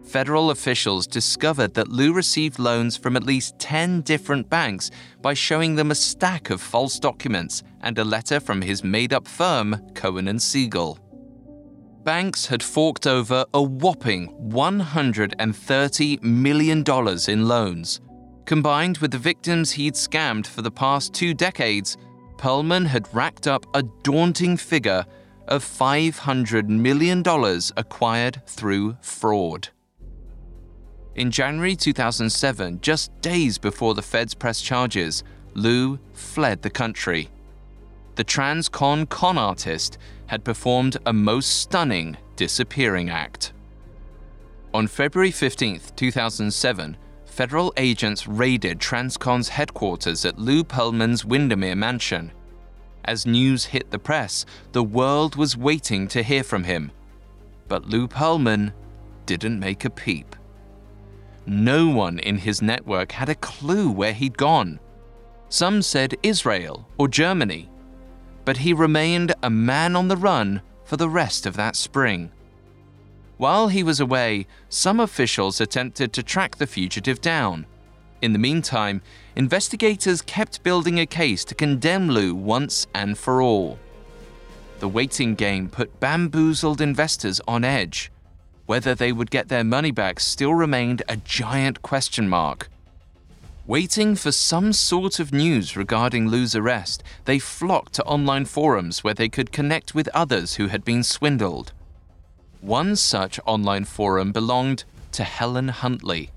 federal 0.07 0.51
officials 0.51 1.07
discovered 1.07 1.75
that 1.75 1.89
Lou 1.89 2.12
received 2.12 2.59
loans 2.59 2.97
from 2.97 3.17
at 3.17 3.25
least 3.25 3.59
10 3.59 4.03
different 4.03 4.49
banks 4.49 4.91
by 5.21 5.35
showing 5.35 5.75
them 5.75 5.91
a 5.91 5.95
stack 5.95 6.51
of 6.51 6.61
false 6.61 6.99
documents 6.99 7.62
and 7.83 7.99
a 7.99 8.05
letter 8.05 8.41
from 8.41 8.62
his 8.62 8.85
made 8.85 9.12
up 9.12 9.27
firm, 9.27 9.77
Cohen 9.95 10.29
and 10.29 10.41
Siegel. 10.41 10.99
Banks 12.05 12.47
had 12.47 12.62
forked 12.62 13.07
over 13.07 13.45
a 13.53 13.62
whopping 13.62 14.29
$130 14.51 16.23
million 16.23 16.85
in 17.29 17.49
loans. 17.49 18.01
Combined 18.47 18.99
with 18.99 19.11
the 19.11 19.19
victims 19.19 19.73
he'd 19.73 19.95
scammed 19.95 20.47
for 20.47 20.63
the 20.63 20.71
past 20.71 21.13
two 21.13 21.35
decades, 21.35 21.97
Pearlman 22.37 22.87
had 22.87 23.13
racked 23.13 23.49
up 23.49 23.67
a 23.75 23.83
daunting 24.05 24.57
figure 24.57 25.05
of 25.49 25.65
$500 25.65 26.69
million 26.69 27.25
acquired 27.77 28.41
through 28.47 28.97
fraud. 29.01 29.69
In 31.17 31.33
January 31.33 31.75
2007, 31.75 32.81
just 32.81 33.21
days 33.21 33.59
before 33.59 33.95
the 33.95 34.03
feds 34.03 34.33
pressed 34.33 34.65
charges, 34.65 35.25
Lou 35.55 35.99
fled 36.13 36.63
the 36.63 36.71
country. 36.71 37.29
The 38.15 38.25
trans-con 38.25 39.07
con 39.07 39.39
artist 39.39 39.99
had 40.27 40.45
performed 40.45 40.99
a 41.07 41.13
most 41.13 41.63
stunning 41.63 42.17
disappearing 42.37 43.11
act. 43.11 43.55
On 44.73 44.87
February 44.87 45.33
15, 45.33 45.81
2007, 45.97 46.97
federal 47.37 47.70
agents 47.76 48.26
raided 48.26 48.78
Transcon's 48.78 49.51
headquarters 49.51 50.24
at 50.24 50.39
Lou 50.39 50.64
Pearlman's 50.64 51.22
Windermere 51.22 51.76
mansion. 51.76 52.32
As 53.05 53.26
news 53.26 53.66
hit 53.66 53.91
the 53.91 53.99
press, 53.99 54.47
the 54.72 54.82
world 54.82 55.37
was 55.37 55.55
waiting 55.55 56.09
to 56.09 56.22
hear 56.22 56.43
from 56.43 56.64
him. 56.64 56.91
But 57.68 57.84
Lou 57.84 58.09
Pearlman 58.09 58.72
didn't 59.26 59.61
make 59.61 59.84
a 59.84 59.91
peep. 59.91 60.34
No 61.45 61.89
one 61.89 62.20
in 62.20 62.39
his 62.39 62.62
network 62.62 63.12
had 63.12 63.28
a 63.28 63.34
clue 63.34 63.91
where 63.91 64.14
he'd 64.14 64.39
gone. 64.39 64.80
Some 65.51 65.82
said 65.82 66.16
Israel 66.22 66.89
or 66.97 67.07
Germany, 67.07 67.68
but 68.47 68.57
he 68.57 68.72
remained 68.72 69.34
a 69.43 69.51
man 69.51 69.95
on 69.95 70.09
the 70.09 70.16
run 70.16 70.62
for 70.84 70.97
the 70.97 71.11
rest 71.11 71.45
of 71.45 71.57
that 71.57 71.76
spring. 71.76 72.32
While 73.39 73.68
he 73.68 73.82
was 73.82 74.01
away, 74.01 74.47
some 74.68 74.99
officials 74.99 75.61
attempted 75.61 76.12
to 76.14 76.22
track 76.22 76.57
the 76.57 76.66
fugitive 76.66 77.20
down. 77.20 77.66
In 78.22 78.32
the 78.32 78.39
meantime, 78.39 79.03
investigators 79.34 80.22
kept 80.22 80.62
building 80.62 80.99
a 80.99 81.07
case 81.07 81.45
to 81.45 81.55
condemn 81.55 82.09
Lou 82.09 82.34
once 82.34 82.87
and 82.95 83.18
for 83.18 83.43
all. 83.43 83.78
The 84.80 84.89
waiting 84.89 85.34
game 85.34 85.68
put 85.68 86.01
bamboozled 86.01 86.80
investors 86.80 87.41
on 87.47 87.62
edge. 87.62 88.11
Whether 88.64 88.95
they 88.95 89.12
would 89.12 89.30
get 89.30 89.49
their 89.49 89.64
money 89.64 89.91
back 89.91 90.18
still 90.18 90.55
remained 90.55 91.03
a 91.09 91.16
giant 91.18 91.82
question 91.82 92.28
mark. 92.28 92.68
Waiting 93.66 94.14
for 94.14 94.32
some 94.32 94.72
sort 94.72 95.18
of 95.18 95.32
news 95.32 95.76
regarding 95.76 96.28
Lou's 96.28 96.55
arrest, 96.55 97.03
they 97.26 97.39
flocked 97.39 97.95
to 97.95 98.05
online 98.05 98.45
forums 98.45 99.05
where 99.05 99.14
they 99.14 99.28
could 99.28 99.53
connect 99.53 99.95
with 99.95 100.09
others 100.14 100.55
who 100.55 100.68
had 100.68 100.84
been 100.84 101.03
swindled. 101.03 101.72
One 102.67 102.97
such 102.97 103.39
online 103.47 103.85
forum 103.85 104.33
belonged 104.33 104.83
to 105.12 105.23
Helen 105.23 105.69
Huntley. 105.69 106.31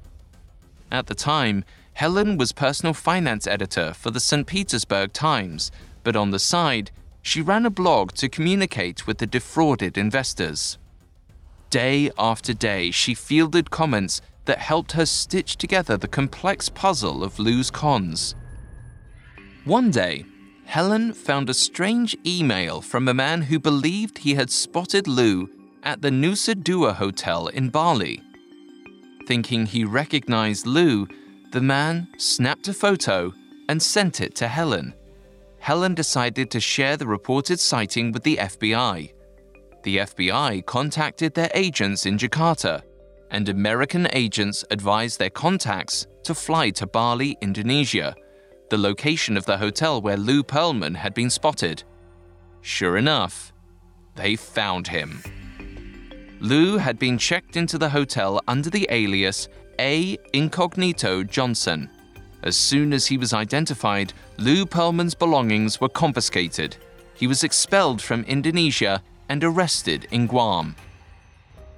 At 0.91 1.07
the 1.07 1.15
time, 1.15 1.65
Helen 1.93 2.37
was 2.37 2.51
personal 2.51 2.93
finance 2.93 3.47
editor 3.47 3.95
for 3.95 4.11
the 4.11 4.19
St. 4.19 4.45
Petersburg 4.45 5.11
Times, 5.11 5.71
but 6.03 6.15
on 6.15 6.29
the 6.29 6.37
side, 6.37 6.91
she 7.23 7.41
ran 7.41 7.65
a 7.65 7.71
blog 7.71 8.11
to 8.11 8.29
communicate 8.29 9.07
with 9.07 9.17
the 9.17 9.25
defrauded 9.25 9.97
investors. 9.97 10.77
Day 11.71 12.11
after 12.15 12.53
day, 12.53 12.91
she 12.91 13.15
fielded 13.15 13.71
comments 13.71 14.21
that 14.45 14.59
helped 14.59 14.91
her 14.91 15.07
stitch 15.07 15.57
together 15.57 15.97
the 15.97 16.07
complex 16.07 16.69
puzzle 16.69 17.23
of 17.23 17.39
Lou's 17.39 17.71
cons. 17.71 18.35
One 19.65 19.89
day, 19.89 20.25
Helen 20.65 21.13
found 21.13 21.49
a 21.49 21.55
strange 21.55 22.15
email 22.23 22.81
from 22.81 23.07
a 23.07 23.15
man 23.15 23.41
who 23.41 23.57
believed 23.57 24.19
he 24.19 24.35
had 24.35 24.51
spotted 24.51 25.07
Lou 25.07 25.49
at 25.83 26.01
the 26.01 26.09
Nusa 26.09 26.61
Dua 26.61 26.93
Hotel 26.93 27.47
in 27.47 27.69
Bali. 27.69 28.21
Thinking 29.27 29.65
he 29.65 29.85
recognized 29.85 30.65
Lou, 30.65 31.07
the 31.51 31.61
man 31.61 32.07
snapped 32.17 32.67
a 32.67 32.73
photo 32.73 33.33
and 33.67 33.81
sent 33.81 34.21
it 34.21 34.35
to 34.35 34.47
Helen. 34.47 34.93
Helen 35.59 35.93
decided 35.93 36.49
to 36.51 36.59
share 36.59 36.97
the 36.97 37.07
reported 37.07 37.59
sighting 37.59 38.11
with 38.11 38.23
the 38.23 38.37
FBI 38.37 39.11
the 39.83 39.97
FBI 39.97 40.65
contacted 40.65 41.33
their 41.33 41.49
agents 41.53 42.05
in 42.05 42.17
Jakarta, 42.17 42.81
and 43.31 43.47
American 43.47 44.07
agents 44.13 44.65
advised 44.71 45.19
their 45.19 45.29
contacts 45.29 46.07
to 46.23 46.33
fly 46.33 46.69
to 46.71 46.87
Bali, 46.87 47.37
Indonesia, 47.41 48.15
the 48.69 48.77
location 48.77 49.37
of 49.37 49.45
the 49.45 49.57
hotel 49.57 50.01
where 50.01 50.17
Lou 50.17 50.43
Pearlman 50.43 50.95
had 50.95 51.13
been 51.13 51.29
spotted. 51.29 51.83
Sure 52.61 52.97
enough, 52.97 53.53
they 54.15 54.35
found 54.35 54.87
him. 54.87 55.23
Lou 56.41 56.77
had 56.77 56.97
been 56.97 57.17
checked 57.17 57.57
into 57.57 57.77
the 57.77 57.89
hotel 57.89 58.41
under 58.47 58.69
the 58.69 58.87
alias 58.89 59.49
A. 59.77 60.17
Incognito 60.31 61.23
Johnson. 61.23 61.89
As 62.43 62.55
soon 62.55 62.93
as 62.93 63.07
he 63.07 63.17
was 63.17 63.33
identified, 63.33 64.13
Lou 64.37 64.65
Pearlman's 64.65 65.15
belongings 65.15 65.81
were 65.81 65.89
confiscated. 65.89 66.77
He 67.13 67.27
was 67.27 67.43
expelled 67.43 68.01
from 68.01 68.23
Indonesia 68.23 69.03
and 69.27 69.43
arrested 69.43 70.07
in 70.11 70.27
Guam. 70.27 70.77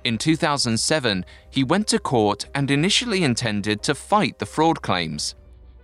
In 0.03 0.19
2007, 0.19 1.25
he 1.49 1.63
went 1.63 1.87
to 1.87 1.99
court 1.99 2.45
and 2.53 2.69
initially 2.69 3.23
intended 3.23 3.81
to 3.83 3.95
fight 3.95 4.37
the 4.37 4.45
fraud 4.45 4.83
claims. 4.83 5.33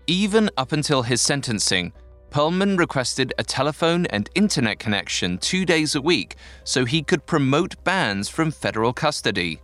Even 0.05 0.51
up 0.55 0.71
until 0.71 1.01
his 1.01 1.21
sentencing, 1.21 1.91
Pearlman 2.29 2.77
requested 2.77 3.33
a 3.37 3.43
telephone 3.43 4.05
and 4.07 4.29
internet 4.35 4.79
connection 4.79 5.37
two 5.37 5.65
days 5.65 5.95
a 5.95 6.01
week 6.01 6.35
so 6.63 6.85
he 6.85 7.01
could 7.01 7.25
promote 7.25 7.83
bands 7.83 8.29
from 8.29 8.51
federal 8.51 8.93
custody. 8.93 9.61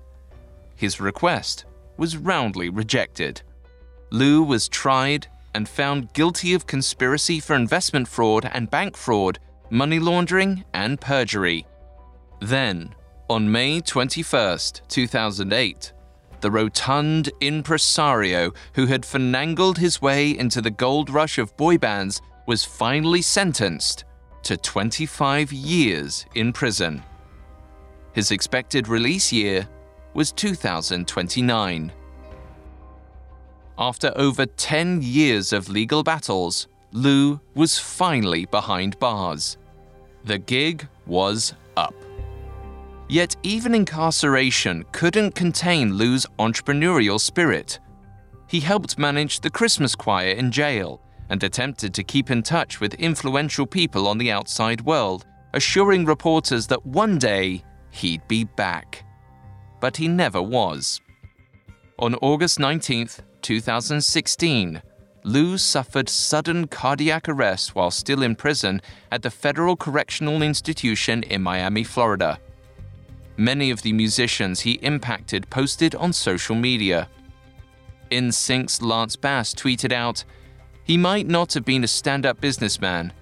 His 0.75 0.99
request 0.99 1.65
was 1.97 2.17
roundly 2.17 2.69
rejected. 2.69 3.41
Lou 4.11 4.43
was 4.43 4.69
tried 4.69 5.27
and 5.53 5.67
found 5.67 6.13
guilty 6.13 6.53
of 6.53 6.65
conspiracy 6.65 7.39
for 7.39 7.55
investment 7.55 8.07
fraud 8.07 8.49
and 8.53 8.69
bank 8.69 8.97
fraud, 8.97 9.39
money 9.69 9.99
laundering, 9.99 10.63
and 10.73 10.99
perjury. 10.99 11.65
Then, 12.39 12.95
on 13.29 13.51
May 13.51 13.81
21, 13.81 14.59
2008, 14.87 15.93
the 16.41 16.51
rotund 16.51 17.31
impresario 17.39 18.51
who 18.73 18.85
had 18.87 19.05
finangled 19.05 19.77
his 19.77 20.01
way 20.01 20.37
into 20.37 20.61
the 20.61 20.69
gold 20.69 21.09
rush 21.09 21.37
of 21.37 21.55
boy 21.55 21.77
bands 21.77 22.21
was 22.45 22.63
finally 22.63 23.21
sentenced 23.21 24.05
to 24.43 24.57
25 24.57 25.53
years 25.53 26.25
in 26.35 26.51
prison. 26.51 27.01
His 28.13 28.31
expected 28.31 28.87
release 28.87 29.31
year 29.31 29.67
was 30.13 30.31
2029. 30.31 31.91
After 33.77 34.13
over 34.15 34.45
10 34.45 35.01
years 35.01 35.51
of 35.53 35.69
legal 35.69 36.03
battles, 36.03 36.67
Lou 36.91 37.39
was 37.55 37.79
finally 37.79 38.45
behind 38.45 38.99
bars. 38.99 39.57
The 40.25 40.37
gig 40.37 40.87
was 41.07 41.53
up. 41.75 41.95
Yet, 43.09 43.35
even 43.43 43.73
incarceration 43.73 44.85
couldn't 44.91 45.35
contain 45.35 45.93
Lou's 45.95 46.25
entrepreneurial 46.39 47.19
spirit. 47.19 47.79
He 48.47 48.59
helped 48.59 48.99
manage 48.99 49.39
the 49.39 49.49
Christmas 49.49 49.95
choir 49.95 50.29
in 50.29 50.51
jail 50.51 51.01
and 51.33 51.43
attempted 51.43 51.95
to 51.95 52.03
keep 52.03 52.29
in 52.29 52.43
touch 52.43 52.79
with 52.79 52.93
influential 52.93 53.65
people 53.65 54.07
on 54.07 54.19
the 54.19 54.31
outside 54.31 54.79
world, 54.81 55.25
assuring 55.55 56.05
reporters 56.05 56.67
that 56.67 56.85
one 56.85 57.17
day 57.17 57.63
he'd 57.89 58.21
be 58.27 58.43
back. 58.43 59.03
But 59.81 59.97
he 59.97 60.07
never 60.07 60.43
was. 60.43 61.01
On 61.97 62.13
August 62.21 62.59
19, 62.59 63.09
2016, 63.41 64.79
Lou 65.23 65.57
suffered 65.57 66.07
sudden 66.07 66.67
cardiac 66.67 67.27
arrest 67.27 67.73
while 67.73 67.89
still 67.89 68.21
in 68.21 68.35
prison 68.35 68.79
at 69.11 69.23
the 69.23 69.31
Federal 69.31 69.75
Correctional 69.75 70.43
Institution 70.43 71.23
in 71.23 71.41
Miami, 71.41 71.83
Florida. 71.83 72.39
Many 73.37 73.71
of 73.71 73.81
the 73.81 73.93
musicians 73.93 74.59
he 74.59 74.73
impacted 74.83 75.49
posted 75.49 75.95
on 75.95 76.13
social 76.13 76.55
media. 76.55 77.09
NSYNC's 78.11 78.83
Lance 78.83 79.15
Bass 79.15 79.55
tweeted 79.55 79.91
out, 79.91 80.23
He 80.85 80.97
might 80.97 81.27
not 81.27 81.53
have 81.53 81.63
been 81.63 81.83
a 81.83 81.87
stand 81.87 82.25
up 82.25 82.41
businessman, 82.41 83.13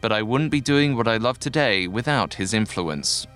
but 0.00 0.12
I 0.12 0.22
wouldn't 0.22 0.50
be 0.50 0.60
doing 0.60 0.96
what 0.96 1.08
I 1.08 1.16
love 1.16 1.38
today 1.38 1.86
without 1.88 2.34
his 2.34 2.52
influence. 2.52 3.26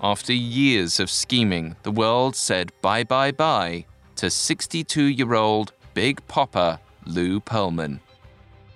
After 0.00 0.32
years 0.32 1.00
of 1.00 1.10
scheming, 1.10 1.76
the 1.82 1.90
world 1.90 2.34
said 2.34 2.72
bye 2.82 3.04
bye 3.04 3.32
bye 3.32 3.84
to 4.16 4.30
62 4.30 5.04
year 5.04 5.34
old 5.34 5.72
Big 5.92 6.26
Poppa 6.28 6.80
Lou 7.06 7.40
Pearlman. 7.40 8.00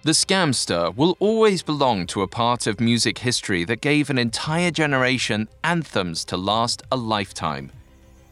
The 0.02 0.12
Scamster 0.12 0.94
will 0.94 1.16
always 1.18 1.62
belong 1.62 2.06
to 2.08 2.22
a 2.22 2.28
part 2.28 2.66
of 2.66 2.80
music 2.80 3.18
history 3.18 3.64
that 3.64 3.80
gave 3.80 4.10
an 4.10 4.18
entire 4.18 4.70
generation 4.70 5.48
anthems 5.64 6.24
to 6.26 6.36
last 6.36 6.82
a 6.92 6.96
lifetime. 6.96 7.72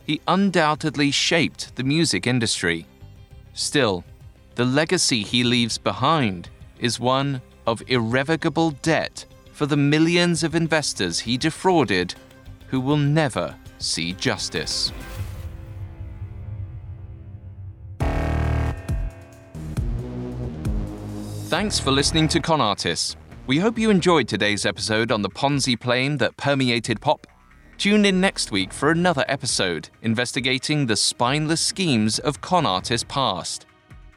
He 0.06 0.20
undoubtedly 0.28 1.10
shaped 1.10 1.74
the 1.74 1.82
music 1.82 2.26
industry. 2.26 2.86
Still, 3.54 4.04
the 4.56 4.64
legacy 4.64 5.22
he 5.22 5.44
leaves 5.44 5.76
behind 5.76 6.48
is 6.80 6.98
one 6.98 7.42
of 7.66 7.82
irrevocable 7.88 8.70
debt 8.82 9.26
for 9.52 9.66
the 9.66 9.76
millions 9.76 10.42
of 10.42 10.54
investors 10.54 11.20
he 11.20 11.36
defrauded 11.36 12.14
who 12.68 12.80
will 12.80 12.96
never 12.96 13.54
see 13.78 14.14
justice. 14.14 14.92
Thanks 21.48 21.78
for 21.78 21.90
listening 21.90 22.26
to 22.28 22.40
Con 22.40 22.62
Artists. 22.62 23.14
We 23.46 23.58
hope 23.58 23.78
you 23.78 23.90
enjoyed 23.90 24.26
today's 24.26 24.64
episode 24.64 25.12
on 25.12 25.20
the 25.20 25.28
Ponzi 25.28 25.78
plane 25.78 26.16
that 26.16 26.36
permeated 26.38 27.02
pop. 27.02 27.26
Tune 27.76 28.06
in 28.06 28.22
next 28.22 28.50
week 28.50 28.72
for 28.72 28.90
another 28.90 29.24
episode 29.28 29.90
investigating 30.00 30.86
the 30.86 30.96
spineless 30.96 31.60
schemes 31.60 32.18
of 32.18 32.40
con 32.40 32.64
artists 32.64 33.04
past. 33.06 33.66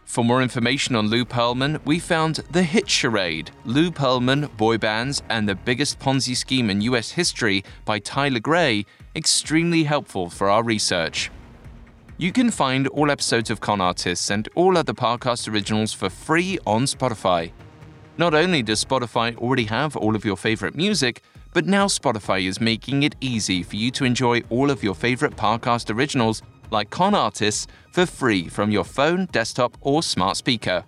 For 0.09 0.25
more 0.25 0.41
information 0.41 0.95
on 0.95 1.09
Lou 1.09 1.23
Pearlman, 1.23 1.85
we 1.85 1.99
found 1.99 2.37
The 2.49 2.63
Hit 2.63 2.89
Charade, 2.89 3.51
Lou 3.63 3.91
Pearlman, 3.91 4.49
Boy 4.57 4.79
Bands, 4.79 5.21
and 5.29 5.47
the 5.47 5.53
Biggest 5.53 5.99
Ponzi 5.99 6.35
Scheme 6.35 6.71
in 6.71 6.81
US 6.81 7.11
History 7.11 7.63
by 7.85 7.99
Tyler 7.99 8.39
Gray 8.39 8.87
extremely 9.15 9.83
helpful 9.83 10.27
for 10.27 10.49
our 10.49 10.63
research. 10.63 11.29
You 12.17 12.31
can 12.31 12.49
find 12.49 12.87
all 12.87 13.11
episodes 13.11 13.51
of 13.51 13.61
Con 13.61 13.81
Artists 13.81 14.31
and 14.31 14.49
all 14.55 14.79
other 14.79 14.93
podcast 14.93 15.47
originals 15.47 15.93
for 15.93 16.09
free 16.09 16.57
on 16.65 16.85
Spotify. 16.85 17.51
Not 18.17 18.33
only 18.33 18.63
does 18.63 18.83
Spotify 18.83 19.37
already 19.37 19.65
have 19.65 19.95
all 19.95 20.15
of 20.15 20.25
your 20.25 20.37
favorite 20.37 20.73
music, 20.73 21.21
but 21.53 21.67
now 21.67 21.85
Spotify 21.85 22.47
is 22.47 22.59
making 22.59 23.03
it 23.03 23.15
easy 23.21 23.61
for 23.61 23.75
you 23.75 23.91
to 23.91 24.05
enjoy 24.05 24.41
all 24.49 24.71
of 24.71 24.81
your 24.81 24.95
favorite 24.95 25.35
podcast 25.35 25.93
originals 25.95 26.41
like 26.71 26.89
Con 26.89 27.15
Artists 27.15 27.67
for 27.91 28.05
free 28.05 28.47
from 28.47 28.71
your 28.71 28.83
phone, 28.83 29.27
desktop, 29.31 29.77
or 29.81 30.03
smart 30.03 30.37
speaker. 30.37 30.83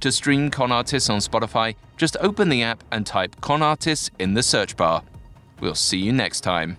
To 0.00 0.12
stream 0.12 0.50
Con 0.50 0.70
Artists 0.70 1.08
on 1.08 1.20
Spotify, 1.20 1.76
just 1.96 2.16
open 2.20 2.48
the 2.48 2.62
app 2.62 2.84
and 2.92 3.06
type 3.06 3.40
Con 3.40 3.62
Artists 3.62 4.10
in 4.18 4.34
the 4.34 4.42
search 4.42 4.76
bar. 4.76 5.02
We'll 5.60 5.74
see 5.74 5.98
you 5.98 6.12
next 6.12 6.40
time. 6.42 6.76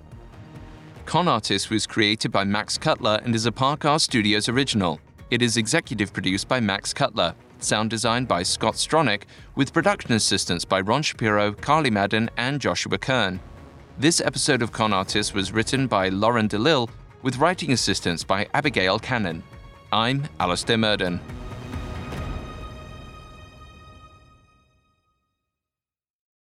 Con 1.06 1.28
Artists 1.28 1.70
was 1.70 1.88
created 1.88 2.32
by 2.32 2.44
Max 2.44 2.78
Cutler 2.78 3.20
and 3.24 3.36
is 3.36 3.46
a 3.46 3.52
Parcast 3.52 4.02
Studios 4.02 4.50
original. 4.50 5.00
It 5.32 5.42
is 5.42 5.58
executive 5.58 6.14
produced 6.14 6.48
by 6.48 6.60
Max 6.60 6.94
Cutler, 6.94 7.36
sound 7.60 7.90
designed 7.90 8.28
by 8.28 8.44
Scott 8.44 8.76
Stronach, 8.76 9.24
with 9.56 9.74
production 9.74 10.14
assistance 10.14 10.66
by 10.66 10.82
Ron 10.82 11.02
Shapiro, 11.02 11.54
Carly 11.54 11.90
Madden, 11.90 12.30
and 12.38 12.62
Joshua 12.62 12.98
Kern. 12.98 13.40
This 13.98 14.20
episode 14.20 14.62
of 14.62 14.72
Con 14.72 14.94
Artists 14.94 15.34
was 15.34 15.52
written 15.52 15.88
by 15.88 16.10
Lauren 16.10 16.48
DeLille, 16.48 16.90
with 17.26 17.38
writing 17.38 17.72
assistance 17.72 18.24
by 18.24 18.48
Abigail 18.54 19.00
Cannon. 19.00 19.42
I'm 19.92 20.26
Alastair 20.40 20.78
Murden. 20.78 21.20